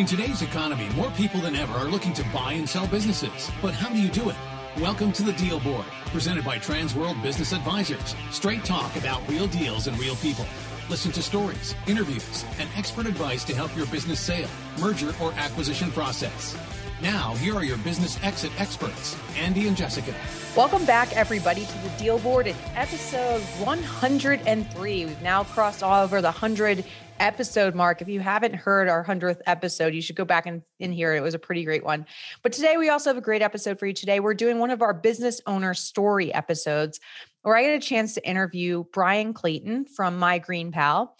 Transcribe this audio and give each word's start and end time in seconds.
In 0.00 0.06
today's 0.06 0.40
economy, 0.40 0.88
more 0.96 1.10
people 1.10 1.42
than 1.42 1.54
ever 1.54 1.74
are 1.74 1.84
looking 1.84 2.14
to 2.14 2.24
buy 2.32 2.54
and 2.54 2.66
sell 2.66 2.86
businesses. 2.86 3.50
But 3.60 3.74
how 3.74 3.90
do 3.90 4.00
you 4.00 4.08
do 4.08 4.30
it? 4.30 4.36
Welcome 4.78 5.12
to 5.12 5.22
the 5.22 5.34
Deal 5.34 5.60
Board, 5.60 5.84
presented 6.06 6.42
by 6.42 6.58
Transworld 6.58 7.22
Business 7.22 7.52
Advisors. 7.52 8.14
Straight 8.30 8.64
talk 8.64 8.96
about 8.96 9.20
real 9.28 9.46
deals 9.48 9.88
and 9.88 9.98
real 9.98 10.16
people. 10.16 10.46
Listen 10.88 11.12
to 11.12 11.22
stories, 11.22 11.74
interviews, 11.86 12.46
and 12.58 12.66
expert 12.78 13.04
advice 13.04 13.44
to 13.44 13.54
help 13.54 13.76
your 13.76 13.84
business 13.88 14.18
sale, 14.20 14.48
merger, 14.80 15.12
or 15.20 15.34
acquisition 15.34 15.90
process. 15.90 16.56
Now, 17.02 17.34
here 17.34 17.54
are 17.54 17.64
your 17.64 17.76
business 17.78 18.18
exit 18.22 18.52
experts, 18.58 19.18
Andy 19.38 19.68
and 19.68 19.76
Jessica. 19.76 20.14
Welcome 20.56 20.86
back, 20.86 21.14
everybody, 21.14 21.66
to 21.66 21.78
the 21.78 21.90
Deal 21.98 22.18
Board. 22.20 22.46
It's 22.46 22.58
episode 22.74 23.42
103. 23.62 25.04
We've 25.04 25.20
now 25.20 25.44
crossed 25.44 25.82
over 25.82 26.22
the 26.22 26.28
100 26.28 26.86
episode 27.20 27.74
mark. 27.74 28.02
If 28.02 28.08
you 28.08 28.18
haven't 28.18 28.54
heard 28.54 28.88
our 28.88 29.04
100th 29.04 29.40
episode, 29.46 29.94
you 29.94 30.02
should 30.02 30.16
go 30.16 30.24
back 30.24 30.46
and 30.46 30.62
in 30.80 30.90
here. 30.90 31.14
It 31.14 31.20
was 31.20 31.34
a 31.34 31.38
pretty 31.38 31.64
great 31.64 31.84
one. 31.84 32.06
But 32.42 32.52
today, 32.52 32.76
we 32.76 32.88
also 32.88 33.10
have 33.10 33.16
a 33.16 33.20
great 33.20 33.42
episode 33.42 33.78
for 33.78 33.86
you. 33.86 33.92
Today, 33.92 34.18
we're 34.18 34.34
doing 34.34 34.58
one 34.58 34.70
of 34.70 34.82
our 34.82 34.94
business 34.94 35.40
owner 35.46 35.74
story 35.74 36.34
episodes 36.34 36.98
where 37.42 37.56
I 37.56 37.62
get 37.62 37.74
a 37.74 37.80
chance 37.80 38.14
to 38.14 38.28
interview 38.28 38.84
Bryan 38.92 39.32
Clayton 39.32 39.84
from 39.84 40.18
My 40.18 40.40
GreenPal. 40.40 41.10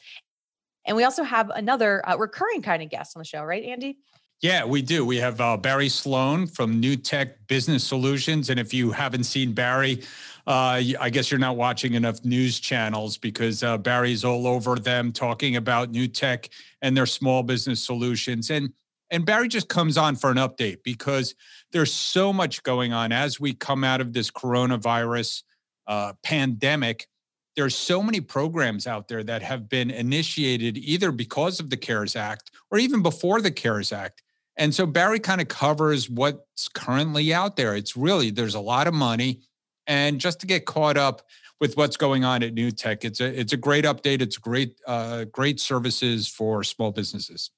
And 0.87 0.97
we 0.97 1.05
also 1.05 1.23
have 1.23 1.51
another 1.51 2.07
uh, 2.09 2.17
recurring 2.17 2.63
kind 2.63 2.83
of 2.83 2.91
guest 2.91 3.17
on 3.17 3.21
the 3.21 3.25
show, 3.25 3.45
right, 3.45 3.63
Andy? 3.63 3.99
Yeah, 4.41 4.65
we 4.65 4.81
do. 4.81 5.05
We 5.05 5.19
have 5.19 5.39
uh, 5.39 5.59
Barry 5.59 5.91
Sloane 5.91 6.47
from 6.47 6.81
Newtek 6.81 7.35
Business 7.47 7.85
Solutions. 7.85 8.49
And 8.49 8.59
if 8.59 8.73
you 8.73 8.91
haven't 8.91 9.25
seen 9.25 9.53
Barry, 9.53 10.03
uh, 10.51 10.83
I 10.99 11.11
guess 11.11 11.31
you're 11.31 11.39
not 11.39 11.57
watching 11.57 11.95
enough 11.95 12.25
news 12.25 12.59
channels 12.59 13.17
because 13.17 13.63
uh, 13.63 13.79
Barry's 13.79 14.25
all 14.25 14.49
over 14.49 14.75
them 14.75 15.13
talking 15.13 15.55
about 15.55 15.93
Newtek 15.93 16.49
and 16.83 16.97
their 16.97 17.07
small 17.07 17.45
business 17.45 17.81
solutions. 17.81 18.51
And 18.51 18.73
and 19.13 19.25
Barry 19.25 19.47
just 19.47 19.69
comes 19.69 19.97
on 19.97 20.17
for 20.17 20.29
an 20.29 20.39
update 20.39 20.79
because 20.83 21.37
there's 21.71 21.93
so 21.93 22.33
much 22.33 22.65
going 22.65 22.93
on 22.93 23.13
as 23.13 23.39
we 23.39 23.55
come 23.55 23.85
out 23.85 24.01
of 24.01 24.13
this 24.13 24.29
coronavirus 24.29 25.45
uh, 25.87 26.15
pandemic. 26.25 27.07
There's 27.55 27.77
so 27.77 28.03
many 28.03 28.21
programs 28.21 28.89
out 28.89 29.07
there 29.07 29.23
that 29.23 29.43
have 29.43 29.69
been 29.69 29.93
initiated 29.93 30.79
either 30.79 31.13
because 31.13 31.61
of 31.61 31.71
the 31.71 31.77
CARES 31.77 32.17
Act 32.17 32.51
or 32.73 32.79
even 32.79 33.03
before 33.03 33.41
the 33.41 33.53
CARES 33.53 33.93
Act 33.93 34.21
and 34.61 34.75
so 34.75 34.85
Barry 34.85 35.19
kind 35.19 35.41
of 35.41 35.49
covers 35.49 36.11
what's 36.11 36.69
currently 36.69 37.33
out 37.33 37.57
there. 37.57 37.75
It's 37.77 37.97
really, 37.97 38.31
there's 38.31 38.55
a 38.55 38.61
lot 38.61 38.87
of 38.87 38.93
money. 38.93 39.41
And 39.91 40.21
just 40.21 40.39
to 40.39 40.47
get 40.47 40.67
caught 40.67 40.97
up 40.97 41.23
with 41.59 41.77
what's 41.77 41.97
going 41.97 42.25
on 42.25 42.45
at 42.45 42.55
Newtek, 42.55 43.05
it's 43.05 43.21
a 43.21 43.27
it's 43.27 43.53
a 43.53 43.57
great 43.57 43.85
update. 43.85 44.23
It's 44.23 44.37
great, 44.37 44.81
uh, 44.87 45.25
great 45.25 45.59
services 45.59 46.29
for 46.29 46.63
small 46.63 46.93
businesses. 46.93 47.51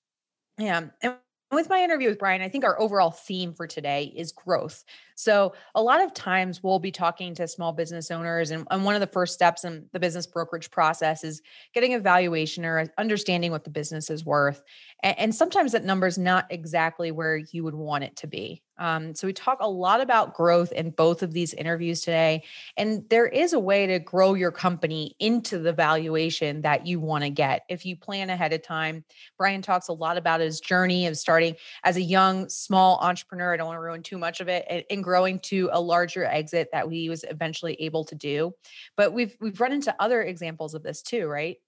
Yeah. 0.57 0.85
And 1.03 1.17
with 1.51 1.69
my 1.69 1.85
interview 1.85 2.09
with 2.09 2.19
Bryan, 2.19 2.41
I 2.41 2.49
think 2.49 2.65
our 2.65 2.81
overall 2.81 3.11
theme 3.11 3.53
for 3.53 3.67
today 3.67 4.15
is 4.17 4.33
growth. 4.33 4.83
So, 5.15 5.53
a 5.75 5.83
lot 5.83 6.03
of 6.03 6.15
times 6.15 6.63
we'll 6.63 6.79
be 6.79 6.91
talking 6.91 7.35
to 7.35 7.47
small 7.47 7.73
business 7.73 8.11
owners, 8.11 8.51
and, 8.51 8.67
and, 8.71 8.85
one 8.85 8.95
of 8.95 9.03
the 9.03 9.07
first 9.07 9.35
steps 9.35 9.65
in 9.65 9.87
the 9.93 10.01
business 10.01 10.27
brokerage 10.27 10.71
process 10.71 11.23
is 11.23 11.43
getting 11.75 11.93
a 11.93 11.99
valuation 11.99 12.65
or 12.65 12.91
understanding 12.97 13.51
what 13.51 13.65
the 13.65 13.71
business 13.71 14.09
is 14.09 14.25
worth. 14.25 14.63
And, 15.03 15.19
and 15.19 15.35
sometimes 15.35 15.73
that 15.73 15.85
number 15.85 16.07
is 16.07 16.17
not 16.17 16.47
exactly 16.49 17.11
where 17.11 17.37
you 17.37 17.63
would 17.65 17.75
want 17.75 18.05
it 18.05 18.17
to 18.17 18.27
be. 18.27 18.63
Um, 18.79 19.15
so 19.15 19.27
we 19.27 19.33
talk 19.33 19.59
a 19.61 19.69
lot 19.69 20.01
about 20.01 20.35
growth 20.35 20.73
in 20.73 20.91
both 20.91 21.23
of 21.23 21.33
these 21.33 21.55
interviews 21.55 22.01
today. 22.01 22.45
And 22.77 23.09
there 23.11 23.27
is 23.27 23.53
a 23.53 23.59
way 23.59 23.87
to 23.87 23.99
grow 23.99 24.35
your 24.35 24.51
company 24.51 25.15
into 25.19 25.59
the 25.59 25.73
valuation 25.73 26.63
that 26.63 26.87
you 26.87 26.99
want 26.99 27.25
to 27.25 27.31
get 27.31 27.65
if 27.69 27.85
you 27.85 27.97
plan 27.97 28.31
ahead 28.31 28.53
of 28.53 28.63
time. 28.63 29.05
Bryan 29.37 29.63
talks 29.63 29.89
a 29.89 29.93
lot 29.93 30.17
about 30.17 30.41
his 30.41 30.61
journey 30.61 31.07
of 31.07 31.17
starting 31.17 31.55
as 31.85 31.97
a 31.97 32.03
young, 32.03 32.49
small 32.49 32.99
entrepreneur. 33.01 33.55
I 33.55 33.57
don't 33.57 33.67
want 33.67 33.77
to 33.77 33.83
ruin 33.83 34.03
too 34.03 34.19
much 34.19 34.41
of 34.41 34.49
it 34.49 34.65
and, 34.69 34.85
and 34.91 35.05
growing 35.05 35.39
to 35.41 35.69
a 35.73 35.81
larger 35.81 36.25
exit 36.25 36.69
that 36.73 36.91
he 36.91 37.09
was 37.09 37.25
eventually 37.29 37.75
able 37.81 38.05
to 38.07 38.15
do. 38.15 38.53
But 38.97 39.13
we've 39.13 39.37
we've 39.41 39.61
run 39.61 39.73
into 39.73 39.95
other 39.99 40.23
examples 40.23 40.75
of 40.75 40.83
this 40.83 41.03
too, 41.03 41.27
right? 41.27 41.59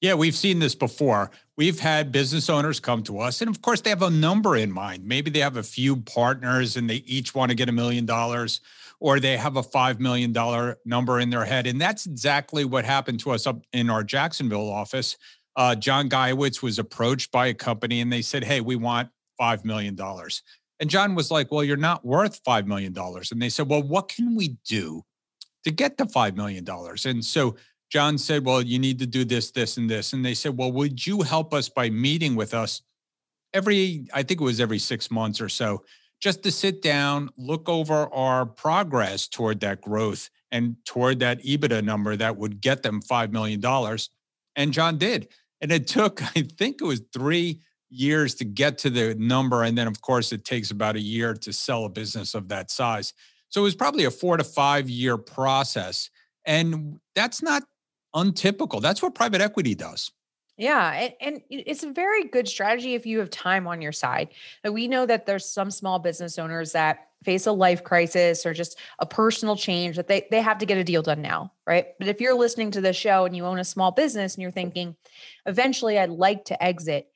Yeah, 0.00 0.14
we've 0.14 0.36
seen 0.36 0.60
this 0.60 0.76
before. 0.76 1.30
We've 1.56 1.80
had 1.80 2.12
business 2.12 2.48
owners 2.48 2.78
come 2.78 3.02
to 3.04 3.18
us, 3.18 3.40
and 3.40 3.50
of 3.50 3.60
course, 3.62 3.80
they 3.80 3.90
have 3.90 4.02
a 4.02 4.10
number 4.10 4.56
in 4.56 4.70
mind. 4.70 5.04
Maybe 5.04 5.30
they 5.30 5.40
have 5.40 5.56
a 5.56 5.62
few 5.62 5.96
partners 5.96 6.76
and 6.76 6.88
they 6.88 7.02
each 7.06 7.34
want 7.34 7.50
to 7.50 7.56
get 7.56 7.68
a 7.68 7.72
million 7.72 8.06
dollars, 8.06 8.60
or 9.00 9.18
they 9.18 9.36
have 9.36 9.56
a 9.56 9.62
$5 9.62 9.98
million 9.98 10.32
number 10.84 11.18
in 11.18 11.30
their 11.30 11.44
head. 11.44 11.66
And 11.66 11.80
that's 11.80 12.06
exactly 12.06 12.64
what 12.64 12.84
happened 12.84 13.18
to 13.20 13.32
us 13.32 13.46
up 13.46 13.60
in 13.72 13.90
our 13.90 14.04
Jacksonville 14.04 14.70
office. 14.70 15.16
Uh, 15.56 15.74
John 15.74 16.08
Guyowitz 16.08 16.62
was 16.62 16.78
approached 16.78 17.32
by 17.32 17.48
a 17.48 17.54
company 17.54 18.00
and 18.00 18.12
they 18.12 18.22
said, 18.22 18.44
Hey, 18.44 18.60
we 18.60 18.76
want 18.76 19.08
$5 19.40 19.64
million. 19.64 19.98
And 20.80 20.88
John 20.88 21.16
was 21.16 21.32
like, 21.32 21.50
Well, 21.50 21.64
you're 21.64 21.76
not 21.76 22.04
worth 22.04 22.42
$5 22.44 22.66
million. 22.66 22.94
And 22.96 23.42
they 23.42 23.48
said, 23.48 23.68
Well, 23.68 23.82
what 23.82 24.08
can 24.08 24.36
we 24.36 24.56
do 24.64 25.02
to 25.64 25.72
get 25.72 25.96
the 25.96 26.04
$5 26.04 26.36
million? 26.36 26.64
And 27.04 27.24
so 27.24 27.56
John 27.90 28.18
said, 28.18 28.44
Well, 28.44 28.62
you 28.62 28.78
need 28.78 28.98
to 28.98 29.06
do 29.06 29.24
this, 29.24 29.50
this, 29.50 29.76
and 29.76 29.88
this. 29.88 30.12
And 30.12 30.24
they 30.24 30.34
said, 30.34 30.56
Well, 30.56 30.72
would 30.72 31.06
you 31.06 31.22
help 31.22 31.54
us 31.54 31.68
by 31.68 31.90
meeting 31.90 32.36
with 32.36 32.54
us 32.54 32.82
every, 33.54 34.06
I 34.12 34.22
think 34.22 34.40
it 34.40 34.44
was 34.44 34.60
every 34.60 34.78
six 34.78 35.10
months 35.10 35.40
or 35.40 35.48
so, 35.48 35.84
just 36.20 36.42
to 36.42 36.50
sit 36.50 36.82
down, 36.82 37.30
look 37.36 37.68
over 37.68 38.12
our 38.12 38.44
progress 38.44 39.28
toward 39.28 39.60
that 39.60 39.80
growth 39.80 40.30
and 40.50 40.76
toward 40.84 41.20
that 41.20 41.42
EBITDA 41.44 41.84
number 41.84 42.16
that 42.16 42.36
would 42.36 42.60
get 42.60 42.82
them 42.82 43.00
$5 43.00 43.30
million. 43.30 43.62
And 44.56 44.72
John 44.72 44.98
did. 44.98 45.28
And 45.60 45.70
it 45.70 45.86
took, 45.86 46.22
I 46.36 46.42
think 46.58 46.80
it 46.80 46.84
was 46.84 47.02
three 47.12 47.62
years 47.90 48.34
to 48.36 48.44
get 48.44 48.78
to 48.78 48.90
the 48.90 49.14
number. 49.14 49.62
And 49.62 49.78
then, 49.78 49.86
of 49.86 50.00
course, 50.02 50.32
it 50.32 50.44
takes 50.44 50.70
about 50.70 50.96
a 50.96 51.00
year 51.00 51.34
to 51.34 51.52
sell 51.52 51.84
a 51.84 51.88
business 51.88 52.34
of 52.34 52.48
that 52.48 52.70
size. 52.70 53.14
So 53.48 53.62
it 53.62 53.64
was 53.64 53.74
probably 53.74 54.04
a 54.04 54.10
four 54.10 54.36
to 54.36 54.44
five 54.44 54.90
year 54.90 55.16
process. 55.16 56.10
And 56.44 56.98
that's 57.14 57.42
not 57.42 57.62
untypical. 58.14 58.80
That's 58.80 59.02
what 59.02 59.14
private 59.14 59.40
equity 59.40 59.74
does. 59.74 60.10
Yeah, 60.56 61.10
and, 61.20 61.40
it's 61.50 61.84
a 61.84 61.92
very 61.92 62.24
good 62.24 62.48
strategy 62.48 62.94
if 62.94 63.06
you 63.06 63.20
have 63.20 63.30
time 63.30 63.68
on 63.68 63.80
your 63.80 63.92
side. 63.92 64.30
We 64.68 64.88
know 64.88 65.06
that 65.06 65.24
there's 65.24 65.46
some 65.46 65.70
small 65.70 66.00
business 66.00 66.36
owners 66.36 66.72
that 66.72 67.10
face 67.24 67.46
a 67.46 67.52
life 67.52 67.84
crisis 67.84 68.44
or 68.44 68.52
just 68.52 68.76
a 68.98 69.06
personal 69.06 69.56
change 69.56 69.96
that 69.96 70.08
they 70.08 70.26
they 70.30 70.40
have 70.40 70.58
to 70.58 70.66
get 70.66 70.78
a 70.78 70.84
deal 70.84 71.02
done 71.02 71.22
now, 71.22 71.52
right? 71.66 71.86
But 71.98 72.08
if 72.08 72.20
you're 72.20 72.34
listening 72.34 72.72
to 72.72 72.80
this 72.80 72.96
show 72.96 73.24
and 73.24 73.36
you 73.36 73.44
own 73.44 73.60
a 73.60 73.64
small 73.64 73.92
business 73.92 74.34
and 74.34 74.42
you're 74.42 74.50
thinking, 74.50 74.96
eventually 75.46 75.98
I'd 75.98 76.10
like 76.10 76.44
to 76.46 76.60
exit 76.62 77.06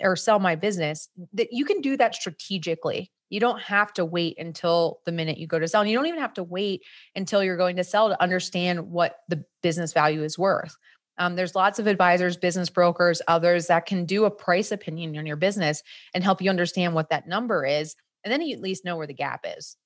or 0.00 0.16
sell 0.16 0.40
my 0.40 0.56
business, 0.56 1.08
that 1.34 1.52
you 1.52 1.64
can 1.64 1.80
do 1.80 1.96
that 1.96 2.14
strategically. 2.14 3.12
You 3.30 3.40
don't 3.40 3.60
have 3.60 3.92
to 3.94 4.04
wait 4.04 4.38
until 4.38 5.00
the 5.06 5.12
minute 5.12 5.38
you 5.38 5.46
go 5.46 5.58
to 5.58 5.66
sell. 5.66 5.80
And 5.80 5.90
you 5.90 5.96
don't 5.96 6.06
even 6.06 6.20
have 6.20 6.34
to 6.34 6.42
wait 6.42 6.82
until 7.16 7.42
you're 7.42 7.56
going 7.56 7.76
to 7.76 7.84
sell 7.84 8.08
to 8.08 8.22
understand 8.22 8.90
what 8.90 9.20
the 9.28 9.44
business 9.62 9.92
value 9.92 10.22
is 10.22 10.38
worth. 10.38 10.76
Um, 11.16 11.36
there's 11.36 11.54
lots 11.54 11.78
of 11.78 11.86
advisors, 11.86 12.36
business 12.36 12.70
brokers, 12.70 13.22
others 13.28 13.66
that 13.66 13.86
can 13.86 14.04
do 14.04 14.24
a 14.24 14.30
price 14.30 14.72
opinion 14.72 15.16
on 15.16 15.26
your 15.26 15.36
business 15.36 15.82
and 16.14 16.24
help 16.24 16.42
you 16.42 16.50
understand 16.50 16.94
what 16.94 17.10
that 17.10 17.28
number 17.28 17.64
is. 17.64 17.94
And 18.24 18.32
then 18.32 18.42
you 18.42 18.54
at 18.54 18.62
least 18.62 18.84
know 18.84 18.96
where 18.96 19.06
the 19.06 19.14
gap 19.14 19.44
is. 19.58 19.76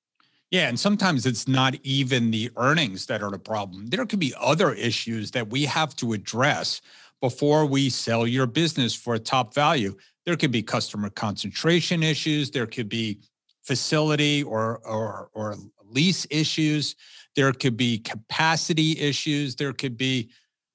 Yeah, 0.50 0.68
and 0.68 0.78
sometimes 0.78 1.26
it's 1.26 1.48
not 1.48 1.74
even 1.82 2.30
the 2.30 2.50
earnings 2.56 3.06
that 3.06 3.22
are 3.22 3.30
the 3.30 3.38
problem. 3.38 3.88
There 3.88 4.06
could 4.06 4.20
be 4.20 4.32
other 4.40 4.72
issues 4.72 5.32
that 5.32 5.50
we 5.50 5.64
have 5.64 5.96
to 5.96 6.12
address 6.12 6.80
before 7.20 7.66
we 7.66 7.90
sell 7.90 8.26
your 8.26 8.46
business 8.46 8.94
for 8.94 9.14
a 9.14 9.18
top 9.18 9.54
value. 9.54 9.96
There 10.26 10.36
could 10.36 10.52
be 10.52 10.62
customer 10.62 11.10
concentration 11.10 12.02
issues, 12.02 12.50
there 12.50 12.66
could 12.66 12.88
be 12.88 13.18
facility 13.64 14.42
or 14.42 14.78
or 14.86 15.30
or 15.32 15.56
lease 15.84 16.26
issues. 16.30 16.96
There 17.36 17.52
could 17.52 17.76
be 17.76 17.98
capacity 17.98 18.98
issues. 19.00 19.56
There 19.56 19.72
could 19.72 19.96
be 19.96 20.30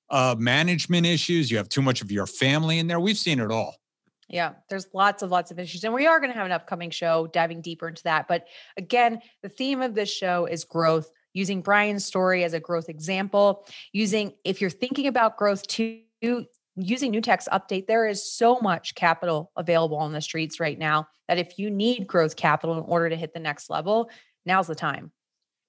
uh, 0.09 0.35
management 0.38 1.05
issues. 1.05 1.50
You 1.50 1.57
have 1.57 1.69
too 1.69 1.81
much 1.81 2.01
of 2.01 2.11
your 2.11 2.25
family 2.25 2.79
in 2.79 2.88
there. 2.88 3.00
We've 3.00 3.17
seen 3.17 3.39
it 3.39 3.51
all. 3.51 3.75
Yeah, 4.27 4.53
there's 4.69 4.88
lots 4.94 5.23
of 5.23 5.31
lots 5.31 5.50
of 5.50 5.57
issues. 5.57 5.83
And 5.83 5.94
we 5.94 6.05
are 6.05 6.19
going 6.19 6.31
to 6.31 6.38
have 6.38 6.45
an 6.45 6.51
upcoming 6.51 6.91
show 6.91 7.27
diving 7.27 7.62
deeper 7.62 7.88
into 7.88 8.03
that. 8.03 8.27
But 8.27 8.45
again, 8.77 9.21
the 9.42 9.50
theme 9.50 9.81
of 9.81 9.95
this 9.95 10.12
show 10.12 10.45
is 10.45 10.65
growth, 10.65 11.12
using 11.33 11.62
Bryan's 11.62 12.06
story 12.06 12.44
as 12.44 12.53
a 12.53 12.59
growth 12.59 12.89
example, 12.89 13.65
using 13.92 14.33
if 14.44 14.62
you're 14.62 14.69
thinking 14.69 15.07
about 15.07 15.38
growth 15.38 15.65
too, 15.65 16.01
using 16.86 17.12
New 17.12 17.22
Newtek's 17.22 17.48
update, 17.52 17.88
there 17.88 18.08
is 18.08 18.31
so 18.31 18.60
much 18.60 18.96
capital 18.96 19.52
available 19.56 19.98
on 19.98 20.14
the 20.14 20.22
streets 20.22 20.60
right 20.60 20.78
now 20.78 21.08
that 21.28 21.38
if 21.38 21.60
you 21.60 21.70
need 21.70 22.08
growth 22.08 22.36
capital 22.36 22.78
in 22.78 22.84
order 22.84 23.10
to 23.10 23.16
hit 23.16 23.34
the 23.34 23.40
next 23.40 23.70
level, 23.70 24.10
now's 24.46 24.68
the 24.68 24.76
time. 24.76 25.12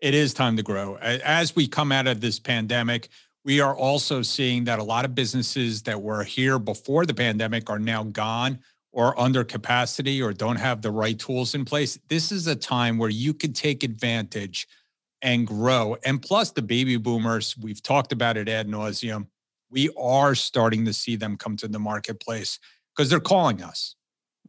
It 0.01 0.15
is 0.15 0.33
time 0.33 0.57
to 0.57 0.62
grow. 0.62 0.97
As 0.97 1.55
we 1.55 1.67
come 1.67 1.93
out 1.93 2.07
of 2.07 2.21
this 2.21 2.39
pandemic, 2.39 3.09
we 3.45 3.61
are 3.61 3.77
also 3.77 4.23
seeing 4.23 4.65
that 4.65 4.79
a 4.79 4.85
lot 4.85 5.05
of 5.05 5.15
businesses 5.15 5.83
that 5.83 6.01
were 6.01 6.25
here 6.25 6.59
before 6.59 7.07
the 7.07 7.15
pandemic 7.15 7.69
are 7.69 7.79
now 7.79 8.05
gone 8.05 8.59
or 8.93 9.19
under 9.21 9.45
capacity 9.45 10.21
or 10.23 10.33
don't 10.33 10.57
have 10.57 10.83
the 10.83 10.91
right 10.91 11.19
tools 11.19 11.55
in 11.55 11.65
place. 11.65 11.99
This 12.09 12.33
is 12.33 12.47
a 12.47 12.57
time 12.57 12.99
where 12.99 13.11
you 13.11 13.33
could 13.35 13.55
take 13.55 13.83
advantage 13.83 14.67
and 15.23 15.47
grow. 15.47 15.97
And 16.05 16.21
plus, 16.21 16.51
the 16.51 16.62
baby 16.62 16.97
boomers, 16.97 17.57
we've 17.59 17.83
talked 17.83 18.12
about 18.12 18.37
it 18.37 18.49
ad 18.49 18.69
nauseum 18.69 19.27
we 19.70 19.90
are 19.99 20.34
starting 20.34 20.84
to 20.84 20.93
see 20.93 21.17
them 21.17 21.37
come 21.37 21.56
to 21.58 21.69
the 21.69 21.78
marketplace 21.78 22.58
because 22.94 23.08
they're 23.08 23.20
calling 23.20 23.62
us. 23.62 23.94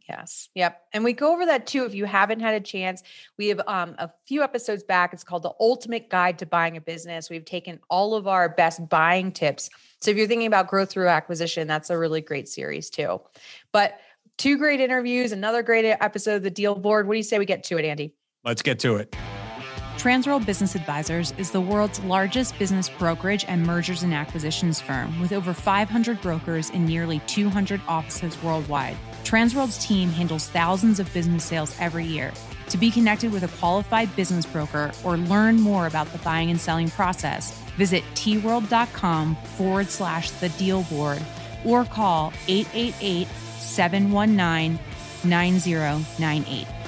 Yes. 0.10 0.50
Yep. 0.56 0.82
And 0.94 1.04
we 1.04 1.14
go 1.14 1.32
over 1.32 1.46
that 1.46 1.68
too. 1.68 1.86
If 1.86 1.94
you 1.94 2.06
haven't 2.06 2.42
had 2.42 2.56
a 2.56 2.60
chance, 2.60 3.02
we 3.38 3.48
have 3.48 3.62
um, 3.68 3.96
a 3.98 4.10
few 4.28 4.42
episodes 4.44 4.84
back. 4.84 5.14
It's 5.14 5.24
called 5.24 5.44
The 5.44 5.54
Ultimate 5.60 6.10
Guide 6.10 6.40
to 6.40 6.46
Buying 6.46 6.76
a 6.76 6.82
Business. 6.82 7.30
We've 7.30 7.46
taken 7.46 7.80
all 7.90 8.16
of 8.16 8.28
our 8.28 8.50
best 8.50 8.90
buying 8.90 9.32
tips. 9.32 9.70
So 10.02 10.12
if 10.12 10.18
you're 10.18 10.28
thinking 10.28 10.48
about 10.48 10.68
growth 10.68 10.92
through 10.92 11.08
acquisition, 11.08 11.68
that's 11.68 11.90
a 11.90 11.98
really 11.98 12.20
great 12.20 12.50
series 12.50 12.90
too. 12.90 13.22
But 13.72 14.00
two 14.38 14.58
great 14.58 14.82
interviews, 14.82 15.32
another 15.32 15.64
great 15.64 15.86
episode 15.86 16.38
of 16.38 16.44
The 16.44 16.52
Deal 16.52 16.76
Board. 16.76 17.08
What 17.08 17.14
do 17.14 17.18
you 17.18 17.24
say 17.24 17.40
we 17.40 17.46
get 17.46 17.64
to 17.66 17.78
it, 17.78 17.86
Andy? 17.86 18.14
Let's 18.44 18.64
get 18.64 18.80
to 18.80 18.98
it. 18.98 19.16
Transworld 20.02 20.48
Business 20.48 20.74
Advisors 20.74 21.32
is 21.38 21.52
the 21.52 21.62
world's 21.62 22.00
largest 22.00 22.58
business 22.58 22.90
brokerage 22.90 23.46
and 23.48 23.64
mergers 23.64 24.02
and 24.02 24.16
acquisitions 24.16 24.82
firm 24.82 25.22
with 25.22 25.32
over 25.32 25.54
500 25.54 26.20
brokers 26.22 26.72
in 26.72 26.88
nearly 26.88 27.20
200 27.28 27.80
offices 27.88 28.42
worldwide. 28.42 28.98
Transworld's 29.24 29.78
team 29.78 30.10
handles 30.10 30.48
thousands 30.48 31.00
of 31.00 31.14
business 31.14 31.44
sales 31.44 31.76
every 31.80 32.04
year. 32.04 32.34
To 32.70 32.80
be 32.80 32.90
connected 32.90 33.32
with 33.32 33.44
a 33.44 33.58
qualified 33.60 34.16
business 34.16 34.44
broker 34.44 34.92
or 35.04 35.18
learn 35.18 35.62
more 35.62 35.86
about 35.86 36.12
the 36.12 36.18
buying 36.18 36.50
and 36.50 36.60
selling 36.60 36.90
process, 36.90 37.52
visit 37.78 38.04
tworld.com 38.16 39.36
forward 39.56 39.88
slash 39.92 40.32
the 40.32 40.50
deal 40.50 40.82
board 40.86 41.22
or 41.64 41.86
call 41.86 42.34
888 42.48 43.28
719 43.60 44.80
9098. 45.24 46.81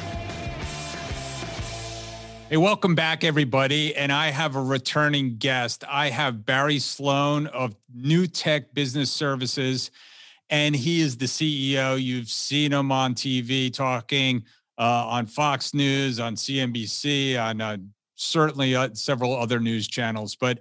Hey, 2.53 2.57
welcome 2.57 2.94
back, 2.94 3.23
everybody. 3.23 3.95
And 3.95 4.11
I 4.11 4.27
have 4.27 4.55
a 4.55 4.61
returning 4.61 5.38
guest. 5.38 5.83
I 5.89 6.11
have 6.11 6.45
Barry 6.45 6.77
Sloane 6.77 7.47
of 7.47 7.75
Newtek 7.97 8.75
Business 8.75 9.11
Services, 9.11 9.89
and 10.51 10.75
he 10.75 11.01
is 11.01 11.17
the 11.17 11.25
CEO. 11.25 12.00
You've 12.00 12.29
seen 12.29 12.71
him 12.71 12.91
on 12.91 13.15
TV 13.15 13.73
talking 13.73 14.44
uh, 14.77 14.83
on 14.83 15.25
Fox 15.25 15.73
News, 15.73 16.19
on 16.19 16.35
CNBC, 16.35 17.44
on 17.44 17.59
uh, 17.59 17.77
certainly 18.13 18.75
uh, 18.75 18.89
several 18.94 19.35
other 19.35 19.59
news 19.59 19.88
channels. 19.88 20.35
But 20.35 20.59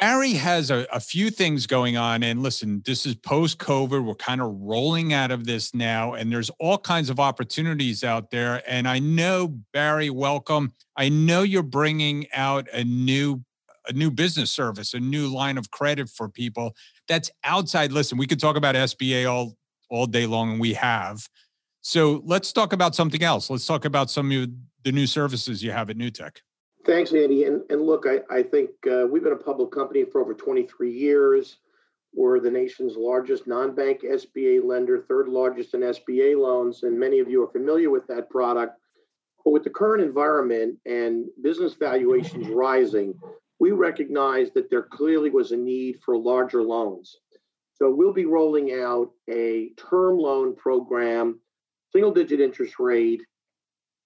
Barry 0.00 0.32
has 0.32 0.70
a, 0.70 0.86
a, 0.92 0.98
few 0.98 1.30
things 1.30 1.66
going 1.66 1.96
on. 1.96 2.22
And 2.24 2.42
listen, 2.42 2.82
this 2.84 3.06
is 3.06 3.14
post 3.14 3.58
COVID. 3.58 4.04
We're 4.04 4.14
kind 4.14 4.40
of 4.40 4.52
rolling 4.60 5.12
out 5.12 5.30
of 5.30 5.46
this 5.46 5.72
now, 5.72 6.14
and 6.14 6.32
there's 6.32 6.50
all 6.58 6.78
kinds 6.78 7.10
of 7.10 7.20
opportunities 7.20 8.02
out 8.02 8.30
there. 8.30 8.62
And 8.66 8.88
I 8.88 8.98
know, 8.98 9.48
Barry, 9.72 10.10
welcome. 10.10 10.72
I 10.96 11.08
know 11.08 11.42
you're 11.42 11.62
bringing 11.62 12.26
out 12.32 12.68
a 12.72 12.84
new 12.84 13.44
a 13.86 13.92
new 13.92 14.10
business 14.10 14.50
service, 14.50 14.94
a 14.94 15.00
new 15.00 15.28
line 15.28 15.58
of 15.58 15.70
credit 15.70 16.08
for 16.08 16.28
people 16.28 16.74
that's 17.06 17.30
outside. 17.44 17.92
Listen, 17.92 18.16
we 18.16 18.26
could 18.26 18.40
talk 18.40 18.56
about 18.56 18.74
SBA 18.74 19.30
all 19.30 19.56
all 19.90 20.06
day 20.06 20.26
long, 20.26 20.52
and 20.52 20.60
we 20.60 20.74
have. 20.74 21.28
So 21.82 22.22
let's 22.24 22.52
talk 22.52 22.72
about 22.72 22.94
something 22.94 23.22
else. 23.22 23.50
Let's 23.50 23.66
talk 23.66 23.84
about 23.84 24.10
some 24.10 24.32
of 24.32 24.48
the 24.84 24.92
new 24.92 25.06
services 25.06 25.62
you 25.62 25.70
have 25.70 25.90
at 25.90 25.98
Newtek. 25.98 26.38
Thanks, 26.84 27.14
Andy. 27.14 27.44
And, 27.44 27.62
and 27.70 27.80
look, 27.80 28.04
I, 28.06 28.20
I 28.34 28.42
think 28.42 28.70
uh, 28.90 29.06
we've 29.10 29.22
been 29.22 29.32
a 29.32 29.36
public 29.36 29.70
company 29.70 30.04
for 30.04 30.20
over 30.20 30.34
23 30.34 30.92
years. 30.92 31.56
We're 32.12 32.40
the 32.40 32.50
nation's 32.50 32.96
largest 32.96 33.46
non 33.46 33.74
bank 33.74 34.02
SBA 34.02 34.62
lender, 34.62 35.04
third 35.08 35.28
largest 35.28 35.74
in 35.74 35.80
SBA 35.80 36.38
loans, 36.38 36.82
and 36.82 36.98
many 36.98 37.20
of 37.20 37.28
you 37.28 37.42
are 37.42 37.50
familiar 37.50 37.90
with 37.90 38.06
that 38.08 38.28
product. 38.28 38.78
But 39.44 39.52
with 39.52 39.64
the 39.64 39.70
current 39.70 40.02
environment 40.02 40.78
and 40.84 41.26
business 41.42 41.74
valuations 41.74 42.48
rising, 42.48 43.14
we 43.58 43.72
recognize 43.72 44.50
that 44.52 44.68
there 44.70 44.82
clearly 44.82 45.30
was 45.30 45.52
a 45.52 45.56
need 45.56 46.00
for 46.04 46.16
larger 46.16 46.62
loans. 46.62 47.16
So 47.74 47.90
we'll 47.90 48.12
be 48.12 48.26
rolling 48.26 48.72
out 48.72 49.10
a 49.28 49.70
term 49.76 50.18
loan 50.18 50.54
program, 50.54 51.40
single 51.92 52.12
digit 52.12 52.40
interest 52.40 52.78
rate, 52.78 53.22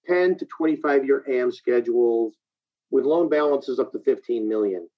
10 0.07 0.37
to 0.37 0.45
25 0.45 1.05
year 1.05 1.23
AM 1.29 1.51
schedules, 1.51 2.35
with 2.91 3.05
loan 3.05 3.29
balances 3.29 3.79
up 3.79 3.91
to 3.91 3.99
15 3.99 4.47
million. 4.47 4.89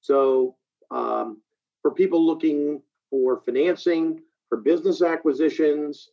So 0.00 0.56
um, 0.90 1.42
for 1.82 1.92
people 1.92 2.24
looking 2.24 2.82
for 3.10 3.40
financing, 3.44 4.20
for 4.48 4.58
business 4.58 5.02
acquisitions, 5.02 6.08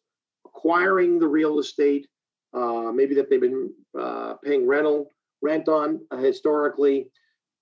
acquiring 0.45 1.19
the 1.19 1.27
real 1.27 1.59
estate, 1.59 2.07
uh, 2.53 2.91
maybe 2.93 3.15
that 3.15 3.29
they've 3.29 3.41
been 3.41 3.71
uh, 3.99 4.35
paying 4.43 4.65
rental 4.67 5.11
rent 5.41 5.67
on 5.67 5.99
uh, 6.11 6.17
historically, 6.17 7.09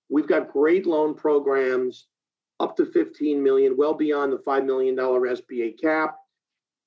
we've 0.08 0.28
got 0.28 0.52
great 0.52 0.86
loan 0.86 1.14
programs 1.14 2.06
up 2.60 2.76
to 2.76 2.86
15 2.86 3.42
million, 3.42 3.76
well 3.76 3.94
beyond 3.94 4.32
the 4.32 4.38
five 4.38 4.64
million 4.64 4.94
dollar 4.94 5.20
SBA 5.20 5.80
cap, 5.80 6.16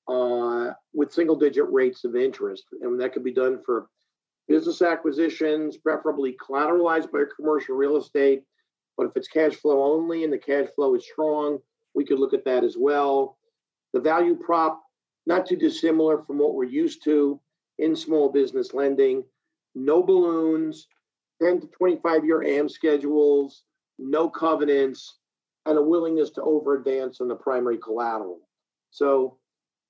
uh, 0.08 0.72
with 0.92 1.12
single 1.12 1.36
digit 1.36 1.70
rates 1.70 2.04
of 2.04 2.16
interest, 2.16 2.64
and 2.80 3.00
that 3.00 3.12
could 3.12 3.22
be 3.22 3.32
done 3.32 3.60
for 3.64 3.88
business 4.48 4.82
acquisitions, 4.82 5.76
preferably 5.76 6.36
collateralized 6.44 7.10
by 7.12 7.22
commercial 7.36 7.76
real 7.76 7.96
estate. 7.96 8.42
But 8.96 9.06
if 9.06 9.12
it's 9.16 9.28
cash 9.28 9.54
flow 9.54 9.82
only 9.82 10.24
and 10.24 10.32
the 10.32 10.38
cash 10.38 10.68
flow 10.74 10.94
is 10.94 11.06
strong, 11.06 11.58
we 11.94 12.04
could 12.04 12.18
look 12.18 12.34
at 12.34 12.44
that 12.44 12.64
as 12.64 12.76
well. 12.78 13.38
The 13.92 14.00
value 14.00 14.36
prop, 14.36 14.82
not 15.26 15.46
too 15.46 15.56
dissimilar 15.56 16.22
from 16.22 16.38
what 16.38 16.54
we're 16.54 16.64
used 16.64 17.02
to 17.04 17.40
in 17.78 17.96
small 17.96 18.28
business 18.28 18.74
lending. 18.74 19.24
No 19.74 20.02
balloons, 20.02 20.86
10 21.42 21.60
to 21.60 21.66
25 21.68 22.24
year 22.24 22.42
AM 22.42 22.68
schedules, 22.68 23.62
no 23.98 24.28
covenants, 24.28 25.18
and 25.66 25.78
a 25.78 25.82
willingness 25.82 26.30
to 26.30 26.42
over 26.42 26.76
advance 26.76 27.20
on 27.20 27.28
the 27.28 27.34
primary 27.34 27.78
collateral. 27.78 28.40
So 28.90 29.38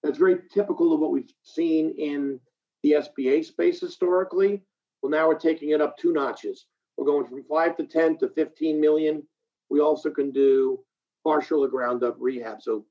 that's 0.03 0.19
very 0.19 0.39
typical 0.53 0.93
of 0.93 1.01
what 1.01 1.13
we've 1.13 1.33
seen 1.43 1.95
in 1.99 2.41
the 2.83 2.93
SBA 2.93 3.45
space 3.45 3.81
historically. 3.81 4.63
Well, 5.03 5.11
now 5.11 5.29
we're 5.29 5.39
taking 5.39 5.71
it 5.71 5.81
up 5.81 5.97
two 5.97 6.13
notches. 6.13 6.67
We're 6.97 7.07
going 7.07 7.27
from 7.27 7.45
five 7.45 7.77
to 7.77 7.85
10 7.85 8.19
to 8.19 8.29
15 8.29 8.81
million. 8.81 9.23
We 9.71 9.81
also 9.81 10.11
can 10.11 10.31
do 10.31 10.81
partial 11.25 11.65
or 11.65 11.69
ground 11.69 12.03
up 12.05 12.17
rehab. 12.19 12.61
So 12.61 12.85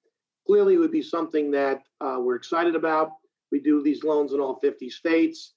clearly, 0.47 0.75
it 0.75 0.77
would 0.77 0.91
be 0.91 1.01
something 1.01 1.51
that 1.51 1.83
uh, 2.01 2.17
we're 2.19 2.35
excited 2.35 2.75
about. 2.75 3.11
We 3.51 3.59
do 3.59 3.83
these 3.83 4.03
loans 4.03 4.33
in 4.33 4.39
all 4.39 4.59
50 4.59 4.89
states, 4.89 5.53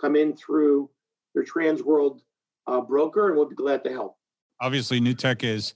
come 0.00 0.16
in 0.16 0.36
through 0.36 0.90
your 1.34 1.44
Transworld 1.44 2.20
uh, 2.66 2.80
broker, 2.80 3.28
and 3.28 3.36
we'll 3.36 3.48
be 3.48 3.54
glad 3.54 3.84
to 3.84 3.90
help. 3.90 4.16
Obviously, 4.60 5.00
Newtek 5.00 5.44
is 5.44 5.74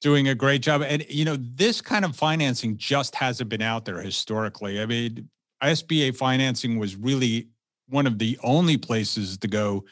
doing 0.00 0.28
a 0.28 0.34
great 0.34 0.62
job. 0.62 0.82
And, 0.82 1.04
you 1.08 1.24
know, 1.24 1.36
this 1.38 1.80
kind 1.80 2.04
of 2.04 2.14
financing 2.16 2.76
just 2.76 3.14
hasn't 3.14 3.48
been 3.48 3.62
out 3.62 3.84
there 3.84 4.00
historically. 4.00 4.80
I 4.80 4.86
mean, 4.86 5.28
SBA 5.64 6.16
financing 6.16 6.78
was 6.78 6.96
really 6.96 7.48
one 7.88 8.06
of 8.06 8.18
the 8.18 8.38
only 8.42 8.76
places 8.76 9.36
to 9.38 9.48
go 9.48 9.84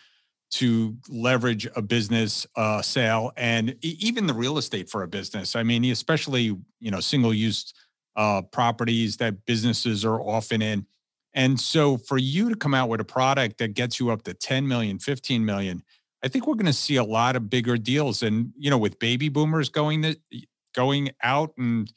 to 0.52 0.94
leverage 1.08 1.66
a 1.76 1.82
business 1.82 2.46
uh, 2.56 2.82
sale 2.82 3.32
and 3.36 3.74
even 3.82 4.26
the 4.26 4.34
real 4.34 4.58
estate 4.58 4.88
for 4.90 5.02
a 5.02 5.08
business. 5.08 5.56
I 5.56 5.62
mean, 5.62 5.84
especially 5.86 6.56
you 6.80 6.90
know 6.90 7.00
single 7.00 7.32
use 7.32 7.72
uh, 8.16 8.42
properties 8.42 9.16
that 9.16 9.46
businesses 9.46 10.04
are 10.04 10.20
often 10.20 10.60
in. 10.60 10.86
And 11.34 11.58
so 11.58 11.96
for 11.96 12.18
you 12.18 12.50
to 12.50 12.56
come 12.56 12.74
out 12.74 12.90
with 12.90 13.00
a 13.00 13.04
product 13.04 13.56
that 13.58 13.72
gets 13.72 13.98
you 13.98 14.10
up 14.10 14.22
to 14.24 14.34
10 14.34 14.68
million, 14.68 14.98
15 14.98 15.42
million, 15.42 15.82
I 16.22 16.28
think 16.28 16.46
we're 16.46 16.54
going 16.54 16.66
to 16.66 16.74
see 16.74 16.96
a 16.96 17.04
lot 17.04 17.36
of 17.36 17.48
bigger 17.48 17.78
deals. 17.78 18.22
And 18.22 18.52
you 18.56 18.70
know, 18.70 18.78
with 18.78 18.98
baby 18.98 19.30
boomers 19.30 19.70
going 19.70 20.02
to, 20.02 20.16
going 20.74 21.10
out 21.22 21.52
and 21.56 21.90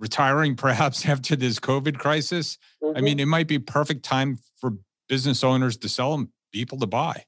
retiring 0.00 0.56
perhaps 0.56 1.06
after 1.08 1.36
this 1.36 1.60
COVID 1.60 1.98
crisis, 1.98 2.58
mm-hmm. 2.82 2.96
I 2.96 3.00
mean, 3.00 3.20
it 3.20 3.26
might 3.26 3.46
be 3.46 3.58
perfect 3.60 4.02
time 4.02 4.38
for 4.56 4.72
business 5.08 5.44
owners 5.44 5.76
to 5.78 5.88
sell 5.88 6.14
and 6.14 6.28
people 6.52 6.78
to 6.78 6.86
buy. 6.86 7.24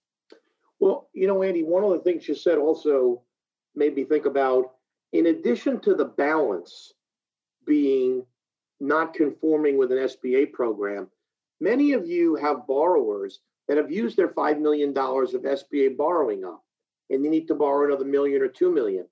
Well, 0.80 1.08
you 1.12 1.28
know, 1.28 1.42
Andy, 1.44 1.62
one 1.62 1.84
of 1.84 1.90
the 1.90 2.00
things 2.00 2.26
you 2.26 2.34
said 2.34 2.58
also 2.58 3.22
made 3.76 3.94
me 3.94 4.04
think 4.04 4.26
about 4.26 4.72
in 5.12 5.26
addition 5.26 5.78
to 5.80 5.94
the 5.94 6.06
balance 6.06 6.92
being 7.66 8.24
not 8.80 9.14
conforming 9.14 9.78
with 9.78 9.92
an 9.92 9.98
SBA 9.98 10.52
program, 10.52 11.08
many 11.60 11.92
of 11.92 12.06
you 12.06 12.34
have 12.34 12.66
borrowers 12.66 13.40
that 13.68 13.76
have 13.76 13.92
used 13.92 14.16
their 14.16 14.28
$5 14.28 14.60
million 14.60 14.90
of 14.90 14.96
SBA 14.96 15.96
borrowing 15.96 16.44
up 16.44 16.64
and 17.10 17.24
they 17.24 17.28
need 17.28 17.46
to 17.46 17.54
borrow 17.54 17.86
another 17.86 18.04
million 18.04 18.42
or 18.42 18.48
2 18.48 18.72
million. 18.72 19.06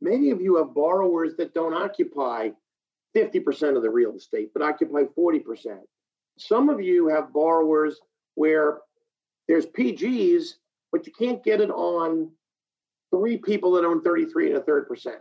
Many 0.00 0.30
of 0.30 0.42
you 0.42 0.56
have 0.56 0.74
borrowers 0.74 1.36
that 1.36 1.54
don't 1.54 1.72
occupy 1.72 2.50
50% 3.14 3.76
of 3.76 3.82
the 3.82 3.90
real 3.90 4.14
estate, 4.14 4.50
but 4.52 4.62
occupy 4.62 5.02
40%. 5.16 5.78
Some 6.38 6.68
of 6.68 6.80
you 6.80 7.08
have 7.08 7.32
borrowers 7.32 8.00
where 8.34 8.78
there's 9.46 9.66
PGs, 9.66 10.54
but 10.90 11.06
you 11.06 11.12
can't 11.12 11.44
get 11.44 11.60
it 11.60 11.70
on 11.70 12.30
three 13.10 13.36
people 13.36 13.72
that 13.72 13.84
own 13.84 14.02
33 14.02 14.48
and 14.48 14.56
a 14.56 14.62
third 14.62 14.88
percent. 14.88 15.18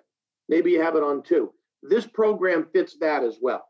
Maybe 0.50 0.72
you 0.72 0.82
have 0.82 0.96
it 0.96 1.04
on 1.04 1.22
two. 1.22 1.54
This 1.84 2.06
program 2.06 2.68
fits 2.74 2.98
that 3.00 3.24
as 3.24 3.38
well. 3.42 3.66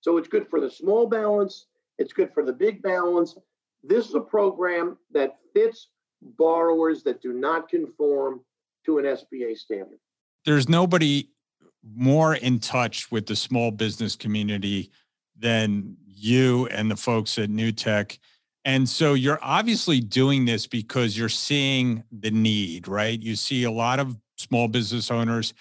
So 0.00 0.18
it's 0.18 0.28
good 0.28 0.48
for 0.48 0.60
the 0.60 0.70
small 0.70 1.06
balance, 1.06 1.66
it's 1.98 2.12
good 2.12 2.32
for 2.34 2.44
the 2.44 2.52
big 2.52 2.82
balance. 2.82 3.36
This 3.82 4.08
is 4.08 4.14
a 4.14 4.20
program 4.20 4.98
that 5.12 5.36
fits 5.54 5.88
borrowers 6.38 7.02
that 7.04 7.22
do 7.22 7.32
not 7.32 7.68
conform 7.68 8.40
to 8.84 8.98
an 8.98 9.04
SBA 9.04 9.56
standard. 9.56 9.98
There's 10.44 10.68
nobody 10.68 11.30
more 11.96 12.34
in 12.34 12.58
touch 12.58 13.10
with 13.10 13.26
the 13.26 13.36
small 13.36 13.70
business 13.70 14.16
community 14.16 14.90
than 15.38 15.96
you 16.06 16.66
and 16.68 16.90
the 16.90 16.96
folks 16.96 17.38
at 17.38 17.50
Newtek. 17.50 18.18
And 18.64 18.88
so 18.88 19.14
you're 19.14 19.38
obviously 19.42 20.00
doing 20.00 20.46
this 20.46 20.66
because 20.66 21.18
you're 21.18 21.28
seeing 21.28 22.02
the 22.10 22.30
need, 22.30 22.88
right? 22.88 23.20
You 23.20 23.36
see 23.36 23.64
a 23.64 23.70
lot 23.70 24.00
of 24.00 24.16
small 24.38 24.68
business 24.68 25.10
owners. 25.10 25.52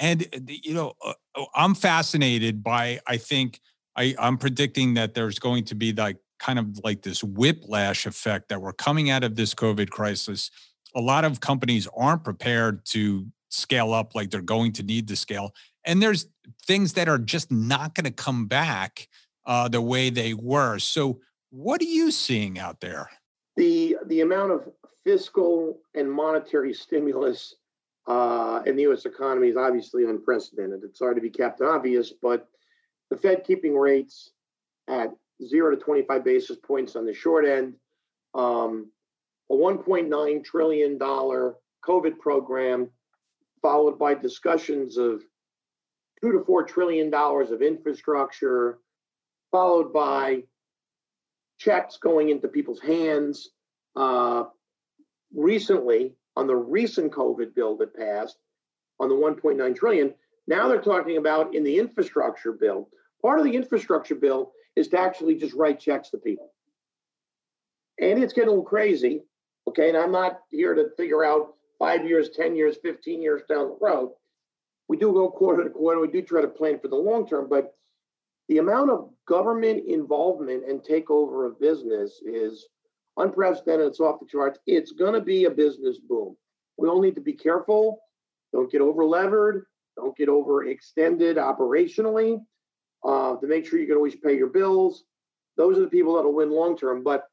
And, 0.00 0.26
uh, 0.34 0.40
you 0.46 0.74
know, 0.74 0.94
uh, 1.04 1.12
uh, 1.36 1.44
I'm 1.54 1.74
fascinated 1.74 2.62
by, 2.62 3.00
I 3.06 3.16
think, 3.16 3.60
I, 3.96 4.14
I'm 4.18 4.38
predicting 4.38 4.94
that 4.94 5.14
there's 5.14 5.38
going 5.38 5.64
to 5.64 5.74
be 5.74 5.92
like 5.92 6.16
kind 6.38 6.58
of 6.58 6.80
like 6.84 7.02
this 7.02 7.22
whiplash 7.22 8.06
effect 8.06 8.48
that 8.48 8.60
we're 8.60 8.72
coming 8.72 9.10
out 9.10 9.24
of 9.24 9.36
this 9.36 9.54
COVID 9.54 9.90
crisis. 9.90 10.50
A 10.94 11.00
lot 11.00 11.24
of 11.24 11.40
companies 11.40 11.88
aren't 11.96 12.24
prepared 12.24 12.84
to 12.86 13.26
scale 13.50 13.92
up 13.92 14.14
like 14.14 14.30
they're 14.30 14.40
going 14.40 14.72
to 14.72 14.82
need 14.82 15.08
to 15.08 15.16
scale. 15.16 15.54
And 15.84 16.02
there's 16.02 16.26
things 16.66 16.94
that 16.94 17.08
are 17.08 17.18
just 17.18 17.50
not 17.50 17.94
going 17.94 18.04
to 18.04 18.10
come 18.10 18.46
back 18.46 19.08
uh, 19.46 19.68
the 19.68 19.80
way 19.80 20.10
they 20.10 20.34
were. 20.34 20.78
So, 20.78 21.20
what 21.50 21.80
are 21.80 21.84
you 21.84 22.10
seeing 22.10 22.58
out 22.58 22.80
there? 22.80 23.08
The 23.56 23.96
the 24.06 24.20
amount 24.20 24.52
of 24.52 24.68
fiscal 25.04 25.80
and 25.94 26.10
monetary 26.10 26.74
stimulus 26.74 27.54
uh, 28.06 28.62
in 28.66 28.76
the 28.76 28.82
U.S. 28.82 29.06
economy 29.06 29.48
is 29.48 29.56
obviously 29.56 30.04
unprecedented. 30.04 30.80
It's 30.84 30.98
hard 30.98 31.16
to 31.16 31.22
be 31.22 31.30
kept 31.30 31.60
obvious, 31.60 32.12
but 32.20 32.46
the 33.10 33.16
Fed 33.16 33.44
keeping 33.44 33.76
rates 33.76 34.30
at 34.88 35.10
zero 35.46 35.70
to 35.70 35.76
25 35.76 36.24
basis 36.24 36.56
points 36.56 36.96
on 36.96 37.06
the 37.06 37.14
short 37.14 37.46
end, 37.46 37.74
um, 38.34 38.90
a 39.50 39.54
1.9 39.54 40.44
trillion 40.44 40.98
dollar 40.98 41.56
COVID 41.86 42.18
program, 42.18 42.90
followed 43.62 43.98
by 43.98 44.14
discussions 44.14 44.96
of 44.96 45.22
two 46.20 46.32
to 46.32 46.44
four 46.44 46.64
trillion 46.64 47.10
dollars 47.10 47.50
of 47.50 47.62
infrastructure, 47.62 48.78
followed 49.50 49.92
by 49.92 50.42
checks 51.58 51.98
going 51.98 52.30
into 52.30 52.48
people's 52.48 52.80
hands. 52.80 53.50
Uh, 53.96 54.44
recently, 55.34 56.14
on 56.36 56.46
the 56.46 56.56
recent 56.56 57.12
COVID 57.12 57.54
bill 57.54 57.76
that 57.78 57.96
passed, 57.96 58.38
on 59.00 59.08
the 59.08 59.14
1.9 59.14 59.76
trillion, 59.76 60.14
now 60.46 60.68
they're 60.68 60.80
talking 60.80 61.16
about 61.16 61.54
in 61.54 61.62
the 61.62 61.78
infrastructure 61.78 62.52
bill. 62.52 62.88
Part 63.22 63.38
of 63.38 63.44
the 63.44 63.54
infrastructure 63.54 64.14
bill 64.14 64.52
is 64.76 64.88
to 64.88 64.98
actually 64.98 65.34
just 65.34 65.54
write 65.54 65.80
checks 65.80 66.10
to 66.10 66.18
people. 66.18 66.52
And 68.00 68.22
it's 68.22 68.32
getting 68.32 68.48
a 68.48 68.52
little 68.52 68.64
crazy. 68.64 69.22
Okay. 69.68 69.88
And 69.88 69.98
I'm 69.98 70.12
not 70.12 70.40
here 70.50 70.74
to 70.74 70.90
figure 70.96 71.24
out 71.24 71.54
five 71.78 72.06
years, 72.06 72.30
10 72.30 72.56
years, 72.56 72.76
15 72.82 73.20
years 73.20 73.42
down 73.48 73.68
the 73.68 73.78
road. 73.80 74.12
We 74.88 74.96
do 74.96 75.12
go 75.12 75.30
quarter 75.30 75.64
to 75.64 75.70
quarter. 75.70 76.00
We 76.00 76.08
do 76.08 76.22
try 76.22 76.40
to 76.40 76.48
plan 76.48 76.78
for 76.80 76.88
the 76.88 76.96
long 76.96 77.28
term, 77.28 77.48
but 77.48 77.74
the 78.48 78.58
amount 78.58 78.90
of 78.90 79.10
government 79.26 79.84
involvement 79.86 80.64
and 80.68 80.80
takeover 80.80 81.46
of 81.46 81.60
business 81.60 82.22
is 82.24 82.66
unprecedented. 83.18 83.86
It's 83.86 84.00
off 84.00 84.20
the 84.20 84.26
charts. 84.26 84.58
It's 84.66 84.92
going 84.92 85.12
to 85.12 85.20
be 85.20 85.44
a 85.44 85.50
business 85.50 85.98
boom. 85.98 86.36
We 86.78 86.88
all 86.88 87.02
need 87.02 87.16
to 87.16 87.20
be 87.20 87.34
careful. 87.34 88.00
Don't 88.52 88.70
get 88.72 88.80
over 88.80 89.04
levered. 89.04 89.66
Don't 89.96 90.16
get 90.16 90.28
overextended 90.28 91.36
operationally 91.36 92.40
uh, 93.04 93.36
to 93.36 93.46
make 93.46 93.66
sure 93.66 93.78
you 93.78 93.86
can 93.86 93.96
always 93.96 94.16
pay 94.16 94.36
your 94.36 94.48
bills. 94.48 95.04
Those 95.56 95.76
are 95.76 95.82
the 95.82 95.88
people 95.88 96.14
that'll 96.14 96.32
win 96.32 96.50
long 96.50 96.78
term. 96.78 97.02
But 97.02 97.24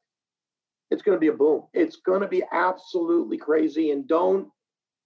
it's 0.90 1.02
going 1.02 1.16
to 1.16 1.20
be 1.20 1.28
a 1.28 1.32
boom. 1.32 1.62
It's 1.72 1.96
going 1.96 2.20
to 2.20 2.28
be 2.28 2.42
absolutely 2.52 3.38
crazy. 3.38 3.92
And 3.92 4.06
don't 4.06 4.48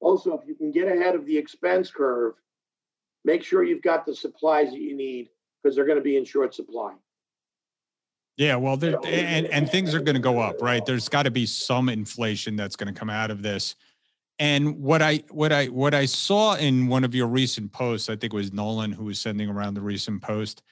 also, 0.00 0.38
if 0.38 0.48
you 0.48 0.54
can 0.54 0.72
get 0.72 0.88
ahead 0.88 1.14
of 1.14 1.26
the 1.26 1.36
expense 1.36 1.90
curve, 1.90 2.34
make 3.24 3.44
sure 3.44 3.62
you've 3.62 3.82
got 3.82 4.06
the 4.06 4.14
supplies 4.14 4.70
that 4.70 4.80
you 4.80 4.96
need 4.96 5.28
because 5.62 5.76
they're 5.76 5.84
going 5.84 5.98
to 5.98 6.04
be 6.04 6.16
in 6.16 6.24
short 6.24 6.54
supply. 6.54 6.94
Yeah, 8.36 8.56
well, 8.56 8.78
there, 8.78 8.98
and 9.04 9.46
and 9.48 9.70
things 9.70 9.94
are 9.94 10.00
going 10.00 10.14
to 10.14 10.20
go 10.20 10.38
up, 10.38 10.62
right? 10.62 10.84
There's 10.84 11.10
got 11.10 11.24
to 11.24 11.30
be 11.30 11.44
some 11.44 11.90
inflation 11.90 12.56
that's 12.56 12.74
going 12.74 12.92
to 12.92 12.98
come 12.98 13.10
out 13.10 13.30
of 13.30 13.42
this. 13.42 13.76
And 14.38 14.80
what 14.80 15.02
I 15.02 15.16
what 15.30 15.52
I 15.52 15.66
what 15.66 15.92
I 15.92 16.06
saw 16.06 16.54
in 16.54 16.88
one 16.88 17.04
of 17.04 17.14
your 17.14 17.26
recent 17.26 17.70
posts, 17.70 18.08
I 18.08 18.16
think 18.16 18.32
it 18.32 18.36
was 18.36 18.54
Nolan 18.54 18.92
who 18.92 19.04
was 19.04 19.18
sending 19.18 19.50
around 19.50 19.74
the 19.74 19.82
recent 19.82 20.22
post. 20.22 20.62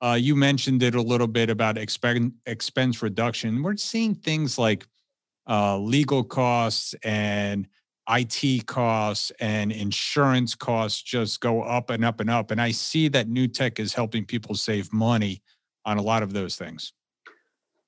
Uh, 0.00 0.16
you 0.20 0.36
mentioned 0.36 0.84
it 0.84 0.94
a 0.94 1.02
little 1.02 1.26
bit 1.26 1.50
about 1.50 1.78
expense 1.78 2.32
expense 2.46 3.02
reduction. 3.02 3.60
We're 3.60 3.76
seeing 3.76 4.14
things 4.14 4.56
like 4.56 4.86
uh, 5.48 5.78
legal 5.78 6.22
costs 6.22 6.94
and 7.02 7.66
IT 8.08 8.66
costs 8.66 9.32
and 9.40 9.72
insurance 9.72 10.54
costs 10.54 11.02
just 11.02 11.40
go 11.40 11.62
up 11.62 11.90
and 11.90 12.04
up 12.04 12.20
and 12.20 12.30
up. 12.30 12.50
And 12.50 12.60
I 12.60 12.70
see 12.70 13.08
that 13.08 13.28
Newtek 13.28 13.78
is 13.78 13.92
helping 13.92 14.24
people 14.24 14.54
save 14.54 14.92
money 14.92 15.42
on 15.84 15.98
a 15.98 16.02
lot 16.02 16.22
of 16.22 16.32
those 16.32 16.56
things. 16.56 16.92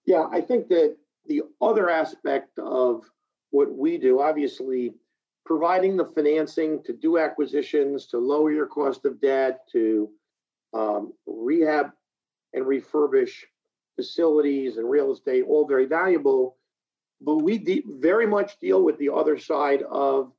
Yeah, 0.07 0.27
I 0.31 0.41
think 0.41 0.69
that 0.69 0.97
the 1.27 1.43
other 1.61 1.91
aspect 1.91 2.59
of 2.59 3.05
what 3.51 3.73
we 3.73 3.99
do, 3.99 4.21
obviously, 4.21 4.93
providing 5.45 5.97
the 5.97 6.05
financing 6.05 6.83
to 6.85 6.93
do 6.93 7.19
acquisitions, 7.19 8.07
to 8.09 8.19
lower 8.19 8.53
your 8.53 8.67
cost 8.67 9.05
of 9.05 9.21
debt, 9.21 9.61
to 9.73 10.11
um, 10.75 11.13
rehab 11.27 11.91
and 12.53 12.65
refurbish 12.65 13.33
facilities 13.97 14.77
and 14.77 14.89
real 14.89 15.13
estate, 15.13 15.45
all 15.49 15.67
very 15.67 15.87
valuable 15.87 16.58
but 17.21 17.37
we 17.37 17.59
de- 17.59 17.85
very 17.87 18.27
much 18.27 18.59
deal 18.61 18.83
with 18.83 18.99
the 18.99 19.13
other 19.13 19.39
side 19.39 19.83
of 19.91 20.33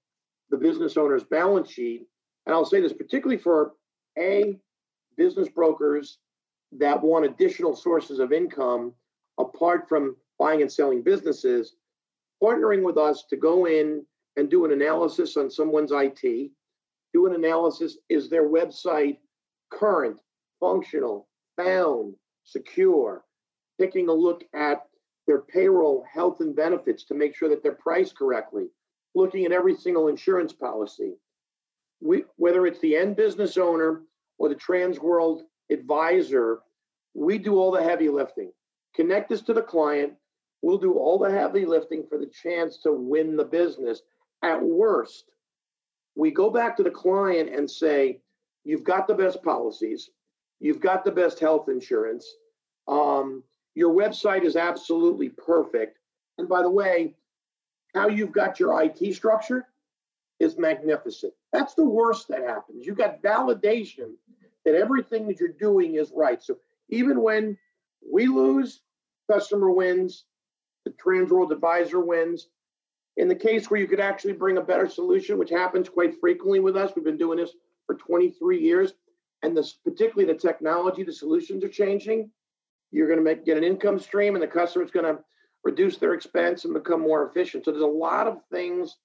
the 0.50 0.58
business 0.58 0.98
owner's 0.98 1.24
balance 1.24 1.72
sheet. 1.72 2.06
And 2.46 2.54
I'll 2.54 2.66
say 2.66 2.82
this 2.82 2.94
particularly 2.94 3.42
for 3.42 3.74
A, 4.18 4.60
business 5.18 5.50
brokers 5.50 6.20
that 6.74 7.02
want 7.02 7.26
additional 7.26 7.76
sources 7.76 8.20
of 8.20 8.32
income 8.32 8.94
apart 9.38 9.88
from 9.88 10.16
buying 10.38 10.62
and 10.62 10.72
selling 10.72 11.02
businesses, 11.02 11.76
partnering 12.42 12.84
with 12.84 12.98
us 12.98 13.26
to 13.30 13.38
go 13.38 13.66
in 13.66 14.06
and 14.38 14.50
do 14.50 14.66
an 14.66 14.72
analysis 14.72 15.36
on 15.38 15.50
someone's 15.50 15.92
IT, 15.94 16.52
do 17.14 17.26
an 17.26 17.34
analysis 17.34 17.98
is 18.10 18.30
their 18.30 18.48
website 18.48 19.18
current, 19.72 20.20
functional, 20.60 21.28
found, 21.58 22.16
secure, 22.44 23.24
taking 23.80 24.10
a 24.10 24.14
look 24.14 24.44
at 24.54 24.84
their 25.30 25.42
payroll, 25.42 26.04
health, 26.12 26.40
and 26.40 26.56
benefits 26.56 27.04
to 27.04 27.14
make 27.14 27.36
sure 27.36 27.50
that 27.50 27.62
they're 27.62 27.74
priced 27.74 28.18
correctly, 28.18 28.66
looking 29.14 29.46
at 29.46 29.52
every 29.52 29.76
single 29.76 30.08
insurance 30.08 30.52
policy. 30.52 31.14
We, 32.02 32.24
whether 32.38 32.66
it's 32.66 32.80
the 32.80 32.98
end 32.98 33.16
business 33.16 33.56
owner 33.56 34.02
or 34.40 34.50
the 34.50 34.56
Transworld 34.56 35.42
advisor, 35.72 36.62
we 37.14 37.38
do 37.38 37.60
all 37.60 37.70
the 37.70 37.84
heavy 37.84 38.10
lifting. 38.10 38.52
Connect 38.96 39.32
us 39.32 39.42
to 39.42 39.54
the 39.54 39.62
client. 39.62 40.14
We'll 40.64 40.80
do 40.80 40.94
all 40.94 41.20
the 41.20 41.30
heavy 41.30 41.68
lifting 41.68 42.08
for 42.10 42.18
the 42.18 42.32
chance 42.42 42.80
to 42.80 42.92
win 42.92 43.38
the 43.38 43.46
business. 43.46 44.02
At 44.42 44.60
worst, 44.60 45.26
we 46.16 46.32
go 46.32 46.50
back 46.50 46.76
to 46.78 46.84
the 46.84 46.90
client 46.90 47.54
and 47.54 47.70
say, 47.70 48.20
You've 48.64 48.84
got 48.84 49.08
the 49.08 49.14
best 49.14 49.44
policies, 49.44 50.10
you've 50.60 50.82
got 50.82 51.06
the 51.06 51.12
best 51.12 51.40
health 51.40 51.70
insurance. 51.70 52.28
Um, 52.88 53.44
your 53.80 53.96
website 53.96 54.44
is 54.44 54.58
absolutely 54.58 55.30
perfect. 55.30 56.00
And 56.38 56.50
by 56.50 56.62
the 56.62 56.70
way, 56.70 57.16
how 57.96 58.10
you've 58.10 58.34
got 58.34 58.60
your 58.60 58.84
IT 58.84 59.16
structure 59.16 59.68
is 60.42 60.58
magnificent. 60.58 61.32
That's 61.54 61.76
the 61.76 61.86
worst 61.86 62.28
that 62.28 62.44
happens. 62.44 62.86
You 62.86 62.94
got 62.94 63.24
validation 63.24 64.16
that 64.66 64.76
everything 64.76 65.28
that 65.28 65.40
you're 65.40 65.54
doing 65.54 65.96
is 65.96 66.12
right. 66.14 66.44
So 66.44 66.58
even 66.90 67.22
when 67.22 67.58
we 68.06 68.28
lose, 68.28 68.82
customer 69.32 69.72
wins, 69.72 70.26
the 70.84 70.92
Transworld 70.92 71.52
advisor 71.52 72.02
wins. 72.02 72.50
In 73.16 73.30
the 73.30 73.36
case 73.36 73.72
where 73.72 73.80
you 73.80 73.88
could 73.88 74.02
actually 74.02 74.34
bring 74.34 74.58
a 74.58 74.62
better 74.62 74.90
solution, 74.90 75.38
which 75.38 75.52
happens 75.52 75.88
quite 75.88 76.20
frequently 76.20 76.60
with 76.60 76.76
us, 76.76 76.92
we've 76.98 77.06
been 77.06 77.18
doing 77.18 77.38
this 77.38 77.54
for 77.86 77.96
23 77.96 78.60
years, 78.60 78.94
and 79.42 79.56
this 79.56 79.72
particularly 79.72 80.32
the 80.32 80.38
technology, 80.38 81.04
the 81.04 81.14
solutions 81.14 81.64
are 81.64 81.70
changing 81.70 82.30
you're 82.92 83.08
going 83.08 83.20
to 83.20 83.24
make 83.24 83.46
get 83.46 83.58
an 83.58 83.64
income 83.64 84.00
stream 84.00 84.36
and 84.36 84.44
the 84.44 84.48
customer's 84.48 84.92
going 84.92 85.06
to 85.06 85.22
reduce 85.64 85.98
their 85.98 86.14
expense 86.14 86.66
and 86.66 86.74
become 86.74 87.02
more 87.02 87.28
efficient 87.28 87.66
so 87.66 87.72
there's 87.72 87.84
a 87.84 87.88
lot 87.88 88.28
of 88.28 88.40
things 88.52 88.98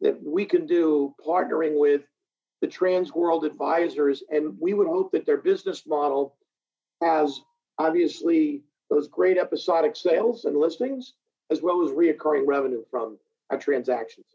that 0.00 0.20
we 0.22 0.44
can 0.44 0.66
do 0.66 1.14
partnering 1.24 1.78
with 1.78 2.02
the 2.60 2.66
Transworld 2.66 3.44
advisors 3.44 4.22
and 4.30 4.56
we 4.60 4.74
would 4.74 4.88
hope 4.88 5.12
that 5.12 5.26
their 5.26 5.38
business 5.38 5.86
model 5.86 6.36
has 7.00 7.40
obviously 7.78 8.62
those 8.90 9.08
great 9.08 9.38
episodic 9.38 9.96
sales 9.96 10.44
and 10.44 10.56
listings 10.56 11.14
as 11.50 11.62
well 11.62 11.84
as 11.84 11.90
reoccurring 11.92 12.46
revenue 12.46 12.82
from 12.90 13.18
our 13.50 13.58
transactions 13.58 14.26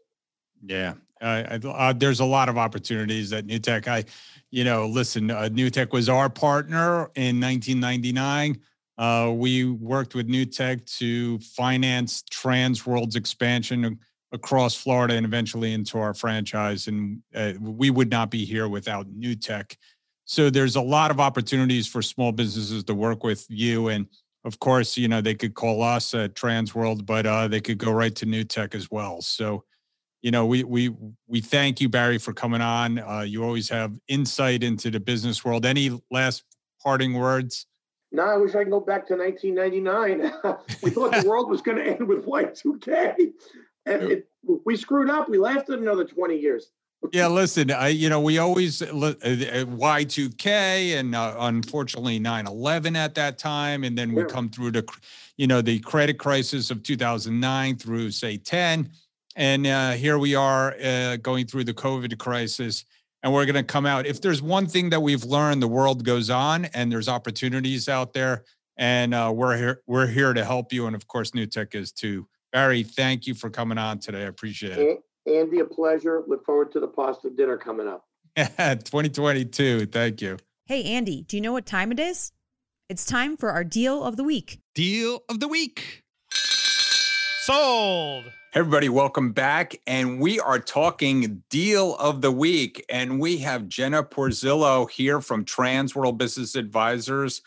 yeah, 0.66 0.94
uh, 1.20 1.58
uh, 1.64 1.92
there's 1.92 2.20
a 2.20 2.24
lot 2.24 2.48
of 2.48 2.58
opportunities 2.58 3.32
at 3.32 3.46
Newtek. 3.46 3.86
I, 3.86 4.04
you 4.50 4.64
know, 4.64 4.86
listen, 4.86 5.30
uh, 5.30 5.48
Newtek 5.52 5.92
was 5.92 6.08
our 6.08 6.28
partner 6.28 7.10
in 7.14 7.40
1999. 7.40 8.60
Uh, 8.98 9.32
we 9.32 9.64
worked 9.64 10.14
with 10.14 10.28
Newtek 10.28 10.84
to 10.98 11.38
finance 11.38 12.24
Transworld's 12.32 13.14
expansion 13.14 13.98
across 14.32 14.74
Florida 14.74 15.14
and 15.14 15.24
eventually 15.24 15.72
into 15.72 15.98
our 15.98 16.12
franchise. 16.12 16.88
And 16.88 17.22
uh, 17.34 17.52
we 17.60 17.90
would 17.90 18.10
not 18.10 18.30
be 18.30 18.44
here 18.44 18.68
without 18.68 19.06
Newtek. 19.08 19.76
So 20.24 20.50
there's 20.50 20.76
a 20.76 20.82
lot 20.82 21.10
of 21.10 21.20
opportunities 21.20 21.86
for 21.86 22.02
small 22.02 22.32
businesses 22.32 22.84
to 22.84 22.94
work 22.94 23.24
with 23.24 23.46
you. 23.48 23.88
And 23.88 24.06
of 24.44 24.58
course, 24.58 24.96
you 24.96 25.08
know, 25.08 25.20
they 25.20 25.34
could 25.34 25.54
call 25.54 25.82
us 25.82 26.12
at 26.12 26.34
Transworld, 26.34 27.06
but 27.06 27.24
uh, 27.24 27.48
they 27.48 27.60
could 27.60 27.78
go 27.78 27.92
right 27.92 28.14
to 28.16 28.26
Newtek 28.26 28.74
as 28.74 28.90
well. 28.90 29.22
So, 29.22 29.64
you 30.22 30.30
know, 30.30 30.44
we 30.46 30.64
we 30.64 30.94
we 31.26 31.40
thank 31.40 31.80
you, 31.80 31.88
Barry, 31.88 32.18
for 32.18 32.32
coming 32.32 32.60
on. 32.60 32.98
Uh, 32.98 33.20
you 33.20 33.44
always 33.44 33.68
have 33.68 33.92
insight 34.08 34.62
into 34.62 34.90
the 34.90 35.00
business 35.00 35.44
world. 35.44 35.64
Any 35.64 35.98
last 36.10 36.44
parting 36.82 37.14
words? 37.14 37.66
No, 38.10 38.24
I 38.24 38.36
wish 38.36 38.54
I 38.54 38.64
could 38.64 38.70
go 38.70 38.80
back 38.80 39.06
to 39.08 39.16
1999. 39.16 40.56
we 40.82 40.90
thought 40.90 41.12
the 41.12 41.24
world 41.28 41.50
was 41.50 41.60
going 41.60 41.78
to 41.78 41.84
end 41.84 42.08
with 42.08 42.24
Y2K, 42.24 43.32
and 43.86 44.02
it, 44.02 44.28
we 44.64 44.76
screwed 44.76 45.10
up. 45.10 45.28
We 45.28 45.38
lasted 45.38 45.80
another 45.80 46.04
20 46.04 46.36
years. 46.36 46.70
yeah, 47.12 47.26
listen, 47.28 47.70
I 47.70 47.88
you 47.88 48.08
know 48.08 48.20
we 48.20 48.38
always 48.38 48.80
uh, 48.80 49.14
uh, 49.22 49.64
Y 49.68 50.04
two 50.04 50.30
K 50.30 50.94
and 50.94 51.14
uh, 51.14 51.36
unfortunately 51.38 52.18
9-11 52.18 52.96
at 52.96 53.14
that 53.16 53.38
time, 53.38 53.84
and 53.84 53.96
then 53.96 54.14
we 54.14 54.22
yeah. 54.22 54.28
come 54.28 54.48
through 54.48 54.72
the, 54.72 54.88
you 55.36 55.46
know, 55.46 55.60
the 55.60 55.78
credit 55.80 56.18
crisis 56.18 56.70
of 56.70 56.82
two 56.82 56.96
thousand 56.96 57.38
nine 57.38 57.76
through 57.76 58.10
say 58.10 58.38
ten, 58.38 58.90
and 59.36 59.66
uh, 59.66 59.92
here 59.92 60.18
we 60.18 60.34
are 60.34 60.74
uh, 60.82 61.16
going 61.16 61.46
through 61.46 61.64
the 61.64 61.74
COVID 61.74 62.18
crisis, 62.18 62.86
and 63.22 63.32
we're 63.32 63.44
going 63.44 63.56
to 63.56 63.62
come 63.62 63.86
out. 63.86 64.06
If 64.06 64.20
there's 64.20 64.40
one 64.40 64.66
thing 64.66 64.90
that 64.90 65.00
we've 65.00 65.24
learned, 65.24 65.62
the 65.62 65.68
world 65.68 66.04
goes 66.04 66.30
on, 66.30 66.66
and 66.66 66.90
there's 66.90 67.08
opportunities 67.08 67.88
out 67.88 68.12
there, 68.12 68.44
and 68.76 69.14
uh, 69.14 69.32
we're 69.34 69.56
here 69.56 69.82
we're 69.86 70.06
here 70.06 70.32
to 70.32 70.44
help 70.44 70.72
you, 70.72 70.86
and 70.86 70.94
of 70.94 71.06
course, 71.06 71.32
Newtek 71.32 71.74
is 71.74 71.92
too. 71.92 72.28
Barry, 72.52 72.82
thank 72.82 73.26
you 73.26 73.34
for 73.34 73.50
coming 73.50 73.78
on 73.78 73.98
today. 73.98 74.22
I 74.22 74.26
appreciate 74.26 74.78
it. 74.78 74.98
Andy, 75.26 75.60
a 75.60 75.64
pleasure. 75.64 76.22
Look 76.26 76.44
forward 76.46 76.72
to 76.72 76.80
the 76.80 76.88
pasta 76.88 77.30
dinner 77.30 77.58
coming 77.58 77.86
up. 77.86 78.04
2022. 78.36 79.86
Thank 79.86 80.22
you. 80.22 80.38
Hey, 80.66 80.84
Andy, 80.84 81.22
do 81.22 81.36
you 81.36 81.40
know 81.42 81.52
what 81.52 81.66
time 81.66 81.92
it 81.92 82.00
is? 82.00 82.32
It's 82.88 83.04
time 83.04 83.36
for 83.36 83.50
our 83.50 83.64
deal 83.64 84.02
of 84.02 84.16
the 84.16 84.24
week. 84.24 84.60
Deal 84.74 85.20
of 85.28 85.40
the 85.40 85.48
week. 85.48 86.04
Sold. 86.30 88.24
Everybody, 88.54 88.88
welcome 88.88 89.32
back. 89.32 89.78
And 89.86 90.20
we 90.20 90.40
are 90.40 90.58
talking 90.58 91.42
deal 91.50 91.96
of 91.96 92.22
the 92.22 92.32
week. 92.32 92.82
And 92.88 93.20
we 93.20 93.36
have 93.38 93.68
Jenna 93.68 94.02
Porzillo 94.02 94.90
here 94.90 95.20
from 95.20 95.44
Transworld 95.44 96.16
Business 96.16 96.54
Advisors 96.54 97.42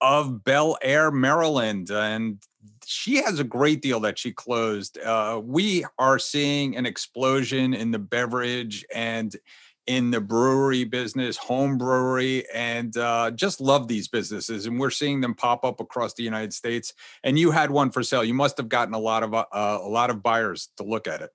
of 0.00 0.42
Bel 0.42 0.78
Air, 0.80 1.10
Maryland. 1.10 1.90
And 1.90 2.38
she 2.86 3.16
has 3.16 3.38
a 3.38 3.44
great 3.44 3.82
deal 3.82 4.00
that 4.00 4.18
she 4.18 4.32
closed. 4.32 4.96
Uh, 4.98 5.42
we 5.44 5.84
are 5.98 6.18
seeing 6.18 6.74
an 6.74 6.86
explosion 6.86 7.74
in 7.74 7.90
the 7.90 7.98
beverage 7.98 8.82
and 8.94 9.36
in 9.90 10.12
the 10.12 10.20
brewery 10.20 10.84
business, 10.84 11.36
home 11.36 11.76
brewery, 11.76 12.48
and 12.54 12.96
uh, 12.96 13.28
just 13.32 13.60
love 13.60 13.88
these 13.88 14.06
businesses. 14.06 14.66
And 14.66 14.78
we're 14.78 14.88
seeing 14.88 15.20
them 15.20 15.34
pop 15.34 15.64
up 15.64 15.80
across 15.80 16.14
the 16.14 16.22
United 16.22 16.54
States. 16.54 16.94
And 17.24 17.36
you 17.36 17.50
had 17.50 17.72
one 17.72 17.90
for 17.90 18.04
sale. 18.04 18.22
You 18.22 18.32
must 18.32 18.56
have 18.58 18.68
gotten 18.68 18.94
a 18.94 19.00
lot 19.00 19.24
of 19.24 19.34
uh, 19.34 19.46
a 19.52 19.88
lot 19.88 20.10
of 20.10 20.22
buyers 20.22 20.68
to 20.76 20.84
look 20.84 21.08
at 21.08 21.22
it. 21.22 21.30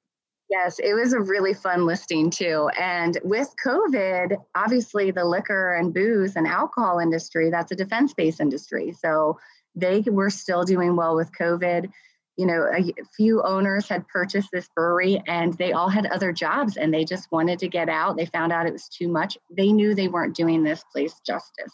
Yes, 0.50 0.80
it 0.80 0.94
was 0.94 1.12
a 1.12 1.20
really 1.20 1.54
fun 1.54 1.86
listing 1.86 2.30
too. 2.30 2.70
And 2.80 3.18
with 3.26 3.54
COVID, 3.66 4.38
obviously 4.56 5.12
the 5.12 5.26
liquor 5.26 5.74
and 5.74 5.94
booze 5.94 6.38
and 6.38 6.48
alcohol 6.48 7.00
industry, 7.00 7.50
that's 7.50 7.74
a 7.74 7.76
defense 7.76 8.14
based 8.14 8.40
industry. 8.40 8.94
So 8.94 9.38
they 9.76 10.00
were 10.08 10.30
still 10.30 10.64
doing 10.64 10.96
well 10.96 11.18
with 11.18 11.30
COVID. 11.38 11.92
You 12.38 12.46
know, 12.46 12.68
a 12.74 12.94
few 13.16 13.42
owners 13.44 13.88
had 13.88 14.08
purchased 14.08 14.50
this 14.52 14.70
brewery 14.76 15.22
and 15.26 15.54
they 15.54 15.72
all 15.72 15.88
had 15.88 16.06
other 16.08 16.34
jobs 16.34 16.76
and 16.76 16.94
they 16.94 17.06
just 17.06 17.32
wanted 17.32 17.60
to 17.60 17.68
get 17.68 17.88
out. 17.88 18.18
They 18.18 18.26
found 18.26 18.52
out 18.52 18.66
it 18.66 18.74
was 18.74 18.90
too 18.90 19.08
much. 19.08 19.38
They 19.50 19.72
knew 19.72 19.96
they 19.96 20.10
weren't 20.10 20.36
doing 20.36 20.64
this 20.64 20.84
place 20.92 21.20
justice. 21.26 21.72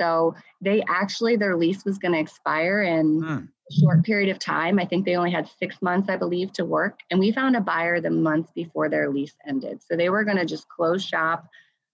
So 0.00 0.34
they 0.60 0.82
actually, 0.88 1.36
their 1.36 1.56
lease 1.56 1.84
was 1.84 1.98
going 1.98 2.12
to 2.12 2.18
expire 2.18 2.82
in 2.82 3.22
hmm. 3.22 3.32
a 3.32 3.80
short 3.80 4.04
period 4.04 4.30
of 4.30 4.38
time. 4.38 4.78
I 4.78 4.84
think 4.84 5.04
they 5.04 5.16
only 5.16 5.30
had 5.30 5.48
six 5.60 5.80
months, 5.80 6.08
I 6.08 6.16
believe, 6.16 6.52
to 6.54 6.64
work. 6.64 7.00
And 7.10 7.20
we 7.20 7.30
found 7.30 7.56
a 7.56 7.60
buyer 7.60 8.00
the 8.00 8.10
month 8.10 8.52
before 8.54 8.88
their 8.88 9.10
lease 9.10 9.34
ended. 9.46 9.80
So 9.82 9.96
they 9.96 10.10
were 10.10 10.24
going 10.24 10.38
to 10.38 10.44
just 10.44 10.68
close 10.68 11.04
shop. 11.04 11.46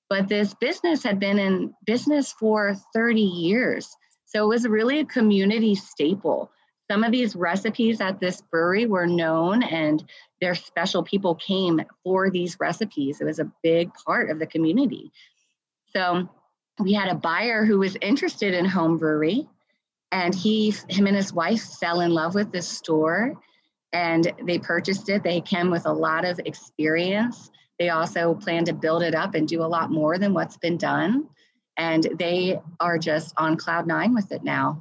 But 0.08 0.28
this 0.28 0.54
business 0.54 1.02
had 1.02 1.20
been 1.20 1.38
in 1.38 1.74
business 1.84 2.32
for 2.32 2.74
30 2.94 3.20
years. 3.20 3.94
So 4.24 4.44
it 4.44 4.48
was 4.48 4.66
really 4.66 5.00
a 5.00 5.04
community 5.04 5.74
staple. 5.74 6.50
Some 6.90 7.04
of 7.04 7.12
these 7.12 7.36
recipes 7.36 8.00
at 8.00 8.18
this 8.18 8.40
brewery 8.40 8.86
were 8.86 9.06
known 9.06 9.62
and 9.62 10.02
their 10.40 10.54
special 10.54 11.02
people 11.02 11.34
came 11.34 11.82
for 12.02 12.30
these 12.30 12.58
recipes. 12.58 13.20
It 13.20 13.24
was 13.24 13.38
a 13.38 13.52
big 13.62 13.92
part 14.06 14.30
of 14.30 14.38
the 14.38 14.46
community. 14.46 15.12
So 15.94 16.28
we 16.78 16.94
had 16.94 17.08
a 17.08 17.14
buyer 17.14 17.64
who 17.64 17.78
was 17.78 17.96
interested 18.00 18.54
in 18.54 18.64
home 18.64 18.96
brewery 18.96 19.46
and 20.12 20.34
he 20.34 20.74
him 20.88 21.06
and 21.06 21.16
his 21.16 21.32
wife 21.32 21.62
fell 21.78 22.00
in 22.00 22.12
love 22.12 22.34
with 22.34 22.52
this 22.52 22.68
store 22.68 23.34
and 23.92 24.32
they 24.44 24.58
purchased 24.58 25.08
it. 25.08 25.22
They 25.22 25.40
came 25.40 25.70
with 25.70 25.86
a 25.86 25.92
lot 25.92 26.24
of 26.24 26.40
experience. 26.44 27.50
They 27.78 27.90
also 27.90 28.34
plan 28.34 28.64
to 28.64 28.72
build 28.72 29.02
it 29.02 29.14
up 29.14 29.34
and 29.34 29.46
do 29.46 29.62
a 29.62 29.68
lot 29.68 29.90
more 29.90 30.18
than 30.18 30.32
what's 30.32 30.56
been 30.56 30.78
done 30.78 31.28
and 31.78 32.08
they 32.18 32.58
are 32.80 32.98
just 32.98 33.32
on 33.36 33.56
cloud 33.56 33.86
nine 33.86 34.14
with 34.14 34.32
it 34.32 34.42
now. 34.42 34.80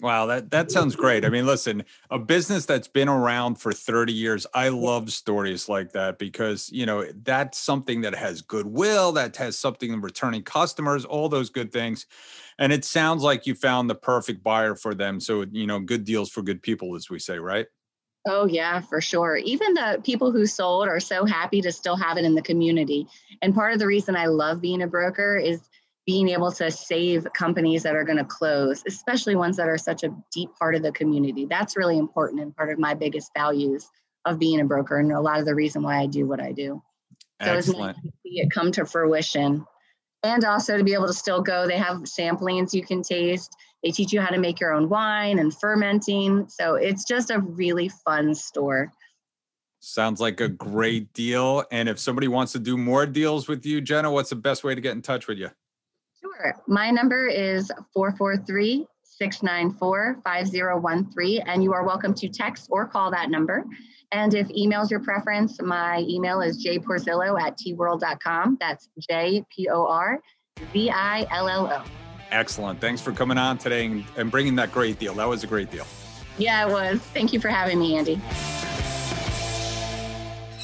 Wow, 0.00 0.26
that 0.26 0.50
that 0.52 0.70
sounds 0.70 0.94
great. 0.94 1.24
I 1.24 1.28
mean, 1.28 1.44
listen, 1.44 1.84
a 2.10 2.18
business 2.20 2.66
that's 2.66 2.86
been 2.86 3.08
around 3.08 3.56
for 3.56 3.72
30 3.72 4.12
years, 4.12 4.46
I 4.54 4.68
love 4.68 5.12
stories 5.12 5.68
like 5.68 5.92
that 5.92 6.18
because, 6.18 6.70
you 6.70 6.86
know, 6.86 7.04
that's 7.24 7.58
something 7.58 8.02
that 8.02 8.14
has 8.14 8.40
goodwill, 8.40 9.10
that 9.12 9.36
has 9.36 9.58
something 9.58 9.92
in 9.92 10.00
returning 10.00 10.42
customers, 10.42 11.04
all 11.04 11.28
those 11.28 11.50
good 11.50 11.72
things. 11.72 12.06
And 12.60 12.72
it 12.72 12.84
sounds 12.84 13.24
like 13.24 13.46
you 13.46 13.54
found 13.56 13.90
the 13.90 13.96
perfect 13.96 14.44
buyer 14.44 14.76
for 14.76 14.94
them. 14.94 15.18
So, 15.18 15.44
you 15.50 15.66
know, 15.66 15.80
good 15.80 16.04
deals 16.04 16.30
for 16.30 16.42
good 16.42 16.62
people 16.62 16.94
as 16.94 17.10
we 17.10 17.18
say, 17.18 17.38
right? 17.38 17.66
Oh, 18.26 18.46
yeah, 18.46 18.80
for 18.80 19.00
sure. 19.00 19.36
Even 19.36 19.74
the 19.74 20.00
people 20.04 20.30
who 20.30 20.46
sold 20.46 20.86
are 20.86 21.00
so 21.00 21.24
happy 21.24 21.60
to 21.62 21.72
still 21.72 21.96
have 21.96 22.18
it 22.18 22.24
in 22.24 22.34
the 22.34 22.42
community. 22.42 23.08
And 23.42 23.54
part 23.54 23.72
of 23.72 23.78
the 23.78 23.86
reason 23.86 24.16
I 24.16 24.26
love 24.26 24.60
being 24.60 24.82
a 24.82 24.86
broker 24.86 25.36
is 25.36 25.68
being 26.08 26.30
able 26.30 26.50
to 26.50 26.70
save 26.70 27.26
companies 27.34 27.82
that 27.82 27.94
are 27.94 28.02
going 28.02 28.16
to 28.16 28.24
close, 28.24 28.82
especially 28.86 29.36
ones 29.36 29.58
that 29.58 29.68
are 29.68 29.76
such 29.76 30.04
a 30.04 30.16
deep 30.32 30.48
part 30.58 30.74
of 30.74 30.82
the 30.82 30.90
community. 30.92 31.44
That's 31.44 31.76
really 31.76 31.98
important 31.98 32.40
and 32.40 32.56
part 32.56 32.72
of 32.72 32.78
my 32.78 32.94
biggest 32.94 33.30
values 33.36 33.86
of 34.24 34.38
being 34.38 34.58
a 34.58 34.64
broker 34.64 34.96
and 34.96 35.12
a 35.12 35.20
lot 35.20 35.38
of 35.38 35.44
the 35.44 35.54
reason 35.54 35.82
why 35.82 35.98
I 35.98 36.06
do 36.06 36.26
what 36.26 36.40
I 36.40 36.52
do. 36.52 36.82
So 37.42 37.52
Excellent. 37.52 37.98
to 37.98 38.10
see 38.22 38.40
it 38.40 38.50
come 38.50 38.72
to 38.72 38.86
fruition. 38.86 39.66
And 40.22 40.46
also 40.46 40.78
to 40.78 40.82
be 40.82 40.94
able 40.94 41.08
to 41.08 41.12
still 41.12 41.42
go, 41.42 41.66
they 41.66 41.76
have 41.76 41.98
samplings 42.04 42.72
you 42.72 42.82
can 42.82 43.02
taste. 43.02 43.54
They 43.84 43.90
teach 43.90 44.10
you 44.10 44.22
how 44.22 44.30
to 44.30 44.38
make 44.38 44.60
your 44.60 44.72
own 44.72 44.88
wine 44.88 45.38
and 45.38 45.54
fermenting. 45.54 46.48
So 46.48 46.76
it's 46.76 47.04
just 47.04 47.30
a 47.30 47.40
really 47.40 47.90
fun 47.90 48.34
store. 48.34 48.90
Sounds 49.80 50.22
like 50.22 50.40
a 50.40 50.48
great 50.48 51.12
deal. 51.12 51.64
And 51.70 51.86
if 51.86 51.98
somebody 51.98 52.28
wants 52.28 52.52
to 52.52 52.58
do 52.58 52.78
more 52.78 53.04
deals 53.04 53.46
with 53.46 53.66
you, 53.66 53.82
Jenna, 53.82 54.10
what's 54.10 54.30
the 54.30 54.36
best 54.36 54.64
way 54.64 54.74
to 54.74 54.80
get 54.80 54.92
in 54.92 55.02
touch 55.02 55.28
with 55.28 55.36
you? 55.36 55.50
Sure. 56.40 56.54
My 56.66 56.90
number 56.90 57.26
is 57.26 57.72
443 57.92 58.86
694 59.02 60.20
5013, 60.24 61.42
and 61.46 61.64
you 61.64 61.72
are 61.72 61.84
welcome 61.84 62.14
to 62.14 62.28
text 62.28 62.68
or 62.70 62.86
call 62.86 63.10
that 63.10 63.30
number. 63.30 63.64
And 64.12 64.32
if 64.34 64.48
email 64.50 64.82
is 64.82 64.90
your 64.90 65.00
preference, 65.00 65.60
my 65.60 66.04
email 66.08 66.40
is 66.40 66.64
jporzillo 66.64 67.40
at 67.40 67.58
tworld.com. 67.58 68.58
That's 68.60 68.88
J 69.10 69.44
P 69.54 69.68
O 69.68 69.86
R 69.86 70.20
Z 70.72 70.90
I 70.90 71.26
L 71.30 71.48
L 71.48 71.66
O. 71.66 71.84
Excellent. 72.30 72.80
Thanks 72.80 73.00
for 73.00 73.12
coming 73.12 73.38
on 73.38 73.58
today 73.58 74.04
and 74.16 74.30
bringing 74.30 74.54
that 74.56 74.70
great 74.70 74.98
deal. 74.98 75.14
That 75.14 75.28
was 75.28 75.42
a 75.42 75.46
great 75.46 75.70
deal. 75.70 75.86
Yeah, 76.36 76.68
it 76.68 76.72
was. 76.72 77.00
Thank 77.00 77.32
you 77.32 77.40
for 77.40 77.48
having 77.48 77.80
me, 77.80 77.96
Andy. 77.96 78.20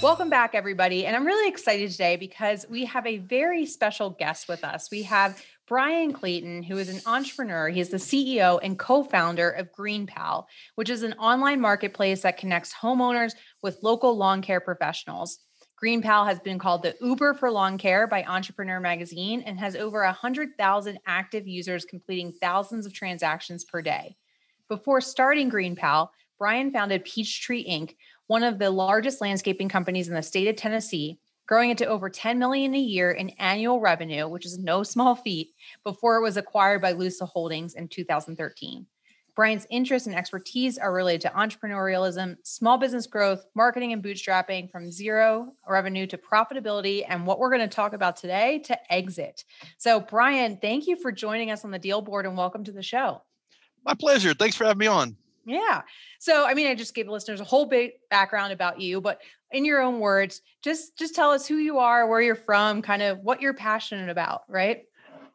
Welcome 0.04 0.28
back, 0.28 0.54
everybody. 0.54 1.06
And 1.06 1.16
I'm 1.16 1.24
really 1.24 1.48
excited 1.48 1.90
today 1.90 2.16
because 2.16 2.66
we 2.68 2.84
have 2.84 3.06
a 3.06 3.16
very 3.16 3.64
special 3.64 4.10
guest 4.10 4.48
with 4.48 4.62
us. 4.62 4.90
We 4.90 5.02
have 5.04 5.42
Bryan 5.66 6.12
Clayton, 6.12 6.62
who 6.62 6.76
is 6.76 6.90
an 6.90 7.00
entrepreneur. 7.06 7.70
He's 7.70 7.88
the 7.88 7.96
CEO 7.96 8.60
and 8.62 8.78
co 8.78 9.02
founder 9.02 9.48
of 9.48 9.72
GreenPal, 9.72 10.44
which 10.74 10.90
is 10.90 11.04
an 11.04 11.14
online 11.14 11.58
marketplace 11.58 12.20
that 12.20 12.36
connects 12.36 12.74
homeowners 12.74 13.32
with 13.62 13.78
local 13.82 14.14
lawn 14.14 14.42
care 14.42 14.60
professionals. 14.60 15.38
GreenPal 15.82 16.26
has 16.26 16.38
been 16.38 16.58
called 16.58 16.82
the 16.82 16.94
Uber 17.00 17.32
for 17.32 17.50
lawn 17.50 17.78
care 17.78 18.06
by 18.06 18.24
Entrepreneur 18.24 18.80
Magazine 18.80 19.40
and 19.46 19.58
has 19.58 19.74
over 19.74 20.04
100,000 20.04 20.98
active 21.06 21.48
users 21.48 21.86
completing 21.86 22.30
thousands 22.30 22.84
of 22.84 22.92
transactions 22.92 23.64
per 23.64 23.80
day. 23.80 24.16
Before 24.68 25.00
starting 25.00 25.50
GreenPal, 25.50 26.08
Bryan 26.38 26.72
founded 26.72 27.04
Peachtree 27.04 27.64
Inc., 27.66 27.94
one 28.26 28.42
of 28.42 28.58
the 28.58 28.70
largest 28.70 29.20
landscaping 29.20 29.68
companies 29.68 30.08
in 30.08 30.14
the 30.14 30.22
state 30.22 30.48
of 30.48 30.56
Tennessee, 30.56 31.18
growing 31.46 31.70
it 31.70 31.78
to 31.78 31.86
over 31.86 32.08
10 32.08 32.38
million 32.38 32.74
a 32.74 32.78
year 32.78 33.10
in 33.10 33.30
annual 33.30 33.80
revenue, 33.80 34.28
which 34.28 34.46
is 34.46 34.58
no 34.58 34.82
small 34.82 35.14
feat, 35.14 35.50
before 35.84 36.16
it 36.16 36.22
was 36.22 36.36
acquired 36.36 36.80
by 36.80 36.92
Lusa 36.92 37.28
Holdings 37.28 37.74
in 37.74 37.88
2013. 37.88 38.86
Bryan's 39.34 39.66
interests 39.68 40.06
and 40.06 40.14
expertise 40.14 40.78
are 40.78 40.92
related 40.92 41.22
to 41.22 41.28
entrepreneurialism, 41.30 42.36
small 42.44 42.78
business 42.78 43.08
growth, 43.08 43.44
marketing 43.56 43.92
and 43.92 44.02
bootstrapping 44.02 44.70
from 44.70 44.92
zero 44.92 45.52
revenue 45.68 46.06
to 46.06 46.16
profitability, 46.16 47.04
and 47.08 47.26
what 47.26 47.40
we're 47.40 47.50
going 47.50 47.68
to 47.68 47.74
talk 47.74 47.94
about 47.94 48.16
today 48.16 48.60
to 48.60 48.92
exit. 48.92 49.44
So, 49.76 49.98
Bryan, 49.98 50.58
thank 50.58 50.86
you 50.86 50.96
for 50.96 51.10
joining 51.10 51.50
us 51.50 51.64
on 51.64 51.72
the 51.72 51.80
deal 51.80 52.00
board 52.00 52.26
and 52.26 52.36
welcome 52.36 52.62
to 52.64 52.72
the 52.72 52.82
show. 52.82 53.22
My 53.84 53.94
pleasure. 53.94 54.34
Thanks 54.34 54.56
for 54.56 54.64
having 54.64 54.78
me 54.78 54.86
on. 54.86 55.16
Yeah. 55.46 55.82
So, 56.18 56.46
I 56.46 56.54
mean, 56.54 56.66
I 56.66 56.74
just 56.74 56.94
gave 56.94 57.06
the 57.06 57.12
listeners 57.12 57.40
a 57.40 57.44
whole 57.44 57.66
big 57.66 57.92
background 58.10 58.52
about 58.52 58.80
you, 58.80 59.00
but 59.00 59.20
in 59.52 59.64
your 59.64 59.82
own 59.82 60.00
words, 60.00 60.40
just 60.62 60.96
just 60.98 61.14
tell 61.14 61.30
us 61.30 61.46
who 61.46 61.56
you 61.56 61.78
are, 61.78 62.08
where 62.08 62.20
you're 62.20 62.34
from, 62.34 62.82
kind 62.82 63.02
of 63.02 63.18
what 63.20 63.40
you're 63.40 63.54
passionate 63.54 64.08
about, 64.08 64.42
right? 64.48 64.84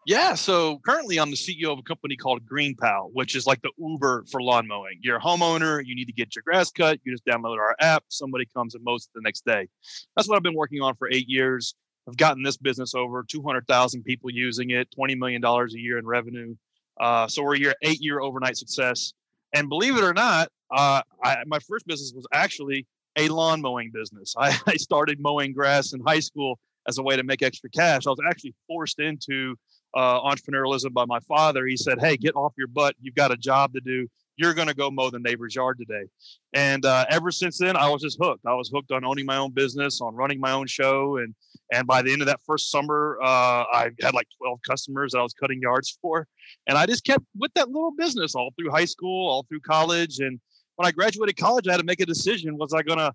Yeah. 0.05 0.33
So 0.33 0.79
currently, 0.79 1.19
I'm 1.19 1.29
the 1.29 1.35
CEO 1.35 1.71
of 1.71 1.79
a 1.79 1.83
company 1.83 2.15
called 2.15 2.45
Green 2.45 2.75
GreenPal, 2.75 3.09
which 3.13 3.35
is 3.35 3.45
like 3.45 3.61
the 3.61 3.71
Uber 3.77 4.25
for 4.31 4.41
lawn 4.41 4.67
mowing. 4.67 4.97
You're 5.01 5.17
a 5.17 5.21
homeowner, 5.21 5.81
you 5.85 5.95
need 5.95 6.05
to 6.05 6.13
get 6.13 6.35
your 6.35 6.43
grass 6.43 6.71
cut, 6.71 6.99
you 7.03 7.13
just 7.13 7.25
download 7.25 7.57
our 7.57 7.75
app, 7.79 8.03
somebody 8.09 8.47
comes 8.55 8.75
and 8.75 8.83
mows 8.83 9.05
it 9.05 9.11
the 9.13 9.21
next 9.21 9.45
day. 9.45 9.67
That's 10.15 10.27
what 10.27 10.35
I've 10.35 10.43
been 10.43 10.55
working 10.55 10.81
on 10.81 10.95
for 10.95 11.09
eight 11.11 11.27
years. 11.27 11.75
I've 12.07 12.17
gotten 12.17 12.41
this 12.41 12.57
business 12.57 12.95
over 12.95 13.23
200,000 13.23 14.03
people 14.03 14.31
using 14.31 14.71
it, 14.71 14.87
$20 14.97 15.17
million 15.17 15.45
a 15.45 15.65
year 15.73 15.99
in 15.99 16.07
revenue. 16.07 16.55
Uh, 16.99 17.27
so 17.27 17.43
we're 17.43 17.55
your 17.55 17.75
eight 17.83 18.01
year 18.01 18.19
overnight 18.19 18.57
success. 18.57 19.13
And 19.53 19.69
believe 19.69 19.97
it 19.97 20.03
or 20.03 20.13
not, 20.13 20.49
uh, 20.71 21.01
I, 21.23 21.37
my 21.47 21.59
first 21.59 21.87
business 21.87 22.13
was 22.15 22.25
actually 22.33 22.85
a 23.17 23.27
lawn 23.29 23.61
mowing 23.61 23.91
business. 23.91 24.35
I, 24.37 24.57
I 24.67 24.75
started 24.75 25.19
mowing 25.19 25.53
grass 25.53 25.93
in 25.93 26.01
high 26.01 26.19
school 26.19 26.59
as 26.87 26.97
a 26.97 27.03
way 27.03 27.15
to 27.15 27.23
make 27.23 27.41
extra 27.41 27.69
cash. 27.69 28.07
I 28.07 28.09
was 28.09 28.19
actually 28.27 28.53
forced 28.67 28.99
into 28.99 29.55
uh, 29.95 30.21
entrepreneurialism 30.21 30.93
by 30.93 31.05
my 31.05 31.19
father. 31.21 31.65
He 31.65 31.77
said, 31.77 31.99
"Hey, 31.99 32.17
get 32.17 32.35
off 32.35 32.53
your 32.57 32.67
butt. 32.67 32.95
You've 33.01 33.15
got 33.15 33.31
a 33.31 33.37
job 33.37 33.73
to 33.73 33.81
do. 33.81 34.07
You're 34.39 34.53
going 34.53 34.69
to 34.69 34.73
go 34.73 34.89
mow 34.89 35.09
the 35.09 35.19
neighbor's 35.19 35.53
yard 35.53 35.77
today." 35.77 36.07
And 36.53 36.85
uh, 36.85 37.05
ever 37.09 37.29
since 37.29 37.57
then, 37.57 37.75
I 37.75 37.89
was 37.89 38.01
just 38.01 38.17
hooked. 38.21 38.45
I 38.45 38.53
was 38.53 38.69
hooked 38.73 38.91
on 38.91 39.03
owning 39.03 39.25
my 39.25 39.37
own 39.37 39.51
business, 39.51 40.01
on 40.01 40.15
running 40.15 40.39
my 40.39 40.51
own 40.51 40.67
show, 40.67 41.17
and 41.17 41.35
and 41.71 41.85
by 41.85 42.01
the 42.01 42.11
end 42.11 42.21
of 42.21 42.27
that 42.27 42.39
first 42.45 42.71
summer, 42.71 43.19
uh, 43.21 43.63
I 43.71 43.91
had 44.01 44.13
like 44.13 44.27
12 44.37 44.59
customers 44.67 45.11
that 45.11 45.19
I 45.19 45.23
was 45.23 45.33
cutting 45.33 45.61
yards 45.61 45.97
for, 46.01 46.27
and 46.67 46.77
I 46.77 46.85
just 46.85 47.05
kept 47.05 47.25
with 47.37 47.53
that 47.55 47.69
little 47.69 47.91
business 47.91 48.33
all 48.33 48.51
through 48.57 48.71
high 48.71 48.85
school, 48.85 49.29
all 49.29 49.43
through 49.43 49.61
college, 49.61 50.19
and 50.19 50.39
when 50.77 50.87
I 50.87 50.91
graduated 50.91 51.35
college, 51.35 51.67
I 51.67 51.71
had 51.71 51.77
to 51.77 51.83
make 51.83 51.99
a 51.99 52.05
decision: 52.05 52.57
was 52.57 52.73
I 52.73 52.81
going 52.81 52.99
to 52.99 53.13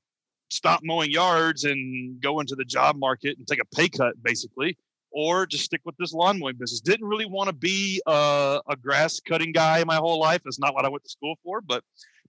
stop 0.51 0.81
mowing 0.85 1.11
yards 1.11 1.65
and 1.65 2.21
go 2.21 2.41
into 2.41 2.55
the 2.55 2.65
job 2.65 2.97
market 2.97 3.39
and 3.39 3.47
take 3.47 3.61
a 3.61 3.77
pay 3.77 3.89
cut, 3.89 4.15
basically? 4.23 4.77
Or 5.15 5.47
just 5.47 5.65
stick 5.65 5.81
with 5.85 5.97
this 5.97 6.13
lawn 6.13 6.41
mowing 6.41 6.57
business. 6.57 6.81
Didn't 6.81 7.07
really 7.07 7.25
want 7.25 7.49
to 7.49 7.55
be 7.55 8.03
a, 8.07 8.61
a, 8.69 8.77
grass 8.77 9.21
cutting 9.21 9.53
guy 9.53 9.83
my 9.85 9.95
whole 9.95 10.19
life. 10.19 10.43
That's 10.45 10.59
not 10.59 10.75
what 10.75 10.85
I 10.85 10.89
went 10.89 11.05
to 11.05 11.11
school 11.11 11.37
for, 11.45 11.61
but 11.61 11.85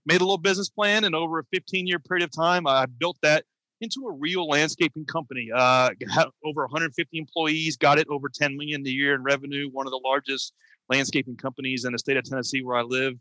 made 0.06 0.20
a 0.20 0.24
little 0.24 0.38
business 0.38 0.70
plan. 0.70 1.02
And 1.02 1.14
over 1.14 1.40
a 1.40 1.44
15 1.52 1.86
year 1.86 1.98
period 1.98 2.24
of 2.24 2.30
time, 2.30 2.66
I 2.66 2.86
built 2.86 3.18
that 3.22 3.44
into 3.80 4.06
a 4.06 4.12
real 4.12 4.48
landscaping 4.48 5.04
company. 5.04 5.50
Uh, 5.52 5.90
had 6.08 6.28
over 6.44 6.62
150 6.62 7.18
employees, 7.18 7.76
got 7.76 7.98
it 7.98 8.06
over 8.08 8.28
10 8.32 8.56
million 8.56 8.86
a 8.86 8.90
year 8.90 9.14
in 9.14 9.22
revenue, 9.24 9.68
one 9.70 9.86
of 9.86 9.90
the 9.90 10.00
largest 10.04 10.52
landscaping 10.88 11.36
companies 11.36 11.84
in 11.84 11.92
the 11.92 11.98
state 11.98 12.16
of 12.16 12.24
Tennessee 12.24 12.62
where 12.62 12.76
I 12.76 12.82
live. 12.82 13.14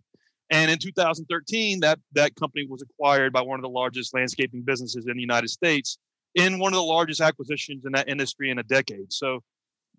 And 0.51 0.69
in 0.69 0.77
2013, 0.77 1.79
that, 1.79 1.97
that 2.13 2.35
company 2.35 2.67
was 2.69 2.83
acquired 2.83 3.33
by 3.33 3.41
one 3.41 3.57
of 3.57 3.63
the 3.63 3.69
largest 3.69 4.13
landscaping 4.13 4.61
businesses 4.61 5.07
in 5.07 5.15
the 5.15 5.21
United 5.21 5.49
States 5.49 5.97
in 6.35 6.59
one 6.59 6.71
of 6.71 6.77
the 6.77 6.83
largest 6.83 7.19
acquisitions 7.19 7.83
in 7.85 7.93
that 7.93 8.07
industry 8.07 8.51
in 8.51 8.59
a 8.59 8.63
decade. 8.63 9.11
So 9.11 9.41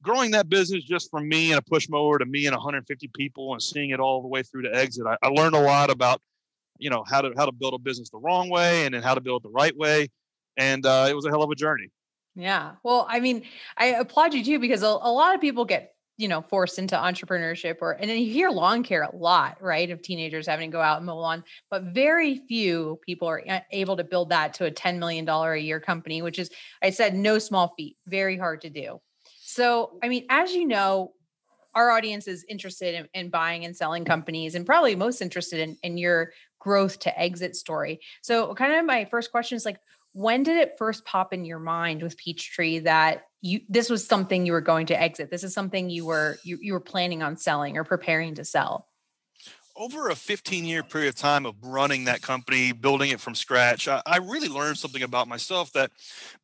growing 0.02 0.30
that 0.32 0.48
business 0.48 0.84
just 0.84 1.10
from 1.10 1.28
me 1.28 1.52
and 1.52 1.58
a 1.58 1.62
push 1.62 1.88
mower 1.88 2.18
to 2.18 2.26
me 2.26 2.46
and 2.46 2.54
150 2.54 3.08
people 3.14 3.52
and 3.52 3.62
seeing 3.62 3.90
it 3.90 4.00
all 4.00 4.22
the 4.22 4.28
way 4.28 4.42
through 4.42 4.62
to 4.62 4.74
exit, 4.74 5.06
I, 5.06 5.16
I 5.22 5.28
learned 5.28 5.54
a 5.54 5.60
lot 5.60 5.90
about, 5.90 6.20
you 6.78 6.90
know, 6.90 7.04
how 7.06 7.20
to 7.20 7.32
how 7.36 7.46
to 7.46 7.52
build 7.52 7.74
a 7.74 7.78
business 7.78 8.10
the 8.10 8.18
wrong 8.18 8.48
way 8.48 8.84
and 8.84 8.94
then 8.94 9.02
how 9.02 9.14
to 9.14 9.20
build 9.20 9.42
it 9.42 9.48
the 9.48 9.52
right 9.52 9.76
way, 9.76 10.08
and 10.56 10.84
uh, 10.84 11.06
it 11.08 11.14
was 11.14 11.24
a 11.26 11.30
hell 11.30 11.42
of 11.42 11.50
a 11.50 11.54
journey. 11.54 11.90
Yeah, 12.34 12.72
well, 12.82 13.06
I 13.08 13.20
mean, 13.20 13.44
I 13.78 13.86
applaud 13.86 14.34
you 14.34 14.44
too 14.44 14.58
because 14.58 14.82
a, 14.82 14.86
a 14.86 15.10
lot 15.10 15.34
of 15.34 15.40
people 15.40 15.64
get 15.64 15.96
you 16.18 16.28
know 16.28 16.42
forced 16.42 16.78
into 16.78 16.96
entrepreneurship 16.96 17.76
or 17.80 17.92
and 17.92 18.08
then 18.08 18.18
you 18.18 18.32
hear 18.32 18.48
lawn 18.48 18.82
care 18.82 19.02
a 19.02 19.14
lot 19.14 19.58
right 19.60 19.90
of 19.90 20.00
teenagers 20.02 20.46
having 20.46 20.70
to 20.70 20.74
go 20.74 20.80
out 20.80 20.96
and 20.96 21.06
mow 21.06 21.18
lawn 21.18 21.44
but 21.70 21.82
very 21.82 22.38
few 22.48 22.98
people 23.04 23.28
are 23.28 23.42
able 23.70 23.96
to 23.96 24.04
build 24.04 24.30
that 24.30 24.54
to 24.54 24.64
a 24.64 24.70
$10 24.70 24.98
million 24.98 25.28
a 25.28 25.56
year 25.56 25.78
company 25.78 26.22
which 26.22 26.38
is 26.38 26.50
i 26.82 26.90
said 26.90 27.14
no 27.14 27.38
small 27.38 27.74
feat 27.76 27.96
very 28.06 28.38
hard 28.38 28.62
to 28.62 28.70
do 28.70 28.98
so, 29.56 29.98
I 30.02 30.08
mean, 30.08 30.26
as 30.28 30.52
you 30.52 30.66
know, 30.66 31.14
our 31.74 31.90
audience 31.90 32.28
is 32.28 32.44
interested 32.46 32.94
in, 32.94 33.08
in 33.14 33.30
buying 33.30 33.64
and 33.64 33.74
selling 33.74 34.04
companies 34.04 34.54
and 34.54 34.66
probably 34.66 34.94
most 34.94 35.22
interested 35.22 35.60
in, 35.60 35.78
in 35.82 35.96
your 35.96 36.32
growth 36.58 36.98
to 37.00 37.18
exit 37.18 37.56
story. 37.56 38.00
So, 38.20 38.54
kind 38.54 38.74
of 38.74 38.84
my 38.84 39.06
first 39.06 39.30
question 39.30 39.56
is 39.56 39.64
like, 39.64 39.78
when 40.12 40.42
did 40.42 40.58
it 40.58 40.74
first 40.76 41.06
pop 41.06 41.32
in 41.32 41.46
your 41.46 41.58
mind 41.58 42.02
with 42.02 42.18
Peachtree 42.18 42.80
that 42.80 43.24
you 43.40 43.60
this 43.70 43.88
was 43.88 44.06
something 44.06 44.44
you 44.44 44.52
were 44.52 44.60
going 44.60 44.86
to 44.86 45.00
exit? 45.00 45.30
This 45.30 45.42
is 45.42 45.54
something 45.54 45.88
you 45.88 46.04
were 46.04 46.36
you, 46.44 46.58
you 46.60 46.74
were 46.74 46.80
planning 46.80 47.22
on 47.22 47.38
selling 47.38 47.78
or 47.78 47.84
preparing 47.84 48.34
to 48.34 48.44
sell? 48.44 48.86
Over 49.76 50.08
a 50.08 50.14
15 50.14 50.64
year 50.64 50.82
period 50.82 51.08
of 51.08 51.14
time 51.14 51.46
of 51.46 51.54
running 51.62 52.04
that 52.04 52.22
company, 52.22 52.72
building 52.72 53.10
it 53.10 53.20
from 53.20 53.34
scratch, 53.34 53.88
I, 53.88 54.02
I, 54.06 54.18
really 54.18 54.48
learned 54.48 54.78
something 54.78 55.02
about 55.02 55.28
myself 55.28 55.72
that 55.72 55.90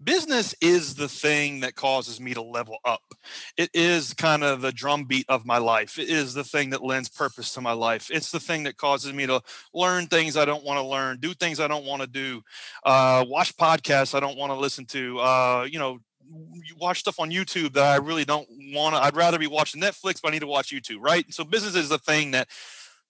business 0.03 0.55
is 0.61 0.95
the 0.95 1.09
thing 1.09 1.61
that 1.61 1.75
causes 1.75 2.21
me 2.21 2.35
to 2.35 2.43
level 2.43 2.79
up. 2.85 3.15
It 3.57 3.71
is 3.73 4.15
kind 4.15 4.45
of 4.45 4.61
the 4.61 4.73
drumbeat 4.73 5.27
of 5.29 5.47
my 5.47 5.59
life. 5.59 5.99
It 5.99 6.09
is 6.09 6.35
the 6.35 6.45
thing 6.45 6.71
that 6.71 6.83
lends 6.83 7.09
purpose 7.09 7.55
to 7.55 7.61
my 7.61 7.73
life. 7.73 8.11
It's 8.11 8.31
the 8.31 8.41
thing 8.41 8.65
that 8.65 8.77
causes 8.77 9.13
me 9.13 9.27
to 9.27 9.41
learn 9.73 10.07
things 10.07 10.37
I 10.37 10.45
don't 10.45 10.65
want 10.65 10.79
to 10.79 10.87
learn, 10.87 11.19
do 11.19 11.35
things 11.35 11.61
I 11.61 11.69
don't 11.69 11.87
want 11.87 12.03
to 12.03 12.09
do, 12.09 12.43
uh, 12.85 13.25
watch 13.27 13.57
podcasts 13.57 14.15
I 14.15 14.21
don't 14.21 14.37
want 14.37 14.53
to 14.53 14.59
listen 14.59 14.85
to, 14.87 15.19
uh, 15.21 15.69
you 15.71 15.79
know, 15.79 15.99
you 16.65 16.75
watch 16.79 17.01
stuff 17.01 17.21
on 17.21 17.31
YouTube 17.31 17.75
that 17.75 17.85
I 17.85 17.97
really 17.97 18.25
don't 18.25 18.49
want 18.73 18.95
to. 18.95 19.03
I'd 19.03 19.17
rather 19.17 19.39
be 19.39 19.47
watching 19.47 19.81
Netflix, 19.81 20.23
but 20.23 20.29
I 20.29 20.31
need 20.31 20.41
to 20.41 20.47
watch 20.47 20.71
YouTube, 20.71 20.99
right? 21.01 21.27
So 21.33 21.45
business 21.45 21.75
is 21.75 21.89
the 21.89 21.99
thing 21.99 22.31
that 22.31 22.49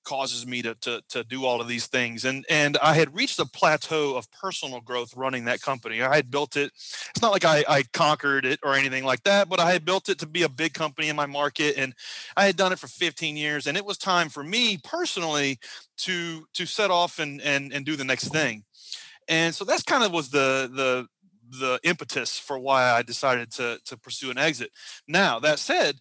causes 0.04 0.46
me 0.46 0.62
to, 0.62 0.74
to 0.76 1.02
to 1.08 1.24
do 1.24 1.44
all 1.44 1.60
of 1.60 1.68
these 1.68 1.86
things. 1.86 2.24
And 2.24 2.44
and 2.48 2.76
i 2.82 2.94
had 2.94 3.14
reached 3.14 3.38
a 3.38 3.46
plateau 3.46 4.16
of 4.16 4.30
personal 4.32 4.80
growth 4.80 5.16
running 5.16 5.44
that 5.46 5.60
company. 5.60 6.02
I 6.02 6.16
had 6.16 6.30
built 6.30 6.56
it. 6.56 6.72
It's 6.74 7.22
not 7.22 7.32
like 7.32 7.44
i 7.44 7.64
i 7.68 7.82
conquered 7.92 8.44
it 8.44 8.60
or 8.62 8.74
anything 8.74 9.04
like 9.04 9.22
that 9.24 9.48
but 9.48 9.60
i 9.60 9.72
had 9.72 9.84
built 9.84 10.08
it 10.08 10.18
to 10.18 10.26
be 10.26 10.42
a 10.42 10.48
big 10.48 10.74
company 10.74 11.08
in 11.08 11.16
my 11.16 11.26
market 11.26 11.76
and 11.76 11.94
i 12.36 12.46
had 12.46 12.56
done 12.56 12.72
it 12.72 12.78
for 12.78 12.88
15 12.88 13.36
years 13.36 13.66
and 13.66 13.76
it 13.76 13.84
was 13.84 13.98
time 13.98 14.28
for 14.28 14.44
me 14.44 14.78
personally 14.82 15.58
to 15.98 16.46
to 16.54 16.66
set 16.66 16.90
off 16.90 17.18
and 17.18 17.40
and 17.40 17.72
and 17.72 17.86
do 17.86 17.96
the 17.96 18.04
next 18.04 18.28
thing. 18.28 18.64
And 19.28 19.54
so 19.54 19.64
that's 19.64 19.82
kind 19.82 20.04
of 20.04 20.12
was 20.12 20.30
the 20.30 20.70
the 20.72 21.06
the 21.60 21.78
impetus 21.82 22.38
for 22.38 22.58
why 22.58 22.90
i 22.90 23.02
decided 23.02 23.50
to 23.52 23.78
to 23.84 23.96
pursue 23.96 24.30
an 24.30 24.38
exit. 24.38 24.70
Now 25.06 25.38
that 25.40 25.58
said 25.58 26.00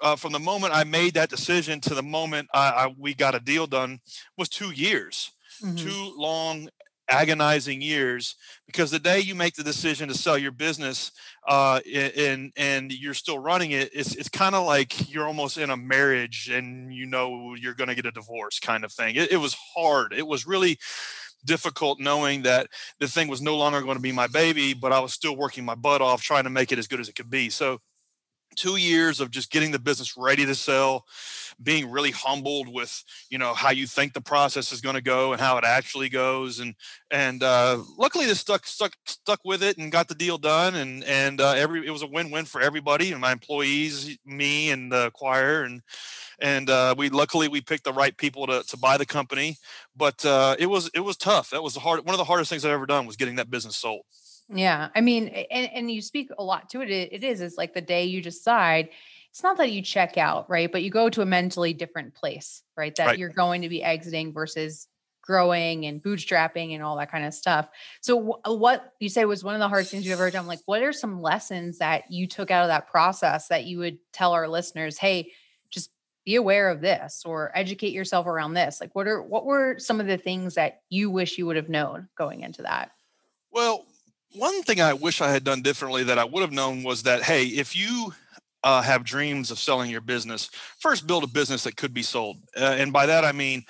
uh, 0.00 0.16
from 0.16 0.32
the 0.32 0.38
moment 0.38 0.74
I 0.74 0.84
made 0.84 1.14
that 1.14 1.30
decision 1.30 1.80
to 1.82 1.94
the 1.94 2.02
moment 2.02 2.48
I, 2.52 2.68
I 2.70 2.94
we 2.96 3.14
got 3.14 3.34
a 3.34 3.40
deal 3.40 3.66
done 3.66 4.00
was 4.36 4.48
two 4.48 4.70
years, 4.70 5.32
mm-hmm. 5.62 5.76
two 5.76 6.12
long 6.16 6.68
agonizing 7.10 7.80
years 7.80 8.36
because 8.66 8.90
the 8.90 8.98
day 8.98 9.18
you 9.18 9.34
make 9.34 9.54
the 9.54 9.64
decision 9.64 10.08
to 10.08 10.14
sell 10.14 10.36
your 10.36 10.52
business 10.52 11.10
uh, 11.46 11.80
and 12.16 12.52
and 12.56 12.92
you're 12.92 13.14
still 13.14 13.38
running 13.38 13.70
it 13.70 13.88
it's, 13.94 14.14
it's 14.14 14.28
kind 14.28 14.54
of 14.54 14.66
like 14.66 15.10
you're 15.10 15.26
almost 15.26 15.56
in 15.56 15.70
a 15.70 15.76
marriage 15.76 16.50
and 16.52 16.92
you 16.92 17.06
know 17.06 17.54
you're 17.54 17.72
going 17.72 17.88
to 17.88 17.94
get 17.94 18.04
a 18.04 18.10
divorce 18.10 18.60
kind 18.60 18.84
of 18.84 18.92
thing. 18.92 19.16
It, 19.16 19.32
it 19.32 19.38
was 19.38 19.56
hard. 19.74 20.12
It 20.12 20.26
was 20.26 20.46
really 20.46 20.78
difficult 21.44 21.98
knowing 21.98 22.42
that 22.42 22.68
the 22.98 23.08
thing 23.08 23.28
was 23.28 23.40
no 23.40 23.56
longer 23.56 23.80
going 23.80 23.96
to 23.96 24.02
be 24.02 24.10
my 24.10 24.26
baby 24.26 24.74
but 24.74 24.90
i 24.90 24.98
was 24.98 25.12
still 25.12 25.36
working 25.36 25.64
my 25.64 25.76
butt 25.76 26.02
off 26.02 26.20
trying 26.20 26.42
to 26.42 26.50
make 26.50 26.72
it 26.72 26.80
as 26.80 26.88
good 26.88 26.98
as 27.00 27.08
it 27.08 27.14
could 27.14 27.30
be. 27.30 27.48
So 27.48 27.80
two 28.56 28.76
years 28.76 29.20
of 29.20 29.30
just 29.30 29.50
getting 29.50 29.70
the 29.70 29.78
business 29.78 30.16
ready 30.16 30.44
to 30.44 30.54
sell 30.54 31.04
being 31.62 31.90
really 31.90 32.10
humbled 32.10 32.72
with 32.72 33.04
you 33.30 33.38
know 33.38 33.54
how 33.54 33.70
you 33.70 33.86
think 33.86 34.12
the 34.12 34.20
process 34.20 34.72
is 34.72 34.80
going 34.80 34.94
to 34.94 35.02
go 35.02 35.32
and 35.32 35.40
how 35.40 35.56
it 35.56 35.64
actually 35.64 36.08
goes 36.08 36.60
and 36.60 36.74
and 37.10 37.42
uh, 37.42 37.78
luckily 37.96 38.26
they 38.26 38.34
stuck 38.34 38.66
stuck 38.66 38.94
stuck 39.06 39.40
with 39.44 39.62
it 39.62 39.78
and 39.78 39.92
got 39.92 40.08
the 40.08 40.14
deal 40.14 40.38
done 40.38 40.74
and 40.74 41.04
and 41.04 41.40
uh, 41.40 41.52
every 41.52 41.86
it 41.86 41.90
was 41.90 42.02
a 42.02 42.06
win-win 42.06 42.44
for 42.44 42.60
everybody 42.60 43.12
and 43.12 43.20
my 43.20 43.32
employees 43.32 44.18
me 44.24 44.70
and 44.70 44.90
the 44.92 45.10
acquirer 45.10 45.64
and 45.64 45.82
and 46.40 46.70
uh, 46.70 46.94
we 46.96 47.08
luckily 47.08 47.48
we 47.48 47.60
picked 47.60 47.84
the 47.84 47.92
right 47.92 48.16
people 48.16 48.46
to, 48.46 48.62
to 48.64 48.76
buy 48.76 48.96
the 48.96 49.06
company 49.06 49.56
but 49.96 50.24
uh, 50.24 50.54
it 50.58 50.66
was 50.66 50.90
it 50.94 51.00
was 51.00 51.16
tough. 51.16 51.50
That 51.50 51.62
was 51.62 51.74
the 51.74 51.80
hard 51.80 52.04
one 52.04 52.14
of 52.14 52.18
the 52.18 52.24
hardest 52.24 52.50
things 52.50 52.64
i've 52.64 52.72
ever 52.72 52.86
done 52.86 53.06
was 53.06 53.16
getting 53.16 53.36
that 53.36 53.50
business 53.50 53.76
sold 53.76 54.02
yeah. 54.48 54.88
I 54.94 55.00
mean, 55.00 55.28
and, 55.28 55.70
and 55.72 55.90
you 55.90 56.02
speak 56.02 56.30
a 56.38 56.42
lot 56.42 56.70
to 56.70 56.80
it. 56.80 56.90
It 56.90 57.24
is, 57.24 57.40
it's 57.40 57.58
like 57.58 57.74
the 57.74 57.80
day 57.80 58.04
you 58.04 58.22
decide, 58.22 58.90
it's 59.30 59.42
not 59.42 59.58
that 59.58 59.72
you 59.72 59.82
check 59.82 60.16
out, 60.16 60.48
right? 60.48 60.70
But 60.70 60.82
you 60.82 60.90
go 60.90 61.10
to 61.10 61.22
a 61.22 61.26
mentally 61.26 61.72
different 61.72 62.14
place, 62.14 62.62
right? 62.76 62.94
That 62.96 63.06
right. 63.06 63.18
you're 63.18 63.28
going 63.28 63.62
to 63.62 63.68
be 63.68 63.82
exiting 63.82 64.32
versus 64.32 64.88
growing 65.22 65.84
and 65.84 66.02
bootstrapping 66.02 66.74
and 66.74 66.82
all 66.82 66.96
that 66.96 67.10
kind 67.10 67.26
of 67.26 67.34
stuff. 67.34 67.68
So 68.00 68.16
w- 68.16 68.40
uh, 68.48 68.54
what 68.54 68.94
you 68.98 69.10
said 69.10 69.24
was 69.24 69.44
one 69.44 69.54
of 69.54 69.60
the 69.60 69.68
hardest 69.68 69.90
things 69.90 70.06
you've 70.06 70.14
ever 70.14 70.30
done. 70.30 70.46
Like, 70.46 70.60
what 70.64 70.82
are 70.82 70.92
some 70.92 71.20
lessons 71.20 71.78
that 71.78 72.10
you 72.10 72.26
took 72.26 72.50
out 72.50 72.62
of 72.62 72.68
that 72.68 72.88
process 72.88 73.48
that 73.48 73.66
you 73.66 73.78
would 73.78 73.98
tell 74.12 74.32
our 74.32 74.48
listeners, 74.48 74.96
Hey, 74.96 75.32
just 75.68 75.90
be 76.24 76.36
aware 76.36 76.70
of 76.70 76.80
this 76.80 77.24
or 77.26 77.52
educate 77.54 77.92
yourself 77.92 78.26
around 78.26 78.54
this. 78.54 78.80
Like, 78.80 78.94
what 78.94 79.06
are, 79.06 79.22
what 79.22 79.44
were 79.44 79.78
some 79.78 80.00
of 80.00 80.06
the 80.06 80.16
things 80.16 80.54
that 80.54 80.80
you 80.88 81.10
wish 81.10 81.36
you 81.36 81.44
would 81.44 81.56
have 81.56 81.68
known 81.68 82.08
going 82.16 82.40
into 82.40 82.62
that? 82.62 82.92
Well, 83.52 83.86
one 84.38 84.62
thing 84.62 84.80
I 84.80 84.94
wish 84.94 85.20
I 85.20 85.30
had 85.30 85.44
done 85.44 85.62
differently 85.62 86.04
that 86.04 86.18
I 86.18 86.24
would 86.24 86.40
have 86.40 86.52
known 86.52 86.82
was 86.82 87.02
that 87.02 87.22
hey, 87.22 87.46
if 87.46 87.76
you 87.76 88.12
uh, 88.64 88.82
have 88.82 89.04
dreams 89.04 89.50
of 89.50 89.58
selling 89.58 89.90
your 89.90 90.00
business, 90.00 90.50
first 90.78 91.06
build 91.06 91.22
a 91.22 91.28
business 91.28 91.62
that 91.62 91.76
could 91.76 91.94
be 91.94 92.02
sold. 92.02 92.38
Uh, 92.56 92.76
and 92.78 92.92
by 92.92 93.06
that, 93.06 93.24
I 93.24 93.32
mean 93.32 93.64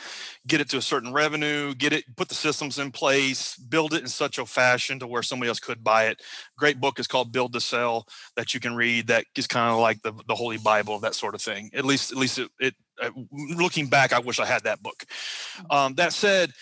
get 0.46 0.60
it 0.60 0.68
to 0.70 0.78
a 0.78 0.82
certain 0.82 1.12
revenue, 1.12 1.74
get 1.74 1.92
it, 1.92 2.04
put 2.16 2.28
the 2.28 2.34
systems 2.34 2.78
in 2.78 2.90
place, 2.90 3.56
build 3.56 3.92
it 3.92 4.00
in 4.00 4.08
such 4.08 4.38
a 4.38 4.46
fashion 4.46 4.98
to 4.98 5.06
where 5.06 5.22
somebody 5.22 5.48
else 5.48 5.60
could 5.60 5.84
buy 5.84 6.06
it. 6.06 6.22
Great 6.56 6.80
book 6.80 6.98
is 6.98 7.06
called 7.06 7.32
Build 7.32 7.52
to 7.52 7.60
Sell 7.60 8.06
that 8.36 8.54
you 8.54 8.60
can 8.60 8.74
read. 8.74 9.08
That 9.08 9.26
is 9.36 9.46
kind 9.46 9.70
of 9.70 9.78
like 9.78 10.00
the, 10.02 10.12
the 10.26 10.34
Holy 10.34 10.56
Bible, 10.56 10.98
that 11.00 11.14
sort 11.14 11.34
of 11.34 11.42
thing. 11.42 11.70
At 11.74 11.84
least, 11.84 12.12
at 12.12 12.18
least 12.18 12.38
it, 12.38 12.50
it 12.58 12.74
uh, 13.00 13.10
looking 13.30 13.88
back, 13.88 14.12
I 14.12 14.20
wish 14.20 14.40
I 14.40 14.46
had 14.46 14.64
that 14.64 14.82
book. 14.82 15.04
Mm. 15.58 15.76
Um, 15.76 15.94
that 15.96 16.12
said, 16.12 16.52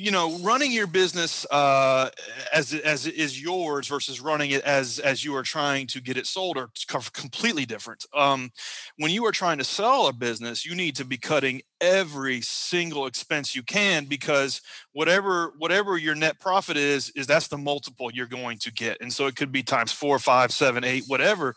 you 0.00 0.10
know 0.10 0.38
running 0.38 0.72
your 0.72 0.86
business 0.86 1.46
uh, 1.50 2.10
as 2.52 2.72
as 2.72 3.06
it 3.06 3.14
is 3.14 3.40
yours 3.40 3.86
versus 3.86 4.20
running 4.20 4.50
it 4.50 4.62
as 4.62 4.98
as 4.98 5.24
you 5.24 5.34
are 5.36 5.42
trying 5.42 5.86
to 5.88 6.00
get 6.00 6.16
it 6.16 6.26
sold 6.26 6.56
are 6.56 6.70
completely 7.12 7.66
different. 7.66 8.04
Um, 8.14 8.50
when 8.96 9.10
you 9.10 9.24
are 9.26 9.32
trying 9.32 9.58
to 9.58 9.64
sell 9.64 10.08
a 10.08 10.12
business 10.12 10.64
you 10.64 10.74
need 10.74 10.96
to 10.96 11.04
be 11.04 11.18
cutting 11.18 11.62
every 11.80 12.40
single 12.40 13.06
expense 13.06 13.54
you 13.54 13.62
can 13.62 14.04
because 14.04 14.60
whatever 14.92 15.52
whatever 15.58 15.96
your 15.96 16.14
net 16.14 16.38
profit 16.40 16.76
is 16.76 17.10
is 17.16 17.26
that's 17.26 17.48
the 17.48 17.58
multiple 17.58 18.10
you're 18.12 18.26
going 18.26 18.58
to 18.58 18.72
get. 18.72 18.96
And 19.00 19.12
so 19.12 19.26
it 19.26 19.36
could 19.36 19.52
be 19.52 19.62
times 19.62 19.92
four 19.92 20.18
five 20.18 20.52
seven 20.52 20.84
eight 20.84 21.04
whatever 21.06 21.54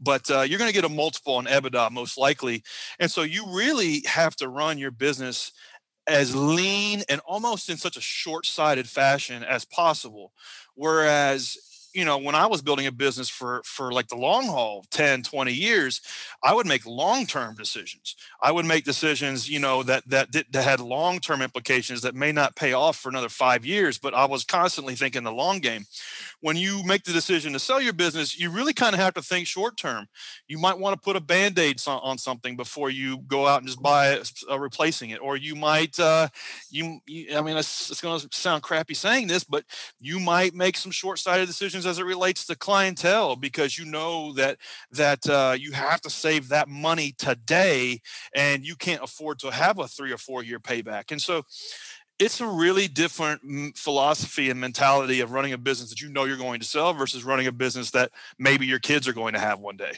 but 0.00 0.30
uh, 0.30 0.42
you're 0.42 0.58
going 0.58 0.70
to 0.70 0.74
get 0.74 0.84
a 0.84 0.88
multiple 0.88 1.34
on 1.34 1.46
ebitda 1.46 1.90
most 1.90 2.18
likely. 2.18 2.62
And 2.98 3.10
so 3.10 3.22
you 3.22 3.44
really 3.54 4.02
have 4.06 4.36
to 4.36 4.48
run 4.48 4.78
your 4.78 4.90
business 4.90 5.52
as 6.06 6.34
lean 6.36 7.02
and 7.08 7.20
almost 7.26 7.68
in 7.70 7.76
such 7.76 7.96
a 7.96 8.00
short-sighted 8.00 8.88
fashion 8.88 9.42
as 9.44 9.64
possible. 9.64 10.32
Whereas 10.74 11.56
you 11.94 12.04
know 12.04 12.18
when 12.18 12.34
i 12.34 12.46
was 12.46 12.60
building 12.60 12.86
a 12.86 12.92
business 12.92 13.28
for 13.28 13.62
for 13.64 13.92
like 13.92 14.08
the 14.08 14.16
long 14.16 14.46
haul 14.46 14.84
10 14.90 15.22
20 15.22 15.52
years 15.52 16.00
i 16.42 16.52
would 16.52 16.66
make 16.66 16.84
long-term 16.84 17.54
decisions. 17.54 18.16
I 18.42 18.52
would 18.52 18.66
make 18.66 18.84
decisions 18.84 19.48
you 19.48 19.58
know 19.58 19.82
that 19.84 20.08
that 20.08 20.32
that 20.32 20.64
had 20.64 20.80
long-term 20.80 21.40
implications 21.40 22.02
that 22.02 22.14
may 22.14 22.32
not 22.32 22.56
pay 22.56 22.72
off 22.72 22.96
for 22.96 23.08
another 23.08 23.28
5 23.28 23.64
years 23.64 23.98
but 23.98 24.14
i 24.14 24.24
was 24.24 24.44
constantly 24.44 24.94
thinking 24.94 25.24
the 25.24 25.32
long 25.32 25.60
game. 25.60 25.86
When 26.40 26.56
you 26.56 26.82
make 26.84 27.04
the 27.04 27.12
decision 27.12 27.52
to 27.54 27.58
sell 27.58 27.80
your 27.80 27.92
business 27.92 28.38
you 28.38 28.50
really 28.50 28.72
kind 28.72 28.94
of 28.94 29.00
have 29.00 29.14
to 29.14 29.22
think 29.22 29.46
short 29.46 29.76
term 29.76 30.06
you 30.48 30.58
might 30.58 30.78
want 30.78 30.94
to 30.94 31.04
put 31.04 31.16
a 31.16 31.20
band-aid 31.20 31.80
on 31.86 32.18
something 32.18 32.56
before 32.56 32.90
you 32.90 33.18
go 33.26 33.46
out 33.46 33.60
and 33.60 33.68
just 33.68 33.82
buy 33.82 34.18
a, 34.48 34.58
replacing 34.58 35.10
it 35.10 35.20
or 35.20 35.36
you 35.36 35.54
might 35.54 35.98
uh, 35.98 36.28
you, 36.70 36.98
you 37.06 37.36
i 37.36 37.40
mean 37.40 37.56
it's, 37.56 37.90
it's 37.90 38.00
going 38.00 38.18
to 38.18 38.28
sound 38.32 38.62
crappy 38.62 38.94
saying 38.94 39.26
this 39.26 39.44
but 39.44 39.64
you 40.00 40.18
might 40.18 40.54
make 40.54 40.76
some 40.76 40.92
short-sighted 40.92 41.46
decisions 41.46 41.83
as 41.86 41.98
it 41.98 42.04
relates 42.04 42.46
to 42.46 42.56
clientele 42.56 43.36
because 43.36 43.78
you 43.78 43.84
know 43.84 44.32
that 44.34 44.58
that 44.90 45.28
uh, 45.28 45.56
you 45.58 45.72
have 45.72 46.00
to 46.02 46.10
save 46.10 46.48
that 46.48 46.68
money 46.68 47.14
today 47.16 48.00
and 48.34 48.64
you 48.64 48.76
can't 48.76 49.02
afford 49.02 49.38
to 49.40 49.50
have 49.50 49.78
a 49.78 49.88
three 49.88 50.12
or 50.12 50.18
four 50.18 50.42
year 50.42 50.60
payback. 50.60 51.10
And 51.10 51.20
so 51.20 51.42
it's 52.18 52.40
a 52.40 52.46
really 52.46 52.86
different 52.86 53.76
philosophy 53.76 54.50
and 54.50 54.60
mentality 54.60 55.20
of 55.20 55.32
running 55.32 55.52
a 55.52 55.58
business 55.58 55.90
that 55.90 56.00
you 56.00 56.08
know 56.08 56.24
you're 56.24 56.36
going 56.36 56.60
to 56.60 56.66
sell 56.66 56.92
versus 56.92 57.24
running 57.24 57.46
a 57.46 57.52
business 57.52 57.90
that 57.90 58.12
maybe 58.38 58.66
your 58.66 58.78
kids 58.78 59.08
are 59.08 59.12
going 59.12 59.34
to 59.34 59.40
have 59.40 59.58
one 59.58 59.76
day. 59.76 59.92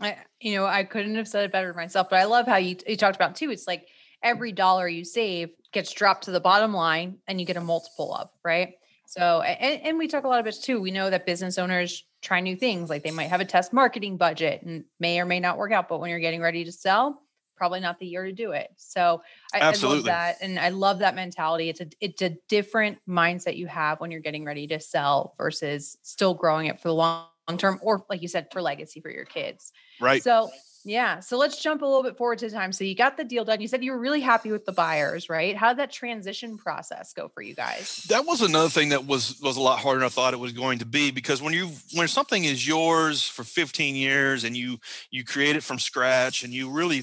I, 0.00 0.16
you 0.40 0.56
know 0.56 0.64
i 0.64 0.84
couldn't 0.84 1.14
have 1.16 1.28
said 1.28 1.44
it 1.44 1.52
better 1.52 1.72
myself 1.74 2.08
but 2.10 2.18
i 2.18 2.24
love 2.24 2.46
how 2.46 2.56
you, 2.56 2.76
you 2.88 2.96
talked 2.96 3.14
about 3.14 3.36
too 3.36 3.50
it's 3.50 3.66
like 3.66 3.86
every 4.22 4.50
dollar 4.50 4.88
you 4.88 5.04
save 5.04 5.50
gets 5.72 5.92
dropped 5.92 6.24
to 6.24 6.30
the 6.30 6.40
bottom 6.40 6.72
line 6.72 7.18
and 7.28 7.38
you 7.38 7.46
get 7.46 7.56
a 7.56 7.60
multiple 7.60 8.14
of 8.14 8.30
right 8.42 8.74
so, 9.06 9.42
and, 9.42 9.82
and 9.82 9.98
we 9.98 10.08
talk 10.08 10.24
a 10.24 10.28
lot 10.28 10.40
about 10.40 10.54
too. 10.54 10.80
We 10.80 10.90
know 10.90 11.10
that 11.10 11.26
business 11.26 11.58
owners 11.58 12.04
try 12.22 12.40
new 12.40 12.56
things, 12.56 12.88
like 12.88 13.02
they 13.02 13.10
might 13.10 13.28
have 13.28 13.40
a 13.40 13.44
test 13.44 13.72
marketing 13.72 14.16
budget 14.16 14.62
and 14.62 14.84
may 15.00 15.20
or 15.20 15.24
may 15.24 15.40
not 15.40 15.58
work 15.58 15.72
out. 15.72 15.88
But 15.88 16.00
when 16.00 16.10
you're 16.10 16.20
getting 16.20 16.40
ready 16.40 16.64
to 16.64 16.72
sell, 16.72 17.22
probably 17.56 17.80
not 17.80 17.98
the 17.98 18.06
year 18.06 18.24
to 18.24 18.32
do 18.32 18.52
it. 18.52 18.70
So 18.76 19.22
I, 19.54 19.60
I, 19.60 19.72
love 19.72 20.04
that, 20.04 20.38
and 20.40 20.58
I 20.58 20.70
love 20.70 21.00
that 21.00 21.14
mentality. 21.14 21.68
It's 21.68 21.80
a 21.80 21.86
it's 22.00 22.22
a 22.22 22.30
different 22.48 22.98
mindset 23.08 23.56
you 23.56 23.66
have 23.66 24.00
when 24.00 24.10
you're 24.10 24.20
getting 24.20 24.44
ready 24.44 24.66
to 24.68 24.80
sell 24.80 25.34
versus 25.36 25.96
still 26.02 26.34
growing 26.34 26.66
it 26.66 26.80
for 26.80 26.88
the 26.88 26.94
long 26.94 27.26
term, 27.58 27.78
or 27.82 28.04
like 28.08 28.22
you 28.22 28.28
said, 28.28 28.48
for 28.52 28.62
legacy 28.62 29.00
for 29.00 29.10
your 29.10 29.24
kids. 29.24 29.72
Right. 30.00 30.22
So 30.22 30.50
yeah. 30.84 31.20
So 31.20 31.36
let's 31.36 31.62
jump 31.62 31.82
a 31.82 31.86
little 31.86 32.02
bit 32.02 32.16
forward 32.16 32.38
to 32.38 32.50
time. 32.50 32.72
So 32.72 32.84
you 32.84 32.94
got 32.94 33.16
the 33.16 33.24
deal 33.24 33.44
done. 33.44 33.60
You 33.60 33.68
said 33.68 33.84
you 33.84 33.92
were 33.92 33.98
really 33.98 34.20
happy 34.20 34.50
with 34.50 34.64
the 34.64 34.72
buyers, 34.72 35.28
right? 35.28 35.56
How 35.56 35.68
did 35.68 35.78
that 35.78 35.92
transition 35.92 36.56
process 36.56 37.12
go 37.12 37.28
for 37.28 37.42
you 37.42 37.54
guys? 37.54 38.04
That 38.08 38.26
was 38.26 38.42
another 38.42 38.68
thing 38.68 38.90
that 38.90 39.06
was 39.06 39.40
was 39.40 39.56
a 39.56 39.60
lot 39.60 39.78
harder 39.78 40.00
than 40.00 40.06
I 40.06 40.08
thought 40.08 40.34
it 40.34 40.40
was 40.40 40.52
going 40.52 40.80
to 40.80 40.86
be 40.86 41.10
because 41.10 41.40
when 41.40 41.52
you 41.52 41.70
when 41.94 42.08
something 42.08 42.44
is 42.44 42.66
yours 42.66 43.22
for 43.22 43.44
15 43.44 43.94
years 43.94 44.44
and 44.44 44.56
you 44.56 44.78
you 45.10 45.24
create 45.24 45.56
it 45.56 45.62
from 45.62 45.78
scratch 45.78 46.42
and 46.42 46.52
you 46.52 46.70
really 46.70 47.02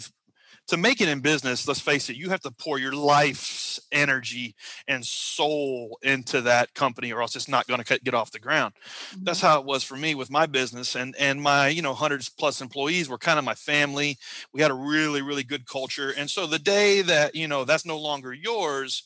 to 0.69 0.77
make 0.77 1.01
it 1.01 1.09
in 1.09 1.19
business, 1.19 1.67
let's 1.67 1.79
face 1.79 2.09
it, 2.09 2.15
you 2.15 2.29
have 2.29 2.41
to 2.41 2.51
pour 2.51 2.77
your 2.77 2.93
life's 2.93 3.79
energy 3.91 4.55
and 4.87 5.05
soul 5.05 5.97
into 6.03 6.41
that 6.41 6.73
company, 6.73 7.11
or 7.11 7.21
else 7.21 7.35
it's 7.35 7.47
not 7.47 7.67
going 7.67 7.83
to 7.83 7.99
get 7.99 8.13
off 8.13 8.31
the 8.31 8.39
ground. 8.39 8.73
Mm-hmm. 8.75 9.23
That's 9.23 9.41
how 9.41 9.59
it 9.59 9.65
was 9.65 9.83
for 9.83 9.97
me 9.97 10.15
with 10.15 10.29
my 10.29 10.45
business, 10.45 10.95
and 10.95 11.15
and 11.17 11.41
my 11.41 11.67
you 11.69 11.81
know 11.81 11.93
hundreds 11.93 12.29
plus 12.29 12.61
employees 12.61 13.09
were 13.09 13.17
kind 13.17 13.39
of 13.39 13.45
my 13.45 13.55
family. 13.55 14.17
We 14.53 14.61
had 14.61 14.71
a 14.71 14.75
really 14.75 15.21
really 15.21 15.43
good 15.43 15.67
culture, 15.67 16.13
and 16.15 16.29
so 16.29 16.45
the 16.45 16.59
day 16.59 17.01
that 17.01 17.35
you 17.35 17.47
know 17.47 17.65
that's 17.65 17.85
no 17.85 17.99
longer 17.99 18.33
yours 18.33 19.03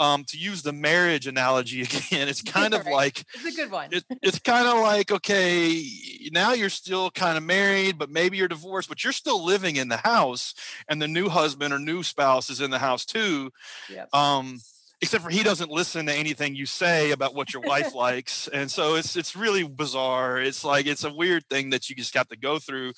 um, 0.00 0.24
to 0.24 0.38
use 0.38 0.62
the 0.62 0.72
marriage 0.72 1.26
analogy 1.26 1.82
again, 1.82 2.26
it's 2.28 2.42
kind 2.42 2.74
of 2.74 2.86
right. 2.86 2.94
like 2.94 3.24
it's 3.34 3.44
a 3.44 3.52
good 3.52 3.70
one. 3.70 3.90
It, 3.92 4.04
it's 4.22 4.38
kind 4.40 4.66
of 4.66 4.78
like 4.78 5.12
okay, 5.12 5.84
now 6.32 6.52
you're 6.52 6.70
still 6.70 7.10
kind 7.10 7.36
of 7.36 7.44
married, 7.44 7.98
but 7.98 8.10
maybe 8.10 8.36
you're 8.36 8.48
divorced, 8.48 8.88
but 8.88 9.04
you're 9.04 9.12
still 9.12 9.44
living 9.44 9.76
in 9.76 9.88
the 9.88 9.98
house, 9.98 10.54
and 10.88 11.00
the 11.00 11.08
new 11.08 11.28
husband 11.28 11.72
or 11.72 11.78
new 11.78 12.02
spouse 12.02 12.50
is 12.50 12.60
in 12.60 12.70
the 12.70 12.78
house 12.78 13.04
too. 13.04 13.52
Yep. 13.90 14.14
Um, 14.14 14.60
except 15.02 15.24
for 15.24 15.30
he 15.30 15.42
doesn't 15.42 15.70
listen 15.70 16.04
to 16.06 16.12
anything 16.12 16.54
you 16.54 16.66
say 16.66 17.10
about 17.10 17.34
what 17.34 17.54
your 17.54 17.62
wife 17.62 17.94
likes. 17.96 18.48
And 18.48 18.70
so 18.70 18.96
it's 18.96 19.16
it's 19.16 19.34
really 19.34 19.62
bizarre. 19.66 20.38
It's 20.38 20.62
like 20.62 20.86
it's 20.86 21.04
a 21.04 21.12
weird 21.12 21.46
thing 21.48 21.70
that 21.70 21.88
you 21.88 21.96
just 21.96 22.12
got 22.12 22.28
to 22.28 22.36
go 22.36 22.58
through. 22.58 22.92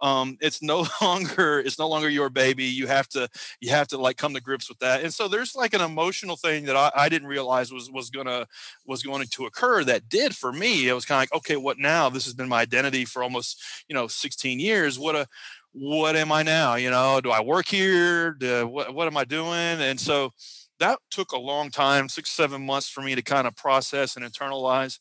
Um, 0.00 0.36
it's 0.40 0.62
no 0.62 0.86
longer 1.00 1.60
it's 1.60 1.78
no 1.78 1.88
longer 1.88 2.10
your 2.10 2.28
baby. 2.28 2.64
You 2.64 2.86
have 2.88 3.08
to 3.10 3.28
you 3.60 3.70
have 3.70 3.88
to 3.88 3.98
like 3.98 4.18
come 4.18 4.34
to 4.34 4.40
grips 4.40 4.68
with 4.68 4.78
that. 4.80 5.02
And 5.02 5.12
so 5.12 5.28
there's 5.28 5.54
like 5.54 5.72
an 5.72 5.80
emotional 5.80 6.36
thing 6.36 6.64
that 6.66 6.76
i, 6.76 6.90
I 6.94 7.08
didn't 7.08 7.28
realize 7.28 7.72
was 7.72 7.90
was 7.90 8.10
gonna 8.10 8.46
was 8.84 9.02
going 9.02 9.26
to 9.26 9.46
occur 9.46 9.82
that 9.84 10.08
did 10.08 10.36
for 10.36 10.52
me. 10.52 10.88
It 10.88 10.92
was 10.94 11.06
kind 11.06 11.18
of 11.18 11.22
like 11.22 11.34
okay 11.40 11.56
what 11.56 11.78
now? 11.78 12.10
This 12.10 12.26
has 12.26 12.34
been 12.34 12.48
my 12.48 12.60
identity 12.60 13.06
for 13.06 13.22
almost 13.22 13.62
you 13.88 13.94
know 13.94 14.08
16 14.08 14.60
years. 14.60 14.98
What 14.98 15.16
a 15.16 15.26
what 15.72 16.16
am 16.16 16.32
i 16.32 16.42
now? 16.42 16.74
You 16.74 16.90
know 16.90 17.20
do 17.22 17.30
i 17.30 17.40
work 17.40 17.66
here? 17.66 18.32
Do, 18.32 18.66
what, 18.66 18.94
what 18.94 19.06
am 19.06 19.16
i 19.16 19.24
doing? 19.24 19.80
And 19.80 19.98
so 19.98 20.32
that 20.80 20.98
took 21.10 21.32
a 21.32 21.38
long 21.38 21.70
time, 21.70 22.08
six, 22.08 22.30
seven 22.30 22.64
months 22.64 22.88
for 22.88 23.00
me 23.02 23.14
to 23.14 23.22
kind 23.22 23.46
of 23.46 23.56
process 23.56 24.16
and 24.16 24.24
internalize. 24.24 24.98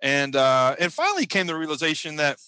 And 0.00 0.34
uh, 0.34 0.74
and 0.80 0.92
finally 0.92 1.26
came 1.26 1.46
the 1.46 1.54
realization 1.54 2.16
that 2.16 2.38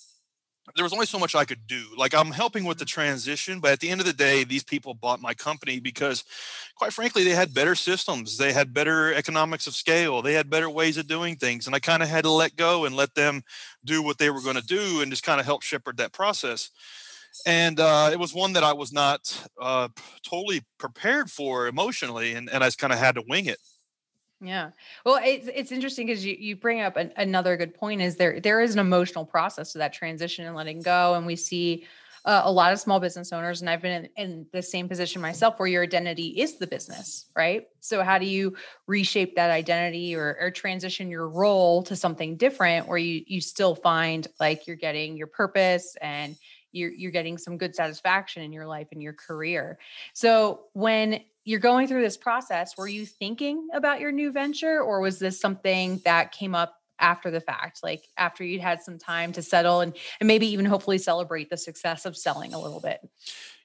there 0.75 0.85
was 0.85 0.93
only 0.93 1.07
so 1.07 1.19
much 1.19 1.35
I 1.35 1.45
could 1.45 1.67
do. 1.67 1.85
Like 1.97 2.15
I'm 2.15 2.31
helping 2.31 2.65
with 2.65 2.79
the 2.79 2.85
transition, 2.85 3.61
but 3.61 3.73
at 3.73 3.81
the 3.81 3.91
end 3.91 4.01
of 4.01 4.07
the 4.07 4.13
day, 4.13 4.45
these 4.45 4.65
people 4.65 4.95
bought 4.95 5.21
my 5.21 5.35
company 5.35 5.79
because, 5.79 6.25
quite 6.77 6.93
frankly, 6.93 7.23
they 7.23 7.31
had 7.31 7.53
better 7.53 7.75
systems, 7.75 8.39
they 8.39 8.53
had 8.53 8.73
better 8.73 9.13
economics 9.13 9.67
of 9.67 9.75
scale, 9.75 10.23
they 10.23 10.33
had 10.33 10.49
better 10.51 10.71
ways 10.71 10.97
of 10.97 11.07
doing 11.07 11.37
things, 11.37 11.67
and 11.67 11.77
I 11.77 11.81
kind 11.81 12.03
of 12.03 12.09
had 12.09 12.25
to 12.25 12.31
let 12.31 12.57
go 12.57 12.87
and 12.87 12.97
let 12.97 13.15
them 13.15 13.43
do 13.85 14.03
what 14.03 14.19
they 14.19 14.31
were 14.31 14.41
going 14.41 14.57
to 14.57 14.67
do, 14.67 15.01
and 15.03 15.13
just 15.13 15.23
kind 15.23 15.39
of 15.39 15.47
help 15.47 15.63
shepherd 15.63 15.99
that 15.99 16.13
process 16.13 16.71
and 17.47 17.81
uh, 17.81 18.11
it 18.13 18.19
was 18.19 18.35
one 18.35 18.53
that 18.55 18.65
I 18.65 18.73
was 18.73 18.93
not 18.93 19.49
uh, 19.61 19.89
totally 20.29 20.63
prepared 20.79 21.31
for 21.31 21.67
emotionally, 21.67 22.35
and, 22.35 22.49
and 22.51 22.63
I 22.63 22.69
just 22.69 22.79
kind 22.79 22.93
of 22.93 22.99
had 22.99 23.17
to 23.17 23.23
wing 23.29 23.47
it. 23.47 23.59
Yeah. 24.41 24.71
Well, 25.07 25.21
it's 25.23 25.49
it's 25.53 25.73
interesting 25.73 26.07
because 26.07 26.25
you 26.25 26.37
you 26.39 26.57
bring 26.57 26.81
up 26.81 26.97
an, 26.97 27.13
another 27.17 27.57
good 27.57 27.75
point. 27.75 28.03
Is 28.03 28.17
there 28.17 28.41
there 28.41 28.61
is 28.61 28.75
an 28.75 28.79
emotional 28.79 29.25
process 29.25 29.73
to 29.73 29.79
that 29.79 29.93
transition 29.93 30.45
and 30.45 30.55
letting 30.55 30.83
go, 30.83 31.15
and 31.15 31.25
we 31.25 31.37
see 31.37 31.87
uh, 32.25 32.43
a 32.45 32.53
lot 32.53 32.73
of 32.73 32.81
small 32.81 33.01
business 33.01 33.33
owners, 33.33 33.61
and 33.61 33.71
I've 33.71 33.83
been 33.83 34.05
in, 34.05 34.11
in 34.17 34.47
the 34.53 34.63
same 34.63 34.89
position 34.89 35.21
myself, 35.21 35.59
where 35.59 35.69
your 35.69 35.83
identity 35.83 36.29
is 36.41 36.59
the 36.59 36.67
business, 36.67 37.27
right? 37.37 37.67
So 37.81 38.03
how 38.03 38.19
do 38.19 38.27
you 38.27 38.57
reshape 38.87 39.37
that 39.37 39.51
identity 39.51 40.17
or, 40.17 40.37
or 40.41 40.51
transition 40.51 41.11
your 41.11 41.29
role 41.29 41.83
to 41.85 41.95
something 41.95 42.37
different, 42.37 42.89
where 42.89 42.99
you 42.99 43.25
you 43.27 43.41
still 43.41 43.75
find 43.75 44.27
like 44.41 44.67
you're 44.67 44.77
getting 44.77 45.17
your 45.17 45.27
purpose 45.27 45.97
and 46.01 46.37
you're 46.75 46.91
you're 46.91 47.11
getting 47.11 47.39
some 47.39 47.57
good 47.57 47.75
satisfaction 47.75 48.43
in 48.43 48.53
your 48.53 48.67
life 48.67 48.89
and 48.93 49.03
your 49.03 49.13
career. 49.13 49.79
So 50.13 50.65
when 50.73 51.21
you're 51.45 51.61
going 51.61 51.87
through 51.89 52.03
this 52.03 52.17
process, 52.17 52.77
were 52.77 52.89
you 52.89 53.07
thinking 53.07 53.69
about 53.73 54.01
your 54.01 54.13
new 54.13 54.33
venture 54.33 54.81
or 54.81 55.01
was 55.01 55.19
this 55.19 55.39
something 55.39 56.01
that 56.05 56.33
came 56.33 56.55
up 56.55 56.81
after 57.01 57.31
the 57.31 57.41
fact, 57.41 57.81
like 57.83 58.09
after 58.17 58.45
you'd 58.45 58.61
had 58.61 58.83
some 58.83 58.99
time 58.99 59.33
to 59.33 59.43
settle 59.43 59.81
and, 59.81 59.97
and 60.21 60.27
maybe 60.27 60.47
even 60.47 60.65
hopefully 60.65 60.97
celebrate 60.97 61.51
the 61.51 61.57
success 61.57 62.07
of 62.07 62.17
selling 62.17 62.55
a 62.55 62.61
little 62.61 62.81
bit? 62.81 63.01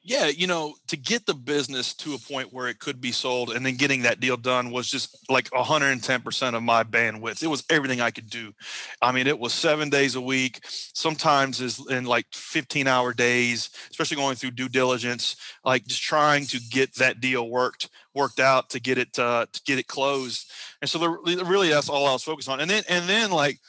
Yeah, 0.02 0.28
you 0.28 0.48
know, 0.48 0.76
to 0.88 0.96
get 0.96 1.26
the 1.26 1.34
business 1.34 1.94
to 1.96 2.14
a 2.14 2.18
point 2.18 2.54
where 2.54 2.70
it 2.70 2.80
could 2.80 3.02
be 3.02 3.12
sold 3.12 3.50
and 3.52 3.66
then 3.66 3.76
getting 3.76 4.04
that 4.04 4.22
deal 4.22 4.38
done 4.38 4.72
was 4.72 4.88
just 4.88 5.30
like 5.30 5.50
110% 5.50 6.54
of 6.56 6.64
my 6.64 6.84
bandwidth. 6.86 7.44
It 7.44 7.48
was 7.48 7.66
everything 7.70 8.00
I 8.00 8.10
could 8.10 8.30
do. 8.30 8.54
I 9.02 9.12
mean, 9.12 9.28
it 9.28 9.38
was 9.38 9.54
seven 9.54 9.90
days 9.90 10.16
a 10.16 10.22
week, 10.22 10.62
sometimes 10.64 11.60
is 11.60 11.86
in 11.90 12.06
like 12.06 12.28
15 12.32 12.88
hour 12.88 13.14
days, 13.14 13.72
especially 13.92 14.16
going 14.16 14.38
through 14.38 14.52
due 14.52 14.70
diligence, 14.70 15.36
like 15.66 15.86
just 15.86 16.02
trying 16.02 16.46
to 16.48 16.60
get 16.72 16.96
that 16.96 17.20
deal 17.20 17.50
worked 17.50 17.90
worked 18.16 18.40
out 18.40 18.70
to 18.70 18.80
get 18.80 18.98
it 18.98 19.20
uh, 19.20 19.46
to 19.52 19.62
get 19.66 19.80
it 19.80 19.88
closed. 19.88 20.50
And 20.82 20.90
so 20.90 21.06
really 21.26 21.70
that's 21.70 21.90
all 21.90 22.08
I 22.08 22.14
was 22.14 22.24
focused 22.24 22.50
on. 22.50 22.62
And 22.62 22.72
then 22.72 22.84
and 22.88 23.08
then 23.08 23.32
like 23.32 23.60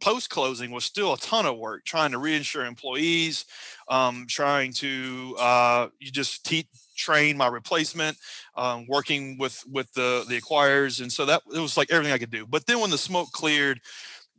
post 0.00 0.30
closing 0.30 0.70
was 0.70 0.84
still 0.84 1.12
a 1.12 1.18
ton 1.18 1.46
of 1.46 1.56
work 1.58 1.84
trying 1.84 2.12
to 2.12 2.18
reinsure 2.18 2.66
employees, 2.66 3.44
um, 3.88 4.26
trying 4.28 4.72
to 4.74 5.36
uh, 5.38 5.88
you 5.98 6.10
just 6.10 6.44
teach 6.44 6.66
train 6.96 7.36
my 7.36 7.46
replacement, 7.46 8.16
um, 8.56 8.86
working 8.88 9.38
with 9.38 9.62
with 9.70 9.92
the 9.92 10.24
the 10.28 10.40
acquirers, 10.40 11.00
and 11.00 11.12
so 11.12 11.24
that 11.26 11.42
it 11.54 11.60
was 11.60 11.76
like 11.76 11.90
everything 11.90 12.12
I 12.12 12.18
could 12.18 12.30
do. 12.30 12.46
But 12.46 12.66
then 12.66 12.80
when 12.80 12.90
the 12.90 12.98
smoke 12.98 13.30
cleared, 13.32 13.80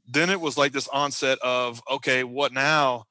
then 0.08 0.30
it 0.30 0.41
was 0.41 0.58
like 0.58 0.72
this 0.72 0.88
onset 0.88 1.38
of 1.41 1.82
okay, 1.89 2.24
what 2.24 2.52
now? 2.52 3.06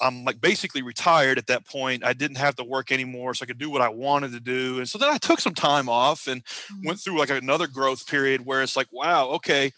I'm 0.00 0.24
like 0.24 0.40
basically 0.40 0.82
retired 0.82 1.38
at 1.38 1.46
that 1.48 1.66
point. 1.66 2.04
I 2.04 2.12
didn't 2.12 2.38
have 2.38 2.56
to 2.56 2.64
work 2.64 2.92
anymore, 2.92 3.34
so 3.34 3.42
I 3.42 3.46
could 3.46 3.58
do 3.58 3.70
what 3.70 3.82
I 3.82 3.88
wanted 3.88 4.32
to 4.32 4.40
do. 4.40 4.78
And 4.78 4.88
so 4.88 4.98
then 4.98 5.10
I 5.10 5.18
took 5.18 5.40
some 5.40 5.54
time 5.54 5.88
off 5.88 6.26
and 6.26 6.44
mm-hmm. 6.44 6.86
went 6.86 7.00
through 7.00 7.18
like 7.18 7.30
another 7.30 7.66
growth 7.66 8.06
period 8.06 8.44
where 8.44 8.62
it's 8.62 8.76
like, 8.76 8.92
wow, 8.92 9.28
okay, 9.30 9.72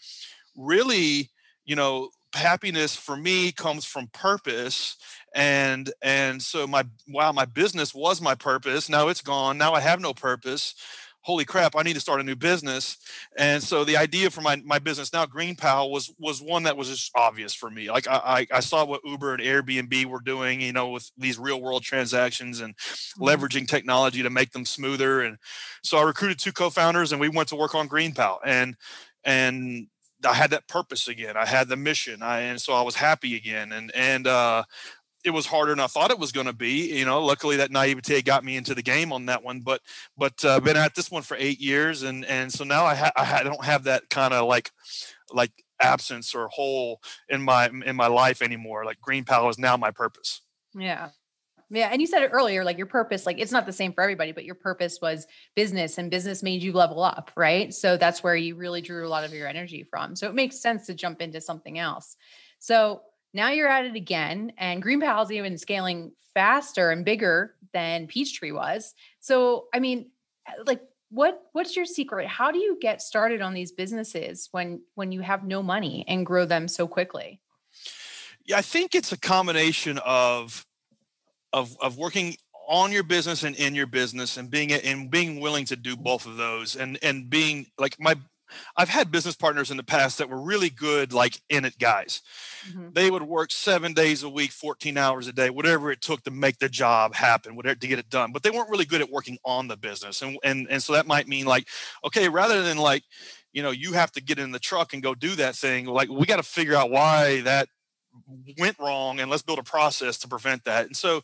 really 0.55 1.29
you 1.65 1.75
know 1.75 2.09
happiness 2.33 2.95
for 2.95 3.15
me 3.15 3.51
comes 3.51 3.85
from 3.85 4.07
purpose 4.07 4.97
and 5.35 5.91
and 6.01 6.41
so 6.41 6.65
my 6.65 6.83
wow 7.07 7.31
my 7.31 7.45
business 7.45 7.93
was 7.93 8.21
my 8.21 8.35
purpose 8.35 8.89
now 8.89 9.07
it's 9.07 9.21
gone 9.21 9.57
now 9.57 9.73
i 9.73 9.79
have 9.79 9.99
no 9.99 10.13
purpose 10.13 10.73
holy 11.21 11.45
crap 11.45 11.75
i 11.75 11.83
need 11.83 11.93
to 11.93 11.99
start 11.99 12.19
a 12.19 12.23
new 12.23 12.35
business 12.35 12.97
and 13.37 13.61
so 13.61 13.83
the 13.83 13.95
idea 13.95 14.29
for 14.29 14.41
my, 14.41 14.55
my 14.65 14.79
business 14.79 15.13
now 15.13 15.25
green 15.25 15.55
GreenPal 15.55 15.91
was 15.91 16.11
was 16.19 16.41
one 16.41 16.63
that 16.63 16.75
was 16.75 16.89
just 16.89 17.11
obvious 17.15 17.53
for 17.53 17.69
me 17.69 17.89
like 17.91 18.07
I, 18.07 18.47
I 18.51 18.59
saw 18.61 18.83
what 18.83 19.01
uber 19.05 19.33
and 19.33 19.43
airbnb 19.43 20.05
were 20.05 20.19
doing 20.19 20.59
you 20.59 20.73
know 20.73 20.89
with 20.89 21.11
these 21.17 21.37
real 21.37 21.61
world 21.61 21.83
transactions 21.83 22.61
and 22.61 22.75
mm-hmm. 22.75 23.23
leveraging 23.23 23.67
technology 23.67 24.23
to 24.23 24.29
make 24.29 24.51
them 24.51 24.65
smoother 24.65 25.21
and 25.21 25.37
so 25.83 25.97
i 25.97 26.01
recruited 26.01 26.39
two 26.39 26.51
co-founders 26.51 27.11
and 27.11 27.21
we 27.21 27.29
went 27.29 27.49
to 27.49 27.55
work 27.55 27.75
on 27.75 27.87
green 27.87 28.11
GreenPal 28.11 28.39
and 28.43 28.75
and 29.23 29.87
I 30.25 30.33
had 30.33 30.51
that 30.51 30.67
purpose 30.67 31.07
again. 31.07 31.37
I 31.37 31.45
had 31.45 31.67
the 31.67 31.75
mission, 31.75 32.21
I, 32.21 32.41
and 32.41 32.61
so 32.61 32.73
I 32.73 32.81
was 32.81 32.95
happy 32.95 33.35
again. 33.35 33.71
And 33.71 33.91
and 33.95 34.27
uh, 34.27 34.63
it 35.23 35.31
was 35.31 35.45
harder 35.45 35.71
than 35.71 35.79
I 35.79 35.87
thought 35.87 36.11
it 36.11 36.19
was 36.19 36.31
going 36.31 36.47
to 36.47 36.53
be. 36.53 36.97
You 36.97 37.05
know, 37.05 37.23
luckily 37.23 37.57
that 37.57 37.71
naivete 37.71 38.21
got 38.21 38.43
me 38.43 38.57
into 38.57 38.75
the 38.75 38.81
game 38.81 39.13
on 39.13 39.25
that 39.27 39.43
one. 39.43 39.61
But 39.61 39.81
but 40.17 40.43
uh, 40.43 40.59
been 40.59 40.77
at 40.77 40.95
this 40.95 41.09
one 41.09 41.23
for 41.23 41.37
eight 41.39 41.59
years, 41.59 42.03
and 42.03 42.25
and 42.25 42.51
so 42.51 42.63
now 42.63 42.85
I, 42.85 42.95
ha- 42.95 43.11
I, 43.15 43.43
don't 43.43 43.63
have 43.63 43.85
that 43.85 44.09
kind 44.09 44.33
of 44.33 44.47
like 44.47 44.71
like 45.31 45.51
absence 45.81 46.35
or 46.35 46.47
hole 46.49 47.01
in 47.29 47.41
my 47.41 47.69
in 47.85 47.95
my 47.95 48.07
life 48.07 48.41
anymore. 48.41 48.85
Like 48.85 48.99
GreenPal 49.01 49.49
is 49.49 49.57
now 49.57 49.77
my 49.77 49.91
purpose. 49.91 50.41
Yeah, 50.75 51.09
yeah. 51.73 51.89
And 51.91 51.99
you 51.99 52.07
said 52.07 52.21
it 52.21 52.29
earlier, 52.31 52.63
like 52.63 52.77
your 52.77 52.85
purpose, 52.85 53.25
like 53.25 53.39
it's 53.39 53.51
not 53.51 53.65
the 53.65 53.73
same 53.73 53.93
for 53.93 54.03
everybody, 54.03 54.31
but 54.31 54.45
your 54.45 54.55
purpose 54.55 54.99
was 55.01 55.25
business 55.55 55.97
and 55.97 56.11
business 56.11 56.43
made 56.43 56.61
you 56.61 56.71
level 56.71 57.01
up, 57.01 57.31
right? 57.35 57.73
So 57.73 57.97
that's 57.97 58.23
where 58.23 58.35
you 58.35 58.55
really 58.55 58.81
drew 58.81 59.07
a 59.07 59.09
lot 59.09 59.23
of 59.23 59.33
your 59.33 59.47
energy 59.47 59.83
from. 59.83 60.15
So 60.15 60.29
it 60.29 60.35
makes 60.35 60.59
sense 60.59 60.85
to 60.85 60.93
jump 60.93 61.19
into 61.19 61.41
something 61.41 61.79
else. 61.79 62.15
So 62.59 63.01
now 63.33 63.49
you're 63.49 63.67
at 63.67 63.85
it 63.85 63.95
again, 63.95 64.53
and 64.57 64.83
GreenPal 64.83 65.23
is 65.23 65.31
even 65.31 65.57
scaling 65.57 66.11
faster 66.35 66.91
and 66.91 67.03
bigger 67.03 67.55
than 67.73 68.05
Peachtree 68.05 68.51
was. 68.51 68.93
So, 69.19 69.65
I 69.73 69.79
mean, 69.79 70.11
like, 70.65 70.81
what 71.09 71.41
what's 71.53 71.75
your 71.75 71.85
secret? 71.85 72.27
How 72.27 72.51
do 72.51 72.59
you 72.59 72.77
get 72.79 73.01
started 73.01 73.41
on 73.41 73.53
these 73.53 73.71
businesses 73.71 74.49
when 74.51 74.81
when 74.95 75.11
you 75.11 75.21
have 75.21 75.43
no 75.43 75.63
money 75.63 76.05
and 76.07 76.25
grow 76.25 76.45
them 76.45 76.67
so 76.67 76.87
quickly? 76.87 77.39
Yeah, 78.45 78.57
I 78.57 78.61
think 78.61 78.93
it's 78.93 79.11
a 79.11 79.17
combination 79.17 79.99
of 79.99 80.65
of 81.53 81.77
of 81.79 81.97
working 81.97 82.35
on 82.67 82.91
your 82.91 83.03
business 83.03 83.43
and 83.43 83.55
in 83.55 83.75
your 83.75 83.87
business 83.87 84.37
and 84.37 84.49
being 84.49 84.71
and 84.71 85.11
being 85.11 85.39
willing 85.39 85.65
to 85.65 85.75
do 85.75 85.95
both 85.95 86.25
of 86.25 86.37
those 86.37 86.75
and 86.75 86.97
and 87.01 87.29
being 87.29 87.67
like 87.77 87.95
my 87.99 88.15
I've 88.77 88.89
had 88.89 89.11
business 89.11 89.35
partners 89.35 89.71
in 89.71 89.77
the 89.77 89.83
past 89.83 90.17
that 90.17 90.29
were 90.29 90.41
really 90.41 90.69
good, 90.69 91.13
like 91.13 91.41
in 91.49 91.65
it 91.65 91.77
guys. 91.79 92.21
Mm-hmm. 92.69 92.89
They 92.93 93.09
would 93.09 93.23
work 93.23 93.51
seven 93.51 93.93
days 93.93 94.23
a 94.23 94.29
week, 94.29 94.51
14 94.51 94.97
hours 94.97 95.27
a 95.27 95.33
day, 95.33 95.49
whatever 95.49 95.91
it 95.91 96.01
took 96.01 96.23
to 96.23 96.31
make 96.31 96.59
the 96.59 96.69
job 96.69 97.15
happen, 97.15 97.55
whatever 97.55 97.79
to 97.79 97.87
get 97.87 97.99
it 97.99 98.09
done. 98.09 98.31
But 98.31 98.43
they 98.43 98.51
weren't 98.51 98.69
really 98.69 98.85
good 98.85 99.01
at 99.01 99.09
working 99.09 99.37
on 99.43 99.67
the 99.67 99.77
business. 99.77 100.21
And 100.21 100.37
and 100.43 100.67
and 100.69 100.81
so 100.81 100.93
that 100.93 101.07
might 101.07 101.27
mean 101.27 101.45
like, 101.45 101.67
okay, 102.05 102.29
rather 102.29 102.61
than 102.61 102.77
like, 102.77 103.03
you 103.53 103.63
know, 103.63 103.71
you 103.71 103.93
have 103.93 104.11
to 104.13 104.21
get 104.21 104.39
in 104.39 104.51
the 104.51 104.59
truck 104.59 104.93
and 104.93 105.03
go 105.03 105.15
do 105.15 105.35
that 105.35 105.55
thing, 105.55 105.85
like 105.85 106.09
we 106.09 106.25
got 106.25 106.37
to 106.37 106.43
figure 106.43 106.75
out 106.75 106.91
why 106.91 107.41
that 107.41 107.69
went 108.59 108.77
wrong 108.79 109.19
and 109.19 109.29
let's 109.29 109.43
build 109.43 109.59
a 109.59 109.63
process 109.63 110.17
to 110.19 110.27
prevent 110.27 110.63
that. 110.65 110.85
And 110.85 110.95
so 110.95 111.23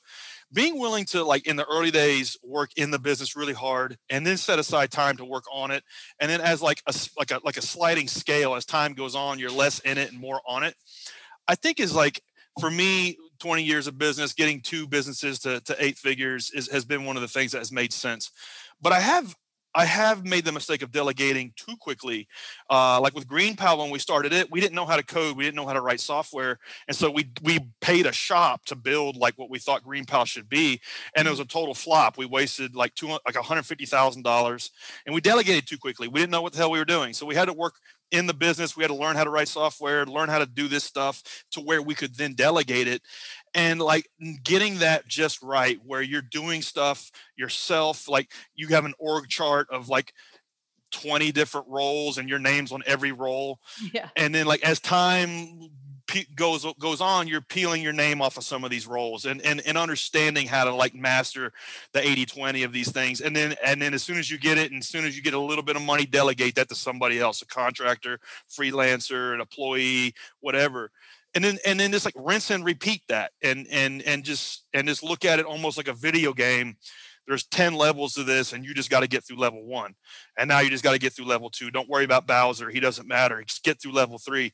being 0.51 0.79
willing 0.79 1.05
to 1.05 1.23
like 1.23 1.45
in 1.47 1.55
the 1.55 1.65
early 1.65 1.91
days 1.91 2.37
work 2.43 2.71
in 2.75 2.91
the 2.91 2.99
business 2.99 3.35
really 3.35 3.53
hard 3.53 3.97
and 4.09 4.25
then 4.25 4.37
set 4.37 4.59
aside 4.59 4.91
time 4.91 5.17
to 5.17 5.25
work 5.25 5.43
on 5.53 5.71
it 5.71 5.83
and 6.19 6.29
then 6.29 6.41
as 6.41 6.61
like 6.61 6.81
a 6.87 6.93
like 7.17 7.31
a 7.31 7.39
like 7.43 7.57
a 7.57 7.61
sliding 7.61 8.07
scale 8.07 8.55
as 8.55 8.65
time 8.65 8.93
goes 8.93 9.15
on 9.15 9.39
you're 9.39 9.51
less 9.51 9.79
in 9.79 9.97
it 9.97 10.11
and 10.11 10.19
more 10.19 10.41
on 10.47 10.63
it 10.63 10.75
i 11.47 11.55
think 11.55 11.79
is 11.79 11.93
like 11.93 12.21
for 12.59 12.71
me 12.71 13.17
20 13.39 13.63
years 13.63 13.87
of 13.87 13.97
business 13.97 14.33
getting 14.33 14.59
two 14.59 14.87
businesses 14.87 15.39
to, 15.39 15.61
to 15.61 15.75
eight 15.79 15.97
figures 15.97 16.51
is, 16.51 16.69
has 16.69 16.83
been 16.83 17.05
one 17.05 17.15
of 17.15 17.21
the 17.21 17.27
things 17.27 17.51
that 17.51 17.59
has 17.59 17.71
made 17.71 17.93
sense 17.93 18.31
but 18.81 18.91
i 18.91 18.99
have 18.99 19.35
I 19.75 19.85
have 19.85 20.25
made 20.25 20.45
the 20.45 20.51
mistake 20.51 20.81
of 20.81 20.91
delegating 20.91 21.53
too 21.55 21.77
quickly. 21.77 22.27
Uh, 22.69 22.99
like 23.01 23.13
with 23.13 23.27
GreenPal, 23.27 23.77
when 23.77 23.91
we 23.91 23.99
started 23.99 24.33
it, 24.33 24.51
we 24.51 24.59
didn't 24.59 24.75
know 24.75 24.85
how 24.85 24.95
to 24.95 25.03
code, 25.03 25.37
we 25.37 25.43
didn't 25.43 25.55
know 25.55 25.67
how 25.67 25.73
to 25.73 25.81
write 25.81 25.99
software, 25.99 26.59
and 26.87 26.97
so 26.97 27.09
we 27.11 27.29
we 27.43 27.59
paid 27.81 28.05
a 28.05 28.11
shop 28.11 28.65
to 28.65 28.75
build 28.75 29.15
like 29.15 29.37
what 29.37 29.49
we 29.49 29.59
thought 29.59 29.83
GreenPal 29.83 30.25
should 30.25 30.49
be, 30.49 30.81
and 31.15 31.27
it 31.27 31.31
was 31.31 31.39
a 31.39 31.45
total 31.45 31.73
flop. 31.73 32.17
We 32.17 32.25
wasted 32.25 32.75
like 32.75 32.95
two 32.95 33.07
like 33.07 33.35
one 33.35 33.43
hundred 33.43 33.63
fifty 33.63 33.85
thousand 33.85 34.23
dollars, 34.23 34.71
and 35.05 35.13
we 35.13 35.21
delegated 35.21 35.67
too 35.67 35.77
quickly. 35.77 36.07
We 36.07 36.19
didn't 36.19 36.31
know 36.31 36.41
what 36.41 36.53
the 36.53 36.59
hell 36.59 36.71
we 36.71 36.79
were 36.79 36.85
doing, 36.85 37.13
so 37.13 37.25
we 37.25 37.35
had 37.35 37.45
to 37.45 37.53
work 37.53 37.75
in 38.11 38.25
the 38.25 38.33
business. 38.33 38.75
We 38.75 38.83
had 38.83 38.89
to 38.89 38.95
learn 38.95 39.15
how 39.15 39.23
to 39.23 39.29
write 39.29 39.47
software, 39.47 40.05
learn 40.05 40.29
how 40.29 40.39
to 40.39 40.45
do 40.45 40.67
this 40.67 40.83
stuff 40.83 41.21
to 41.51 41.61
where 41.61 41.81
we 41.81 41.93
could 41.93 42.15
then 42.15 42.33
delegate 42.33 42.87
it 42.87 43.01
and 43.53 43.79
like 43.79 44.09
getting 44.43 44.79
that 44.79 45.07
just 45.07 45.41
right 45.41 45.79
where 45.85 46.01
you're 46.01 46.21
doing 46.21 46.61
stuff 46.61 47.11
yourself 47.35 48.07
like 48.07 48.29
you 48.55 48.67
have 48.69 48.85
an 48.85 48.93
org 48.99 49.27
chart 49.27 49.67
of 49.71 49.89
like 49.89 50.13
20 50.91 51.31
different 51.31 51.67
roles 51.67 52.17
and 52.17 52.29
your 52.29 52.39
name's 52.39 52.71
on 52.71 52.83
every 52.85 53.11
role 53.11 53.59
yeah. 53.93 54.09
and 54.15 54.33
then 54.33 54.45
like 54.45 54.63
as 54.63 54.79
time 54.79 55.69
goes 56.35 56.65
goes 56.79 57.01
on 57.01 57.27
you're 57.27 57.41
peeling 57.41 57.81
your 57.81 57.93
name 57.93 58.21
off 58.21 58.37
of 58.37 58.43
some 58.43 58.63
of 58.63 58.71
these 58.71 58.87
roles 58.87 59.25
and 59.25 59.41
and, 59.43 59.61
and 59.65 59.77
understanding 59.77 60.47
how 60.47 60.63
to 60.63 60.73
like 60.73 60.95
master 60.95 61.53
the 61.93 62.01
80 62.01 62.25
20 62.25 62.63
of 62.63 62.73
these 62.73 62.91
things 62.91 63.21
and 63.21 63.35
then 63.35 63.55
and 63.63 63.81
then 63.81 63.93
as 63.93 64.03
soon 64.03 64.17
as 64.17 64.29
you 64.31 64.37
get 64.37 64.57
it 64.57 64.71
and 64.71 64.81
as 64.81 64.87
soon 64.87 65.05
as 65.05 65.15
you 65.15 65.21
get 65.21 65.33
a 65.33 65.39
little 65.39 65.63
bit 65.63 65.75
of 65.75 65.81
money 65.81 66.05
delegate 66.05 66.55
that 66.55 66.69
to 66.69 66.75
somebody 66.75 67.19
else 67.19 67.41
a 67.41 67.45
contractor 67.45 68.19
freelancer 68.49 69.33
an 69.33 69.41
employee 69.41 70.13
whatever 70.39 70.91
and 71.35 71.43
then 71.43 71.57
and 71.65 71.79
then 71.79 71.91
just 71.91 72.05
like 72.05 72.15
rinse 72.17 72.49
and 72.49 72.65
repeat 72.65 73.01
that 73.07 73.31
and 73.41 73.67
and 73.71 74.01
and 74.03 74.23
just 74.23 74.65
and 74.73 74.87
just 74.87 75.03
look 75.03 75.25
at 75.25 75.39
it 75.39 75.45
almost 75.45 75.77
like 75.77 75.87
a 75.87 75.93
video 75.93 76.33
game. 76.33 76.77
There's 77.27 77.45
10 77.45 77.75
levels 77.75 78.13
to 78.13 78.23
this 78.23 78.53
and 78.53 78.65
you 78.65 78.73
just 78.73 78.89
got 78.89 79.01
to 79.01 79.07
get 79.07 79.23
through 79.23 79.37
level 79.37 79.63
one. 79.63 79.93
And 80.35 80.47
now 80.47 80.61
you 80.61 80.71
just 80.71 80.83
got 80.83 80.93
to 80.93 80.99
get 80.99 81.13
through 81.13 81.25
level 81.25 81.51
two. 81.51 81.69
Don't 81.69 81.87
worry 81.87 82.03
about 82.03 82.25
bowser. 82.25 82.71
He 82.71 82.79
doesn't 82.79 83.07
matter. 83.07 83.43
Just 83.43 83.63
get 83.63 83.79
through 83.79 83.91
level 83.91 84.17
three. 84.17 84.51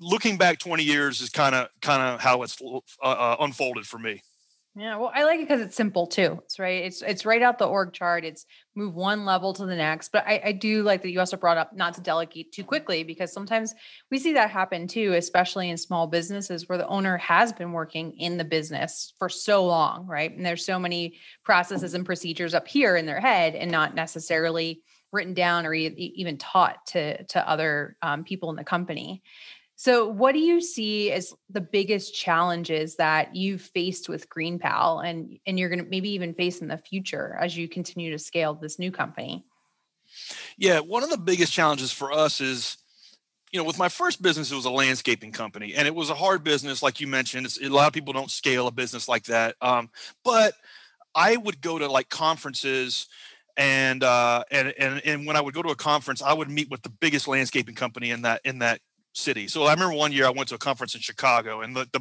Looking 0.00 0.38
back 0.38 0.58
20 0.58 0.82
years 0.82 1.20
is 1.20 1.28
kind 1.28 1.54
of 1.54 1.68
kind 1.82 2.02
of 2.02 2.20
how 2.20 2.42
it's 2.42 2.56
uh, 2.62 2.80
uh, 3.02 3.36
unfolded 3.40 3.86
for 3.86 3.98
me 3.98 4.22
yeah, 4.78 4.96
well, 4.96 5.10
I 5.14 5.24
like 5.24 5.40
it 5.40 5.48
because 5.48 5.62
it's 5.62 5.74
simple 5.74 6.06
too. 6.06 6.38
It's 6.44 6.58
right. 6.58 6.84
It's 6.84 7.00
it's 7.00 7.24
right 7.24 7.40
out 7.40 7.58
the 7.58 7.66
org 7.66 7.94
chart. 7.94 8.26
It's 8.26 8.44
move 8.74 8.94
one 8.94 9.24
level 9.24 9.54
to 9.54 9.64
the 9.64 9.74
next. 9.74 10.12
But 10.12 10.26
I, 10.26 10.42
I 10.44 10.52
do 10.52 10.82
like 10.82 11.00
that 11.00 11.10
you 11.10 11.18
also 11.18 11.38
brought 11.38 11.56
up 11.56 11.74
not 11.74 11.94
to 11.94 12.02
delegate 12.02 12.52
too 12.52 12.62
quickly 12.62 13.02
because 13.02 13.32
sometimes 13.32 13.74
we 14.10 14.18
see 14.18 14.34
that 14.34 14.50
happen 14.50 14.86
too, 14.86 15.14
especially 15.14 15.70
in 15.70 15.78
small 15.78 16.06
businesses 16.06 16.68
where 16.68 16.76
the 16.76 16.86
owner 16.88 17.16
has 17.16 17.54
been 17.54 17.72
working 17.72 18.12
in 18.18 18.36
the 18.36 18.44
business 18.44 19.14
for 19.18 19.30
so 19.30 19.64
long, 19.64 20.06
right? 20.06 20.36
And 20.36 20.44
there's 20.44 20.66
so 20.66 20.78
many 20.78 21.16
processes 21.42 21.94
and 21.94 22.04
procedures 22.04 22.52
up 22.52 22.68
here 22.68 22.96
in 22.96 23.06
their 23.06 23.20
head 23.20 23.54
and 23.54 23.70
not 23.70 23.94
necessarily 23.94 24.82
written 25.10 25.32
down 25.32 25.64
or 25.64 25.72
e- 25.72 26.12
even 26.16 26.36
taught 26.36 26.84
to 26.88 27.24
to 27.24 27.48
other 27.48 27.96
um, 28.02 28.24
people 28.24 28.50
in 28.50 28.56
the 28.56 28.64
company. 28.64 29.22
So, 29.78 30.08
what 30.08 30.32
do 30.32 30.38
you 30.38 30.62
see 30.62 31.12
as 31.12 31.34
the 31.50 31.60
biggest 31.60 32.14
challenges 32.14 32.96
that 32.96 33.36
you've 33.36 33.60
faced 33.60 34.08
with 34.08 34.28
GreenPal 34.30 35.06
and 35.06 35.38
and 35.46 35.58
you're 35.58 35.68
going 35.68 35.84
to 35.84 35.90
maybe 35.90 36.10
even 36.10 36.32
face 36.32 36.60
in 36.60 36.68
the 36.68 36.78
future 36.78 37.36
as 37.40 37.56
you 37.56 37.68
continue 37.68 38.10
to 38.10 38.18
scale 38.18 38.54
this 38.54 38.78
new 38.78 38.90
company? 38.90 39.44
Yeah, 40.56 40.80
one 40.80 41.02
of 41.02 41.10
the 41.10 41.18
biggest 41.18 41.52
challenges 41.52 41.92
for 41.92 42.10
us 42.10 42.40
is 42.40 42.78
you 43.52 43.60
know, 43.60 43.64
with 43.64 43.78
my 43.78 43.88
first 43.88 44.20
business, 44.20 44.50
it 44.50 44.56
was 44.56 44.64
a 44.64 44.70
landscaping 44.70 45.30
company, 45.30 45.74
and 45.74 45.86
it 45.86 45.94
was 45.94 46.10
a 46.10 46.14
hard 46.14 46.42
business, 46.42 46.82
like 46.82 47.00
you 47.00 47.06
mentioned. 47.06 47.46
It's, 47.46 47.62
a 47.62 47.68
lot 47.68 47.86
of 47.86 47.92
people 47.92 48.12
don't 48.12 48.30
scale 48.30 48.66
a 48.66 48.72
business 48.72 49.08
like 49.08 49.24
that. 49.24 49.54
Um, 49.60 49.88
but 50.24 50.54
I 51.14 51.36
would 51.36 51.60
go 51.60 51.78
to 51.78 51.86
like 51.86 52.08
conferences 52.08 53.06
and 53.56 54.04
uh 54.04 54.44
and 54.50 54.74
and 54.78 55.00
and 55.04 55.26
when 55.26 55.36
I 55.36 55.40
would 55.40 55.54
go 55.54 55.62
to 55.62 55.70
a 55.70 55.76
conference, 55.76 56.22
I 56.22 56.32
would 56.32 56.50
meet 56.50 56.70
with 56.70 56.82
the 56.82 56.90
biggest 56.90 57.28
landscaping 57.28 57.74
company 57.74 58.10
in 58.10 58.22
that 58.22 58.40
in 58.44 58.58
that 58.58 58.80
city. 59.16 59.48
So 59.48 59.64
I 59.64 59.72
remember 59.72 59.96
one 59.96 60.12
year 60.12 60.26
I 60.26 60.30
went 60.30 60.48
to 60.50 60.54
a 60.54 60.58
conference 60.58 60.94
in 60.94 61.00
Chicago, 61.00 61.60
and 61.62 61.74
the, 61.74 61.88
the 61.92 62.00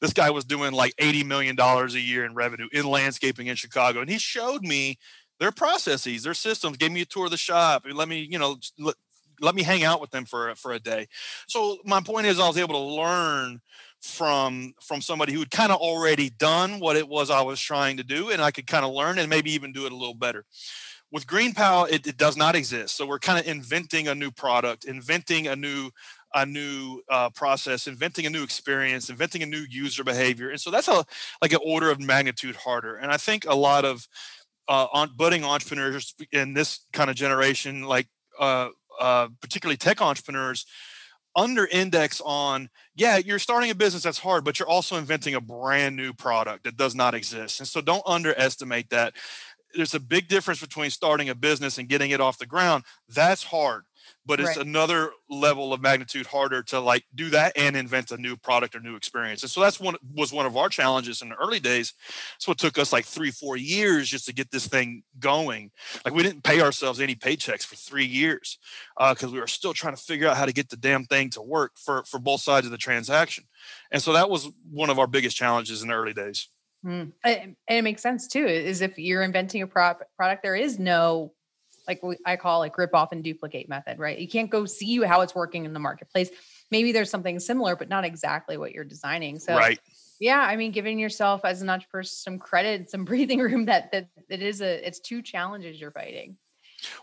this 0.00 0.12
guy 0.12 0.30
was 0.30 0.44
doing 0.44 0.72
like 0.72 0.94
eighty 0.98 1.24
million 1.24 1.56
dollars 1.56 1.94
a 1.94 2.00
year 2.00 2.24
in 2.24 2.34
revenue 2.34 2.68
in 2.72 2.86
landscaping 2.86 3.46
in 3.46 3.56
Chicago, 3.56 4.00
and 4.00 4.10
he 4.10 4.18
showed 4.18 4.62
me 4.62 4.98
their 5.38 5.52
processes, 5.52 6.24
their 6.24 6.34
systems, 6.34 6.76
gave 6.76 6.92
me 6.92 7.02
a 7.02 7.06
tour 7.06 7.26
of 7.26 7.30
the 7.30 7.36
shop, 7.36 7.84
and 7.84 7.94
let 7.94 8.08
me 8.08 8.26
you 8.30 8.38
know 8.38 8.56
let, 8.78 8.96
let 9.40 9.54
me 9.54 9.62
hang 9.62 9.84
out 9.84 10.00
with 10.00 10.10
them 10.10 10.24
for 10.24 10.54
for 10.56 10.72
a 10.72 10.80
day. 10.80 11.06
So 11.46 11.78
my 11.84 12.00
point 12.00 12.26
is, 12.26 12.40
I 12.40 12.48
was 12.48 12.58
able 12.58 12.74
to 12.74 12.94
learn 13.02 13.60
from 14.00 14.74
from 14.80 15.00
somebody 15.00 15.32
who 15.32 15.40
had 15.40 15.50
kind 15.50 15.72
of 15.72 15.78
already 15.78 16.30
done 16.30 16.80
what 16.80 16.96
it 16.96 17.08
was 17.08 17.30
I 17.30 17.42
was 17.42 17.60
trying 17.60 17.96
to 17.98 18.04
do, 18.04 18.30
and 18.30 18.42
I 18.42 18.50
could 18.50 18.66
kind 18.66 18.84
of 18.84 18.92
learn 18.92 19.18
and 19.18 19.30
maybe 19.30 19.52
even 19.52 19.72
do 19.72 19.86
it 19.86 19.92
a 19.92 19.96
little 19.96 20.14
better. 20.14 20.44
With 21.10 21.26
GreenPal, 21.26 21.90
it, 21.90 22.06
it 22.06 22.18
does 22.18 22.36
not 22.36 22.54
exist. 22.54 22.94
So 22.94 23.06
we're 23.06 23.18
kind 23.18 23.38
of 23.38 23.46
inventing 23.46 24.08
a 24.08 24.14
new 24.14 24.30
product, 24.30 24.84
inventing 24.84 25.48
a 25.48 25.56
new 25.56 25.90
a 26.34 26.44
new 26.44 27.00
uh, 27.10 27.30
process, 27.30 27.86
inventing 27.86 28.26
a 28.26 28.30
new 28.30 28.42
experience, 28.42 29.08
inventing 29.08 29.42
a 29.42 29.46
new 29.46 29.64
user 29.68 30.04
behavior, 30.04 30.50
and 30.50 30.60
so 30.60 30.70
that's 30.70 30.88
a 30.88 31.04
like 31.42 31.52
an 31.52 31.60
order 31.64 31.90
of 31.90 32.00
magnitude 32.00 32.56
harder. 32.56 32.96
And 32.96 33.10
I 33.10 33.16
think 33.16 33.44
a 33.46 33.54
lot 33.54 33.84
of 33.84 34.06
uh, 34.68 34.86
on 34.92 35.10
budding 35.16 35.44
entrepreneurs 35.44 36.14
in 36.32 36.54
this 36.54 36.80
kind 36.92 37.10
of 37.10 37.16
generation, 37.16 37.82
like 37.82 38.08
uh, 38.38 38.68
uh, 39.00 39.28
particularly 39.40 39.76
tech 39.76 40.02
entrepreneurs, 40.02 40.66
under 41.36 41.66
index 41.66 42.20
on 42.24 42.68
yeah 42.96 43.16
you're 43.16 43.38
starting 43.38 43.70
a 43.70 43.74
business 43.74 44.02
that's 44.02 44.18
hard 44.18 44.44
but 44.44 44.58
you're 44.58 44.68
also 44.68 44.96
inventing 44.96 45.34
a 45.34 45.40
brand 45.40 45.94
new 45.94 46.12
product 46.12 46.64
that 46.64 46.76
does 46.76 46.94
not 46.94 47.14
exist 47.14 47.60
and 47.60 47.68
so 47.68 47.80
don't 47.80 48.02
underestimate 48.06 48.90
that 48.90 49.14
there's 49.74 49.94
a 49.94 50.00
big 50.00 50.26
difference 50.26 50.60
between 50.60 50.90
starting 50.90 51.28
a 51.28 51.34
business 51.34 51.78
and 51.78 51.88
getting 51.88 52.10
it 52.10 52.20
off 52.20 52.38
the 52.38 52.46
ground 52.46 52.82
that's 53.08 53.44
hard 53.44 53.84
but 54.26 54.40
it's 54.40 54.56
right. 54.56 54.66
another 54.66 55.10
level 55.30 55.72
of 55.72 55.80
magnitude 55.80 56.26
harder 56.26 56.62
to 56.62 56.78
like 56.80 57.04
do 57.14 57.30
that 57.30 57.52
and 57.56 57.76
invent 57.76 58.10
a 58.10 58.16
new 58.16 58.36
product 58.36 58.74
or 58.74 58.80
new 58.80 58.94
experience. 58.94 59.42
And 59.42 59.50
so 59.50 59.60
that's 59.60 59.80
one 59.80 59.96
was 60.14 60.32
one 60.32 60.46
of 60.46 60.56
our 60.56 60.68
challenges 60.68 61.22
in 61.22 61.30
the 61.30 61.34
early 61.36 61.60
days. 61.60 61.94
So 62.38 62.52
it 62.52 62.58
took 62.58 62.78
us 62.78 62.92
like 62.92 63.04
three, 63.04 63.30
four 63.30 63.56
years 63.56 64.08
just 64.08 64.26
to 64.26 64.34
get 64.34 64.50
this 64.50 64.66
thing 64.66 65.02
going. 65.18 65.70
Like 66.04 66.14
we 66.14 66.22
didn't 66.22 66.44
pay 66.44 66.60
ourselves 66.60 67.00
any 67.00 67.14
paychecks 67.14 67.64
for 67.64 67.76
three 67.76 68.06
years 68.06 68.58
because 68.98 69.24
uh, 69.24 69.30
we 69.30 69.40
were 69.40 69.46
still 69.46 69.72
trying 69.72 69.96
to 69.96 70.02
figure 70.02 70.28
out 70.28 70.36
how 70.36 70.46
to 70.46 70.52
get 70.52 70.68
the 70.68 70.76
damn 70.76 71.04
thing 71.04 71.30
to 71.30 71.42
work 71.42 71.72
for 71.76 72.04
for 72.04 72.18
both 72.18 72.40
sides 72.40 72.66
of 72.66 72.72
the 72.72 72.78
transaction. 72.78 73.44
And 73.90 74.02
so 74.02 74.12
that 74.12 74.28
was 74.28 74.50
one 74.70 74.90
of 74.90 74.98
our 74.98 75.06
biggest 75.06 75.36
challenges 75.36 75.82
in 75.82 75.88
the 75.88 75.94
early 75.94 76.12
days. 76.12 76.48
Mm. 76.84 77.12
And 77.24 77.56
it 77.66 77.82
makes 77.82 78.02
sense 78.02 78.28
too. 78.28 78.46
Is 78.46 78.82
if 78.82 78.98
you're 78.98 79.22
inventing 79.22 79.62
a 79.62 79.66
pro- 79.66 79.94
product, 80.16 80.42
there 80.42 80.56
is 80.56 80.78
no 80.78 81.32
like 81.88 82.02
I 82.24 82.36
call 82.36 82.60
like 82.60 82.76
rip 82.76 82.94
off 82.94 83.12
and 83.12 83.24
duplicate 83.24 83.68
method, 83.68 83.98
right? 83.98 84.18
You 84.18 84.28
can't 84.28 84.50
go 84.50 84.66
see 84.66 85.02
how 85.02 85.22
it's 85.22 85.34
working 85.34 85.64
in 85.64 85.72
the 85.72 85.80
marketplace. 85.80 86.30
Maybe 86.70 86.92
there's 86.92 87.10
something 87.10 87.40
similar, 87.40 87.74
but 87.74 87.88
not 87.88 88.04
exactly 88.04 88.58
what 88.58 88.72
you're 88.72 88.84
designing. 88.84 89.38
So 89.38 89.56
right. 89.56 89.80
Yeah, 90.20 90.40
I 90.40 90.56
mean, 90.56 90.72
giving 90.72 90.98
yourself 90.98 91.44
as 91.44 91.62
an 91.62 91.70
entrepreneur 91.70 92.02
some 92.02 92.38
credit, 92.38 92.90
some 92.90 93.04
breathing 93.06 93.40
room 93.40 93.64
that 93.66 93.90
that 93.92 94.08
it 94.28 94.42
is 94.42 94.60
a 94.60 94.86
it's 94.86 95.00
two 95.00 95.22
challenges 95.22 95.80
you're 95.80 95.90
fighting. 95.90 96.36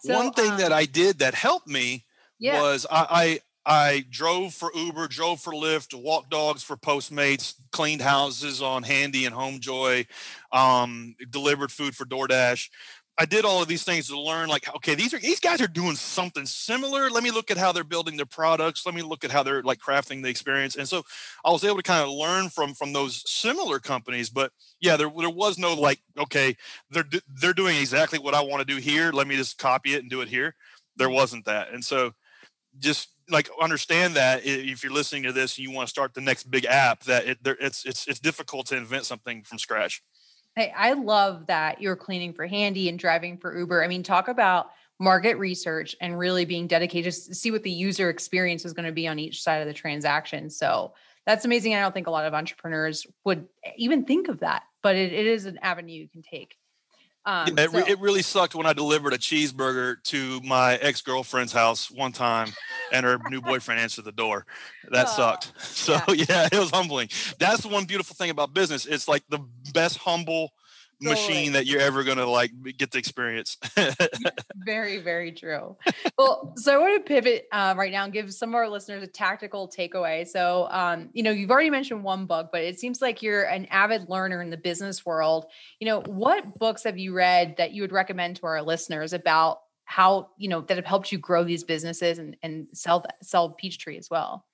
So, 0.01 0.15
One 0.15 0.31
thing 0.31 0.51
um, 0.51 0.57
that 0.59 0.71
I 0.71 0.85
did 0.85 1.19
that 1.19 1.33
helped 1.33 1.67
me 1.67 2.05
yeah. 2.39 2.61
was 2.61 2.85
I, 2.89 3.07
I 3.09 3.39
I 3.65 4.05
drove 4.09 4.53
for 4.53 4.71
Uber, 4.75 5.07
drove 5.07 5.39
for 5.39 5.51
Lyft, 5.51 5.99
walked 5.99 6.29
dogs 6.29 6.61
for 6.61 6.77
Postmates, 6.77 7.55
cleaned 7.71 8.01
houses 8.01 8.61
on 8.61 8.83
Handy 8.83 9.25
and 9.25 9.35
HomeJoy, 9.35 10.05
um, 10.51 11.15
delivered 11.31 11.71
food 11.71 11.95
for 11.95 12.05
DoorDash. 12.05 12.69
I 13.17 13.25
did 13.25 13.45
all 13.45 13.61
of 13.61 13.67
these 13.69 13.83
things 13.83 14.07
to 14.09 14.19
learn 14.19 14.49
like 14.49 14.73
okay 14.75 14.93
these 14.93 15.13
are 15.13 15.19
these 15.19 15.39
guys 15.39 15.61
are 15.61 15.67
doing 15.67 15.95
something 15.95 16.45
similar. 16.45 17.09
Let 17.09 17.23
me 17.23 17.31
look 17.31 17.49
at 17.49 17.57
how 17.57 17.71
they're 17.71 17.83
building 17.83 18.17
their 18.17 18.25
products. 18.25 18.85
Let 18.85 18.93
me 18.93 19.01
look 19.01 19.23
at 19.23 19.31
how 19.31 19.41
they're 19.43 19.63
like 19.63 19.79
crafting 19.79 20.21
the 20.21 20.29
experience. 20.29 20.75
And 20.75 20.87
so 20.87 21.03
I 21.45 21.51
was 21.51 21.63
able 21.63 21.77
to 21.77 21.83
kind 21.83 22.03
of 22.03 22.09
learn 22.09 22.49
from 22.49 22.73
from 22.73 22.93
those 22.93 23.23
similar 23.29 23.79
companies 23.79 24.29
but 24.29 24.51
yeah 24.81 24.97
there, 24.97 25.09
there 25.17 25.29
was 25.29 25.57
no 25.57 25.73
like 25.73 25.99
okay 26.17 26.55
they're 26.89 27.05
they're 27.39 27.53
doing 27.53 27.77
exactly 27.77 28.19
what 28.19 28.33
I 28.33 28.41
want 28.41 28.67
to 28.67 28.73
do 28.73 28.81
here. 28.81 29.11
Let 29.11 29.27
me 29.27 29.35
just 29.35 29.57
copy 29.57 29.93
it 29.93 30.01
and 30.01 30.09
do 30.09 30.21
it 30.21 30.27
here. 30.27 30.55
There 30.97 31.07
mm-hmm. 31.07 31.15
wasn't 31.15 31.45
that. 31.45 31.71
And 31.71 31.83
so 31.83 32.11
just 32.77 33.09
like 33.29 33.49
understand 33.61 34.15
that 34.15 34.45
if 34.45 34.83
you're 34.83 34.93
listening 34.93 35.23
to 35.23 35.31
this 35.31 35.57
and 35.57 35.65
you 35.65 35.71
want 35.71 35.87
to 35.87 35.89
start 35.89 36.13
the 36.13 36.21
next 36.21 36.43
big 36.51 36.65
app 36.65 37.03
that 37.03 37.25
it, 37.25 37.43
there, 37.43 37.57
it's 37.59 37.85
it's 37.85 38.07
it's 38.07 38.19
difficult 38.19 38.67
to 38.67 38.77
invent 38.77 39.05
something 39.05 39.41
from 39.43 39.57
scratch 39.57 40.03
Hey, 40.55 40.71
I 40.75 40.93
love 40.93 41.47
that 41.47 41.81
you're 41.81 41.97
cleaning 41.97 42.33
for 42.33 42.47
Handy 42.47 42.87
and 42.87 42.97
driving 42.97 43.37
for 43.37 43.57
Uber. 43.57 43.83
I 43.83 43.89
mean, 43.89 44.03
talk 44.03 44.29
about 44.29 44.71
market 44.99 45.35
research 45.35 45.97
and 45.99 46.17
really 46.17 46.45
being 46.45 46.67
dedicated 46.67 47.11
to 47.13 47.35
see 47.35 47.51
what 47.51 47.63
the 47.63 47.71
user 47.71 48.09
experience 48.09 48.63
is 48.63 48.71
going 48.71 48.85
to 48.85 48.93
be 48.93 49.05
on 49.05 49.19
each 49.19 49.43
side 49.43 49.57
of 49.57 49.67
the 49.67 49.73
transaction. 49.73 50.49
So 50.49 50.93
that's 51.25 51.43
amazing. 51.43 51.75
I 51.75 51.81
don't 51.81 51.93
think 51.93 52.07
a 52.07 52.11
lot 52.11 52.25
of 52.25 52.33
entrepreneurs 52.33 53.05
would 53.25 53.47
even 53.75 54.05
think 54.05 54.29
of 54.29 54.39
that, 54.39 54.63
but 54.81 54.95
it, 54.95 55.11
it 55.11 55.25
is 55.25 55.45
an 55.45 55.59
avenue 55.61 55.93
you 55.93 56.07
can 56.07 56.21
take. 56.21 56.55
Um, 57.27 57.47
yeah, 57.57 57.63
it, 57.63 57.71
so. 57.71 57.77
it, 57.79 57.99
really 57.99 58.21
sucked 58.21 58.53
when 58.53 58.67
I 58.67 58.73
delivered 58.73 59.13
a 59.13 59.17
cheeseburger 59.17 60.01
to 60.03 60.41
my 60.41 60.75
ex 60.75 61.01
girlfriend's 61.01 61.51
house 61.51 61.89
one 61.89 62.11
time, 62.11 62.49
and 62.91 63.03
her 63.03 63.19
new 63.29 63.41
boyfriend 63.41 63.81
answered 63.81 64.05
the 64.05 64.11
door. 64.11 64.45
That 64.91 65.07
oh, 65.09 65.15
sucked. 65.15 65.51
So 65.59 65.99
yeah. 66.09 66.25
yeah. 66.29 66.49
it 66.51 66.59
was 66.59 66.69
humbling. 66.69 67.09
That's 67.39 67.61
the 67.61 67.69
one 67.69 67.85
beautiful 67.85 68.15
thing 68.15 68.29
about 68.29 68.53
business. 68.53 68.85
It's 68.85 69.07
like 69.07 69.23
the 69.29 69.39
best 69.73 69.97
humble 69.97 70.53
machine 71.01 71.53
that 71.53 71.65
you're 71.65 71.81
ever 71.81 72.03
going 72.03 72.17
to 72.17 72.27
like 72.27 72.51
get 72.77 72.91
to 72.91 72.97
experience. 72.97 73.57
very, 74.55 74.99
very 74.99 75.31
true. 75.31 75.75
Well, 76.17 76.53
so 76.55 76.73
I 76.73 76.77
want 76.77 77.05
to 77.05 77.07
pivot 77.07 77.47
uh, 77.51 77.75
right 77.77 77.91
now 77.91 78.03
and 78.03 78.13
give 78.13 78.33
some 78.33 78.49
of 78.49 78.55
our 78.55 78.69
listeners 78.69 79.03
a 79.03 79.07
tactical 79.07 79.69
takeaway. 79.69 80.27
So, 80.27 80.67
um, 80.71 81.09
you 81.13 81.23
know, 81.23 81.31
you've 81.31 81.51
already 81.51 81.69
mentioned 81.69 82.03
one 82.03 82.25
book, 82.25 82.49
but 82.51 82.61
it 82.61 82.79
seems 82.79 83.01
like 83.01 83.21
you're 83.21 83.43
an 83.43 83.65
avid 83.65 84.09
learner 84.09 84.41
in 84.41 84.49
the 84.49 84.57
business 84.57 85.05
world. 85.05 85.45
You 85.79 85.87
know, 85.87 86.01
what 86.01 86.57
books 86.59 86.83
have 86.83 86.97
you 86.97 87.13
read 87.13 87.55
that 87.57 87.71
you 87.71 87.81
would 87.81 87.91
recommend 87.91 88.37
to 88.37 88.47
our 88.47 88.61
listeners 88.61 89.13
about 89.13 89.59
how, 89.85 90.29
you 90.37 90.49
know, 90.49 90.61
that 90.61 90.77
have 90.77 90.85
helped 90.85 91.11
you 91.11 91.17
grow 91.17 91.43
these 91.43 91.63
businesses 91.63 92.17
and, 92.17 92.35
and 92.41 92.67
sell, 92.73 93.05
sell 93.21 93.51
Peachtree 93.51 93.97
as 93.97 94.09
well? 94.09 94.45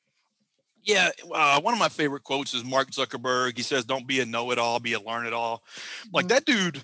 Yeah, 0.84 1.10
uh, 1.34 1.62
one 1.62 1.74
of 1.74 1.80
my 1.80 1.90
favorite 1.90 2.24
quotes 2.24 2.54
is 2.54 2.64
Mark 2.64 2.92
Zuckerberg. 2.92 3.56
He 3.56 3.64
says, 3.64 3.86
"Don't 3.86 4.08
be 4.08 4.20
a 4.20 4.26
know-it-all, 4.26 4.80
be 4.80 4.94
a 4.94 5.00
learn-it-all." 5.00 5.62
Like 6.12 6.26
mm-hmm. 6.26 6.30
that 6.30 6.46
dude, 6.46 6.84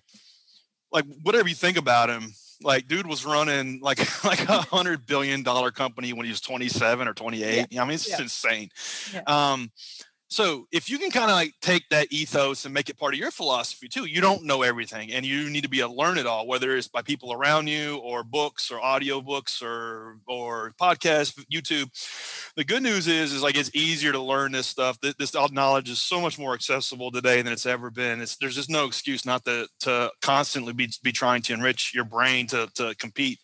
like 0.91 1.05
whatever 1.23 1.47
you 1.49 1.55
think 1.55 1.77
about 1.77 2.09
him, 2.09 2.33
like 2.61 2.87
dude 2.87 3.07
was 3.07 3.25
running 3.25 3.79
like 3.81 3.99
like 4.23 4.47
a 4.47 4.61
hundred 4.61 5.05
billion 5.05 5.43
dollar 5.43 5.71
company 5.71 6.13
when 6.13 6.25
he 6.25 6.31
was 6.31 6.41
27 6.41 7.07
or 7.07 7.13
28. 7.13 7.67
Yeah. 7.69 7.81
I 7.81 7.85
mean, 7.85 7.95
it's 7.95 8.09
yeah. 8.09 8.21
insane. 8.21 8.69
Yeah. 9.13 9.21
Um, 9.25 9.71
so 10.29 10.67
if 10.71 10.89
you 10.89 10.97
can 10.99 11.09
kind 11.09 11.31
of 11.31 11.35
like 11.35 11.53
take 11.61 11.87
that 11.89 12.11
ethos 12.11 12.65
and 12.65 12.73
make 12.73 12.89
it 12.89 12.97
part 12.97 13.13
of 13.13 13.19
your 13.19 13.31
philosophy 13.31 13.87
too, 13.87 14.05
you 14.05 14.19
don't 14.19 14.43
know 14.43 14.61
everything 14.61 15.11
and 15.13 15.25
you 15.25 15.49
need 15.49 15.63
to 15.63 15.69
be 15.69 15.79
a 15.79 15.87
learn 15.87 16.17
it 16.17 16.25
all, 16.25 16.45
whether 16.45 16.75
it's 16.75 16.89
by 16.89 17.01
people 17.01 17.31
around 17.31 17.67
you 17.67 17.97
or 17.97 18.23
books 18.23 18.69
or 18.69 18.79
audio 18.81 19.21
books 19.21 19.61
or 19.61 20.17
or 20.27 20.73
podcasts, 20.79 21.33
YouTube. 21.51 21.89
The 22.55 22.65
good 22.65 22.83
news 22.83 23.07
is 23.07 23.31
is 23.31 23.41
like 23.41 23.57
it's 23.57 23.73
easier 23.73 24.11
to 24.11 24.21
learn 24.21 24.51
this 24.51 24.67
stuff. 24.67 24.99
This 24.99 25.33
knowledge 25.51 25.89
is 25.89 26.01
so 26.01 26.19
much 26.19 26.37
more 26.37 26.53
accessible 26.53 27.09
today 27.09 27.41
than 27.41 27.53
it's 27.53 27.65
ever 27.65 27.89
been. 27.89 28.19
It's 28.19 28.35
there's 28.35 28.55
just 28.55 28.69
no 28.69 28.85
excuse 28.85 29.25
not 29.25 29.45
to 29.45 29.67
to 29.81 30.11
constantly 30.21 30.73
be, 30.73 30.89
be 31.03 31.13
trying 31.13 31.41
to 31.43 31.53
enrich 31.53 31.93
your 31.93 32.03
brain 32.03 32.47
to 32.47 32.67
to 32.75 32.95
compete. 32.95 33.39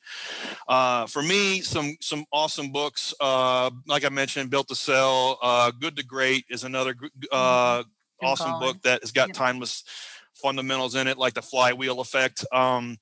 Uh, 0.68 1.06
for 1.08 1.24
me, 1.24 1.62
some 1.62 1.96
some 2.02 2.26
awesome 2.32 2.72
books. 2.72 3.14
Uh, 3.22 3.72
like 3.88 4.04
I 4.04 4.10
mentioned, 4.10 4.50
Built 4.50 4.68
to 4.68 4.76
Sell, 4.76 5.40
uh, 5.42 5.72
Good 5.72 5.96
to 5.96 6.04
Great 6.04 6.46
is 6.50 6.64
an 6.64 6.73
another 6.74 6.94
mm-hmm. 6.94 7.24
uh, 7.32 7.84
awesome 8.22 8.60
book 8.60 8.82
that 8.84 9.02
has 9.02 9.12
got 9.12 9.34
timeless 9.34 9.84
fundamentals 10.34 10.96
in 10.96 11.08
it, 11.08 11.18
like 11.18 11.34
the 11.34 11.42
flywheel 11.42 12.00
effect. 12.00 12.46
Um, 12.52 12.98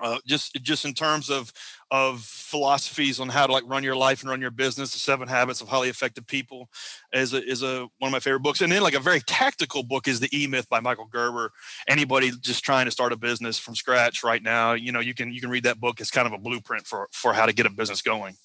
uh, 0.00 0.18
just 0.26 0.54
just 0.56 0.84
in 0.84 0.92
terms 0.92 1.30
of 1.30 1.52
of 1.90 2.20
philosophies 2.20 3.20
on 3.20 3.28
how 3.28 3.46
to 3.46 3.52
like 3.52 3.62
run 3.66 3.84
your 3.84 3.94
life 3.94 4.22
and 4.22 4.30
run 4.30 4.40
your 4.40 4.50
business 4.50 4.92
the 4.92 4.98
seven 4.98 5.28
habits 5.28 5.60
of 5.60 5.68
highly 5.68 5.88
effective 5.88 6.26
people 6.26 6.68
is 7.12 7.32
a, 7.32 7.44
is 7.44 7.62
a 7.62 7.86
one 7.98 8.08
of 8.08 8.12
my 8.12 8.18
favorite 8.18 8.40
books. 8.40 8.60
And 8.60 8.72
then 8.72 8.82
like 8.82 8.94
a 8.94 9.00
very 9.00 9.20
tactical 9.20 9.84
book 9.84 10.08
is 10.08 10.18
the 10.18 10.28
e-myth 10.36 10.68
by 10.68 10.80
michael 10.80 11.06
gerber. 11.06 11.52
Anybody 11.86 12.32
just 12.40 12.64
trying 12.64 12.86
to 12.86 12.90
start 12.90 13.12
a 13.12 13.16
business 13.16 13.58
from 13.58 13.76
scratch 13.76 14.24
right 14.24 14.42
now 14.42 14.72
you 14.72 14.90
know 14.90 15.00
you 15.00 15.14
can 15.14 15.32
you 15.32 15.40
can 15.40 15.50
read 15.50 15.64
that 15.64 15.78
book. 15.78 16.00
It's 16.00 16.10
kind 16.10 16.26
of 16.26 16.32
a 16.32 16.38
blueprint 16.38 16.86
for 16.86 17.08
for 17.12 17.32
how 17.32 17.46
to 17.46 17.52
get 17.52 17.66
a 17.66 17.70
business 17.70 18.02
going 18.02 18.36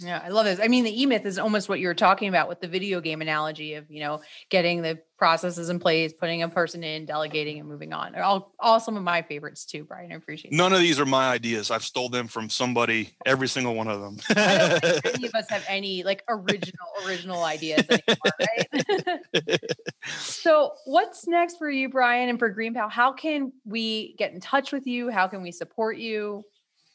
yeah, 0.00 0.20
I 0.24 0.28
love 0.28 0.44
this. 0.44 0.60
I 0.60 0.68
mean, 0.68 0.84
the 0.84 1.02
E 1.02 1.06
Myth 1.06 1.24
is 1.26 1.38
almost 1.38 1.68
what 1.68 1.80
you 1.80 1.88
were 1.88 1.94
talking 1.94 2.28
about 2.28 2.48
with 2.48 2.60
the 2.60 2.68
video 2.68 3.00
game 3.00 3.22
analogy 3.22 3.74
of, 3.74 3.90
you 3.90 4.00
know, 4.00 4.20
getting 4.50 4.82
the 4.82 4.98
processes 5.18 5.70
in 5.70 5.78
place, 5.78 6.12
putting 6.12 6.42
a 6.42 6.48
person 6.48 6.84
in, 6.84 7.06
delegating 7.06 7.58
and 7.58 7.68
moving 7.68 7.92
on. 7.92 8.12
They're 8.12 8.22
all, 8.22 8.52
all 8.60 8.80
some 8.80 8.96
of 8.96 9.02
my 9.02 9.22
favorites 9.22 9.64
too, 9.64 9.84
Bryan. 9.84 10.12
I 10.12 10.16
appreciate 10.16 10.52
None 10.52 10.72
that. 10.72 10.76
of 10.76 10.82
these 10.82 11.00
are 11.00 11.06
my 11.06 11.30
ideas. 11.30 11.70
I've 11.70 11.84
stole 11.84 12.10
them 12.10 12.28
from 12.28 12.50
somebody, 12.50 13.14
every 13.24 13.48
single 13.48 13.74
one 13.74 13.88
of 13.88 14.00
them. 14.00 14.18
I 14.28 14.58
don't 14.58 14.80
think 14.82 15.06
any 15.14 15.26
of 15.26 15.34
us 15.34 15.48
have 15.48 15.64
any 15.68 16.02
like 16.02 16.22
original, 16.28 16.86
original 17.06 17.44
ideas 17.44 17.84
anymore, 17.88 18.32
right? 18.40 19.60
So, 20.06 20.72
what's 20.84 21.26
next 21.26 21.56
for 21.56 21.68
you, 21.68 21.88
Bryan, 21.88 22.28
and 22.28 22.38
for 22.38 22.54
GreenPal? 22.54 22.90
How 22.90 23.12
can 23.12 23.52
we 23.64 24.14
get 24.18 24.32
in 24.32 24.40
touch 24.40 24.70
with 24.70 24.86
you? 24.86 25.10
How 25.10 25.26
can 25.26 25.42
we 25.42 25.50
support 25.50 25.98
you? 25.98 26.44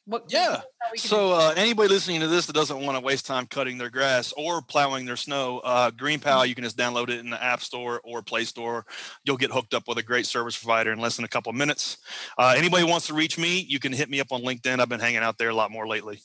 What, 0.06 0.26
yeah. 0.30 0.62
So 0.96 1.34
uh, 1.34 1.54
anybody 1.56 1.88
listening 1.88 2.22
to 2.22 2.28
this 2.28 2.48
that 2.48 2.54
doesn't 2.54 2.82
want 2.82 2.98
to 2.98 3.04
waste 3.04 3.28
time 3.28 3.46
cutting 3.46 3.78
their 3.78 3.92
grass 3.92 4.34
or 4.36 4.62
plowing 4.62 5.06
their 5.06 5.16
snow, 5.16 5.60
uh, 5.60 5.92
GreenPal, 5.92 6.48
you 6.48 6.56
can 6.56 6.64
just 6.64 6.78
download 6.78 7.10
it 7.10 7.20
in 7.20 7.30
the 7.30 7.42
App 7.42 7.62
Store 7.62 8.02
or 8.04 8.22
Play 8.24 8.44
Store. 8.44 8.86
You'll 9.24 9.38
get 9.38 9.52
hooked 9.52 9.74
up 9.74 9.88
with 9.88 10.00
a 10.00 10.04
great 10.04 10.26
service 10.26 10.58
provider 10.58 10.92
in 10.92 11.00
less 11.00 11.16
than 11.16 11.26
a 11.26 11.30
couple 11.30 11.54
minutes. 11.54 11.98
Uh, 12.38 12.56
anybody 12.58 12.84
wants 12.84 13.08
to 13.08 13.14
reach 13.14 13.38
me, 13.38 13.60
you 13.60 13.80
can 13.80 13.94
hit 13.94 14.10
me 14.10 14.20
up 14.20 14.32
on 14.32 14.42
LinkedIn. 14.42 14.80
I've 14.80 14.90
been 14.90 15.00
hanging 15.00 15.20
out 15.20 15.38
there 15.38 15.50
a 15.50 15.56
lot 15.56 15.72
more 15.72 15.88
lately. 15.88 16.20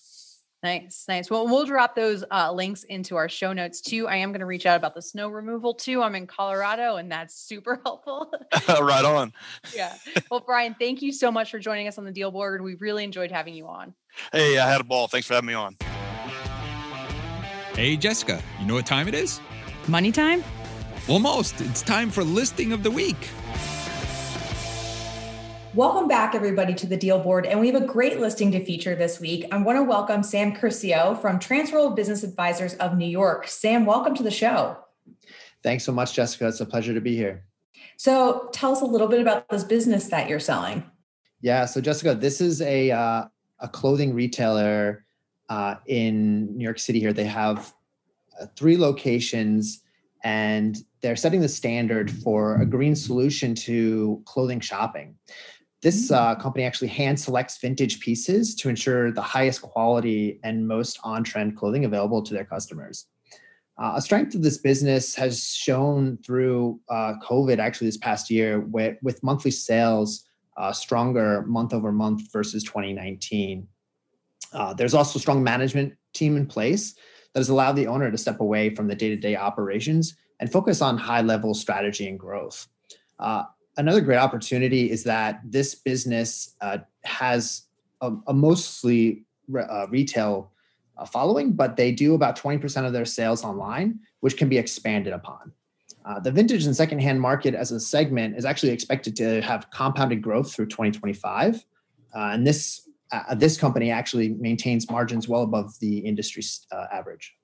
Nice, 0.62 1.04
nice. 1.06 1.30
Well, 1.30 1.46
we'll 1.46 1.66
drop 1.66 1.94
those 1.94 2.24
uh, 2.30 2.50
links 2.52 2.82
into 2.84 3.14
our 3.16 3.28
show 3.28 3.52
notes 3.52 3.80
too. 3.80 4.08
I 4.08 4.16
am 4.16 4.30
going 4.30 4.40
to 4.40 4.46
reach 4.46 4.66
out 4.66 4.76
about 4.76 4.94
the 4.94 5.02
snow 5.02 5.28
removal 5.28 5.74
too. 5.74 6.02
I'm 6.02 6.14
in 6.14 6.26
Colorado, 6.26 6.96
and 6.96 7.12
that's 7.12 7.34
super 7.36 7.80
helpful. 7.84 8.32
right 8.68 9.04
on. 9.04 9.32
yeah. 9.74 9.94
Well, 10.30 10.40
Bryan, 10.40 10.74
thank 10.78 11.02
you 11.02 11.12
so 11.12 11.30
much 11.30 11.50
for 11.50 11.58
joining 11.58 11.86
us 11.86 11.98
on 11.98 12.04
the 12.04 12.10
Deal 12.10 12.30
Board. 12.32 12.62
We 12.62 12.74
really 12.76 13.04
enjoyed 13.04 13.30
having 13.30 13.54
you 13.54 13.68
on. 13.68 13.94
Hey, 14.32 14.58
I 14.58 14.68
had 14.68 14.80
a 14.80 14.84
ball. 14.84 15.06
Thanks 15.06 15.26
for 15.26 15.34
having 15.34 15.46
me 15.46 15.54
on. 15.54 15.76
Hey, 17.74 17.96
Jessica. 17.96 18.42
You 18.58 18.66
know 18.66 18.74
what 18.74 18.86
time 18.86 19.06
it 19.06 19.14
is? 19.14 19.40
Money 19.86 20.10
time. 20.10 20.42
Almost. 21.08 21.60
It's 21.60 21.82
time 21.82 22.10
for 22.10 22.24
listing 22.24 22.72
of 22.72 22.82
the 22.82 22.90
week. 22.90 23.28
Welcome 25.76 26.08
back, 26.08 26.34
everybody, 26.34 26.72
to 26.72 26.86
the 26.86 26.96
Deal 26.96 27.18
Board. 27.18 27.44
And 27.44 27.60
we 27.60 27.70
have 27.70 27.82
a 27.82 27.84
great 27.84 28.18
listing 28.18 28.50
to 28.52 28.64
feature 28.64 28.94
this 28.94 29.20
week. 29.20 29.44
I 29.52 29.58
want 29.58 29.76
to 29.76 29.82
welcome 29.82 30.22
Sam 30.22 30.54
Curcio 30.54 31.20
from 31.20 31.38
Transworld 31.38 31.94
Business 31.94 32.22
Advisors 32.22 32.72
of 32.76 32.96
New 32.96 33.04
York. 33.04 33.46
Sam, 33.46 33.84
welcome 33.84 34.14
to 34.14 34.22
the 34.22 34.30
show. 34.30 34.78
Thanks 35.62 35.84
so 35.84 35.92
much, 35.92 36.14
Jessica. 36.14 36.48
It's 36.48 36.62
a 36.62 36.64
pleasure 36.64 36.94
to 36.94 37.00
be 37.02 37.14
here. 37.14 37.44
So, 37.98 38.48
tell 38.54 38.72
us 38.72 38.80
a 38.80 38.86
little 38.86 39.06
bit 39.06 39.20
about 39.20 39.50
this 39.50 39.64
business 39.64 40.08
that 40.08 40.30
you're 40.30 40.40
selling. 40.40 40.82
Yeah, 41.42 41.66
so 41.66 41.82
Jessica, 41.82 42.14
this 42.14 42.40
is 42.40 42.62
a 42.62 42.92
uh, 42.92 43.26
a 43.60 43.68
clothing 43.68 44.14
retailer 44.14 45.04
uh, 45.50 45.74
in 45.84 46.56
New 46.56 46.64
York 46.64 46.78
City. 46.78 47.00
Here, 47.00 47.12
they 47.12 47.24
have 47.24 47.74
uh, 48.40 48.46
three 48.56 48.78
locations, 48.78 49.82
and 50.24 50.78
they're 51.02 51.16
setting 51.16 51.42
the 51.42 51.50
standard 51.50 52.10
for 52.10 52.62
a 52.62 52.64
green 52.64 52.96
solution 52.96 53.54
to 53.56 54.22
clothing 54.24 54.60
shopping. 54.60 55.16
This 55.82 56.10
uh, 56.10 56.34
company 56.36 56.64
actually 56.64 56.88
hand 56.88 57.20
selects 57.20 57.58
vintage 57.58 58.00
pieces 58.00 58.54
to 58.56 58.68
ensure 58.68 59.12
the 59.12 59.22
highest 59.22 59.62
quality 59.62 60.40
and 60.42 60.66
most 60.66 60.98
on 61.04 61.22
trend 61.22 61.56
clothing 61.56 61.84
available 61.84 62.22
to 62.22 62.34
their 62.34 62.44
customers. 62.44 63.06
Uh, 63.78 63.92
a 63.96 64.00
strength 64.00 64.34
of 64.34 64.42
this 64.42 64.56
business 64.56 65.14
has 65.14 65.52
shown 65.52 66.16
through 66.24 66.80
uh, 66.88 67.12
COVID, 67.22 67.58
actually, 67.58 67.88
this 67.88 67.98
past 67.98 68.30
year, 68.30 68.60
with, 68.60 68.96
with 69.02 69.22
monthly 69.22 69.50
sales 69.50 70.24
uh, 70.56 70.72
stronger 70.72 71.42
month 71.42 71.74
over 71.74 71.92
month 71.92 72.32
versus 72.32 72.64
2019. 72.64 73.68
Uh, 74.52 74.72
there's 74.72 74.94
also 74.94 75.18
a 75.18 75.20
strong 75.20 75.44
management 75.44 75.92
team 76.14 76.38
in 76.38 76.46
place 76.46 76.94
that 77.34 77.40
has 77.40 77.50
allowed 77.50 77.72
the 77.72 77.86
owner 77.86 78.10
to 78.10 78.16
step 78.16 78.40
away 78.40 78.74
from 78.74 78.88
the 78.88 78.94
day 78.94 79.10
to 79.10 79.16
day 79.16 79.36
operations 79.36 80.16
and 80.40 80.50
focus 80.50 80.80
on 80.80 80.96
high 80.96 81.20
level 81.20 81.52
strategy 81.52 82.08
and 82.08 82.18
growth. 82.18 82.66
Uh, 83.18 83.44
another 83.76 84.00
great 84.00 84.16
opportunity 84.16 84.90
is 84.90 85.04
that 85.04 85.40
this 85.44 85.74
business 85.74 86.54
uh, 86.60 86.78
has 87.04 87.62
a, 88.00 88.12
a 88.26 88.32
mostly 88.32 89.24
re- 89.48 89.66
uh, 89.68 89.86
retail 89.88 90.52
uh, 90.98 91.04
following, 91.04 91.52
but 91.52 91.76
they 91.76 91.92
do 91.92 92.14
about 92.14 92.38
20% 92.38 92.86
of 92.86 92.92
their 92.92 93.04
sales 93.04 93.44
online, 93.44 94.00
which 94.20 94.36
can 94.36 94.48
be 94.48 94.58
expanded 94.58 95.12
upon. 95.12 95.52
Uh, 96.04 96.20
the 96.20 96.30
vintage 96.30 96.64
and 96.66 96.76
secondhand 96.76 97.20
market 97.20 97.54
as 97.54 97.72
a 97.72 97.80
segment 97.80 98.36
is 98.36 98.44
actually 98.44 98.70
expected 98.70 99.16
to 99.16 99.40
have 99.42 99.70
compounded 99.70 100.22
growth 100.22 100.54
through 100.54 100.66
2025. 100.66 101.56
Uh, 102.14 102.18
and 102.32 102.46
this, 102.46 102.88
uh, 103.12 103.34
this 103.34 103.58
company 103.58 103.90
actually 103.90 104.30
maintains 104.34 104.88
margins 104.90 105.28
well 105.28 105.42
above 105.42 105.78
the 105.80 105.98
industry 105.98 106.42
average. 106.92 107.34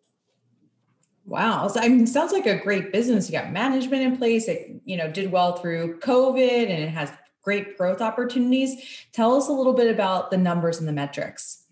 Wow. 1.25 1.69
So 1.69 1.81
I 1.81 1.89
mean, 1.89 2.07
sounds 2.07 2.33
like 2.33 2.47
a 2.47 2.59
great 2.59 2.93
business. 2.93 3.31
You 3.31 3.39
got 3.39 3.53
management 3.53 4.03
in 4.03 4.17
place. 4.17 4.49
It, 4.49 4.81
you 4.85 4.97
know, 4.97 5.11
did 5.11 5.31
well 5.31 5.57
through 5.57 5.99
COVID 6.01 6.63
and 6.63 6.83
it 6.83 6.89
has 6.89 7.11
great 7.43 7.77
growth 7.77 8.01
opportunities. 8.01 9.07
Tell 9.13 9.35
us 9.35 9.49
a 9.49 9.53
little 9.53 9.73
bit 9.73 9.93
about 9.93 10.31
the 10.31 10.37
numbers 10.37 10.79
and 10.79 10.89
the 10.89 10.93
metrics. 10.93 11.65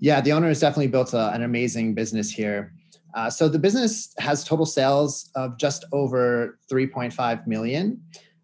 Yeah, 0.00 0.20
the 0.20 0.32
owner 0.32 0.48
has 0.48 0.60
definitely 0.60 0.88
built 0.88 1.12
a, 1.12 1.32
an 1.32 1.42
amazing 1.42 1.94
business 1.94 2.30
here. 2.30 2.72
Uh, 3.14 3.30
so 3.30 3.48
the 3.48 3.58
business 3.58 4.14
has 4.18 4.44
total 4.44 4.66
sales 4.66 5.30
of 5.34 5.58
just 5.58 5.84
over 5.92 6.58
3.5 6.70 7.46
million, 7.46 8.00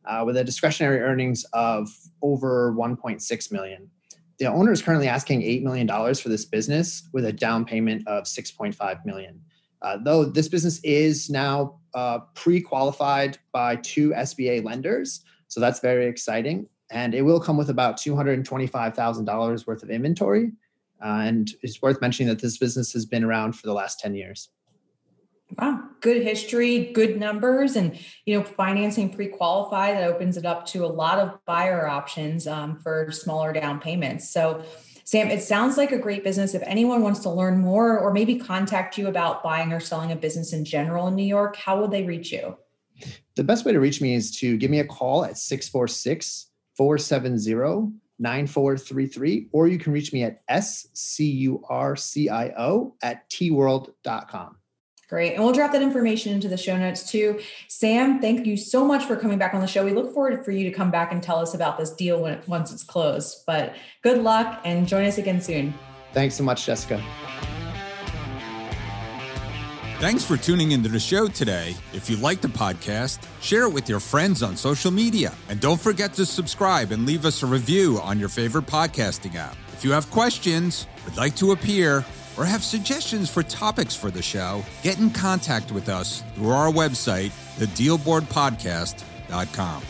uh, 0.07 0.23
with 0.25 0.37
a 0.37 0.45
discretionary 0.45 1.01
earnings 1.01 1.45
of 1.53 1.89
over 2.23 2.75
1.6 2.77 3.53
million. 3.53 3.91
The 4.39 4.47
owner 4.47 4.73
is 4.73 4.83
currently 4.83 5.07
asking 5.07 5.43
$8 5.43 5.63
million 5.63 6.15
for 6.15 6.29
this 6.29 6.45
business 6.45 7.09
with 7.13 7.25
a 7.27 7.33
down 7.33 7.65
payment 7.65 8.07
of 8.09 8.25
6.5 8.25 9.07
million. 9.07 9.41
Uh, 9.85 9.99
though 10.03 10.25
this 10.25 10.49
business 10.49 10.81
is 10.83 11.29
now 11.29 11.79
uh, 11.93 12.19
pre-qualified 12.35 13.37
by 13.53 13.77
two 13.77 14.11
SBA 14.11 14.65
lenders, 14.65 15.21
so 15.49 15.61
that's 15.61 15.81
very 15.81 16.07
exciting. 16.07 16.67
And 16.91 17.15
it 17.15 17.23
will 17.23 17.39
come 17.39 17.59
with 17.59 17.69
about 17.69 17.99
$225,000 17.99 19.67
worth 19.67 19.83
of 19.83 19.91
inventory. 19.91 20.53
Uh, 21.05 21.21
and 21.25 21.51
it's 21.63 21.83
worth 21.83 22.01
mentioning 22.01 22.29
that 22.29 22.41
this 22.41 22.57
business 22.57 22.93
has 22.95 23.05
been 23.05 23.25
around 23.25 23.53
for 23.53 23.67
the 23.67 23.75
last 23.75 24.01
10 24.01 24.15
years. 24.15 24.49
Wow, 25.59 25.83
good 26.01 26.23
history, 26.23 26.91
good 26.93 27.21
numbers, 27.21 27.77
and 27.77 27.99
you 28.25 28.39
know, 28.39 28.43
financing 28.43 29.13
pre-qualified 29.13 29.97
that 29.97 30.05
opens 30.05 30.39
it 30.39 30.47
up 30.47 30.65
to 30.69 30.85
a 30.85 30.89
lot 30.89 31.19
of 31.19 31.39
buyer 31.45 31.87
options 31.87 32.47
um, 32.47 32.79
for 32.79 33.13
smaller 33.13 33.53
down 33.53 33.81
payments. 33.81 34.31
So 34.31 34.65
Sam, 35.05 35.29
it 35.29 35.43
sounds 35.43 35.77
like 35.77 35.93
a 35.93 35.99
great 35.99 36.25
business. 36.25 36.55
If 36.55 36.63
anyone 36.65 37.03
wants 37.03 37.21
to 37.21 37.31
learn 37.31 37.59
more 37.59 37.99
or 37.99 38.11
maybe 38.11 38.37
contact 38.37 38.97
you 38.97 39.09
about 39.09 39.43
buying 39.43 39.71
or 39.71 39.79
selling 39.79 40.13
a 40.13 40.17
business 40.17 40.55
in 40.55 40.65
general 40.65 41.07
in 41.09 41.15
New 41.15 41.27
York, 41.27 41.57
how 41.57 41.79
would 41.81 41.91
they 41.91 42.05
reach 42.05 42.33
you? 42.33 42.57
The 43.37 43.45
best 43.45 43.67
way 43.67 43.73
to 43.73 43.81
reach 43.81 44.01
me 44.01 44.15
is 44.15 44.35
to 44.39 44.57
give 44.57 44.71
me 44.71 44.81
a 44.81 44.87
call 44.87 45.25
at 45.25 45.37
646 45.37 46.47
470 46.77 47.93
9433, 48.19 49.49
or 49.53 49.69
you 49.69 49.79
can 49.79 49.93
reach 49.93 50.13
me 50.13 50.23
at 50.23 50.47
scurcio 50.49 51.61
at 53.03 53.29
tworld.com. 53.29 54.57
Great. 55.09 55.35
And 55.35 55.45
we'll 55.45 55.53
drop 55.53 55.73
that 55.73 55.83
information 55.83 56.33
into 56.33 56.49
the 56.49 56.57
show 56.57 56.77
notes 56.77 57.11
too. 57.11 57.41
Sam, 57.69 58.21
thank 58.21 58.47
you 58.47 58.57
so 58.57 58.85
much 58.85 59.05
for 59.05 59.17
coming 59.17 59.39
back 59.39 59.55
on 59.55 59.61
the 59.61 59.67
show. 59.67 59.85
We 59.85 59.93
look 59.93 60.15
forward 60.15 60.45
for 60.45 60.51
you 60.51 60.65
to 60.65 60.71
come 60.71 60.91
back 60.91 61.13
and 61.13 61.23
tell 61.23 61.39
us 61.39 61.55
about 61.55 61.79
this 61.79 61.91
deal 61.93 62.21
when 62.21 62.35
it, 62.35 62.49
once 62.49 62.73
it's 62.73 62.83
closed. 62.83 63.45
But 63.47 63.77
good 64.03 64.23
luck 64.23 64.61
and 64.65 64.89
join 64.89 65.05
us 65.05 65.19
again 65.19 65.41
soon. 65.41 65.75
Thanks 66.13 66.35
so 66.37 66.45
much, 66.45 66.65
Jessica. 66.65 67.03
Thanks 69.99 70.25
for 70.25 70.37
tuning 70.37 70.73
into 70.73 70.89
the 70.89 71.01
show 71.01 71.29
today. 71.29 71.75
If 71.93 72.11
you 72.11 72.17
like 72.17 72.41
the 72.41 72.49
podcast, 72.49 73.27
share 73.41 73.63
it 73.63 73.73
with 73.73 73.89
your 73.89 74.01
friends 74.01 74.43
on 74.43 74.57
social 74.57 74.91
media. 74.91 75.33
And 75.49 75.61
don't 75.61 75.81
forget 75.81 76.13
to 76.15 76.27
subscribe 76.27 76.93
and 76.93 77.07
leave 77.07 77.25
us 77.25 77.43
a 77.43 77.47
review 77.47 78.01
on 78.03 78.19
your 78.19 78.29
favorite 78.29 78.67
podcasting 78.67 79.37
app. 79.37 79.57
If 79.73 79.85
you 79.85 79.93
have 79.93 80.11
questions, 80.11 80.87
would 81.05 81.17
like 81.17 81.37
to 81.37 81.53
appear, 81.53 82.05
or 82.37 82.45
have 82.45 82.63
suggestions 82.63 83.31
for 83.31 83.43
topics 83.43 83.95
for 83.95 84.11
the 84.11 84.21
show, 84.23 84.63
get 84.83 84.99
in 84.99 85.09
contact 85.11 85.73
with 85.73 85.89
us 85.89 86.23
through 86.35 86.51
our 86.51 86.71
website, 86.71 87.31
thedealboardpodcast.com. 87.59 89.83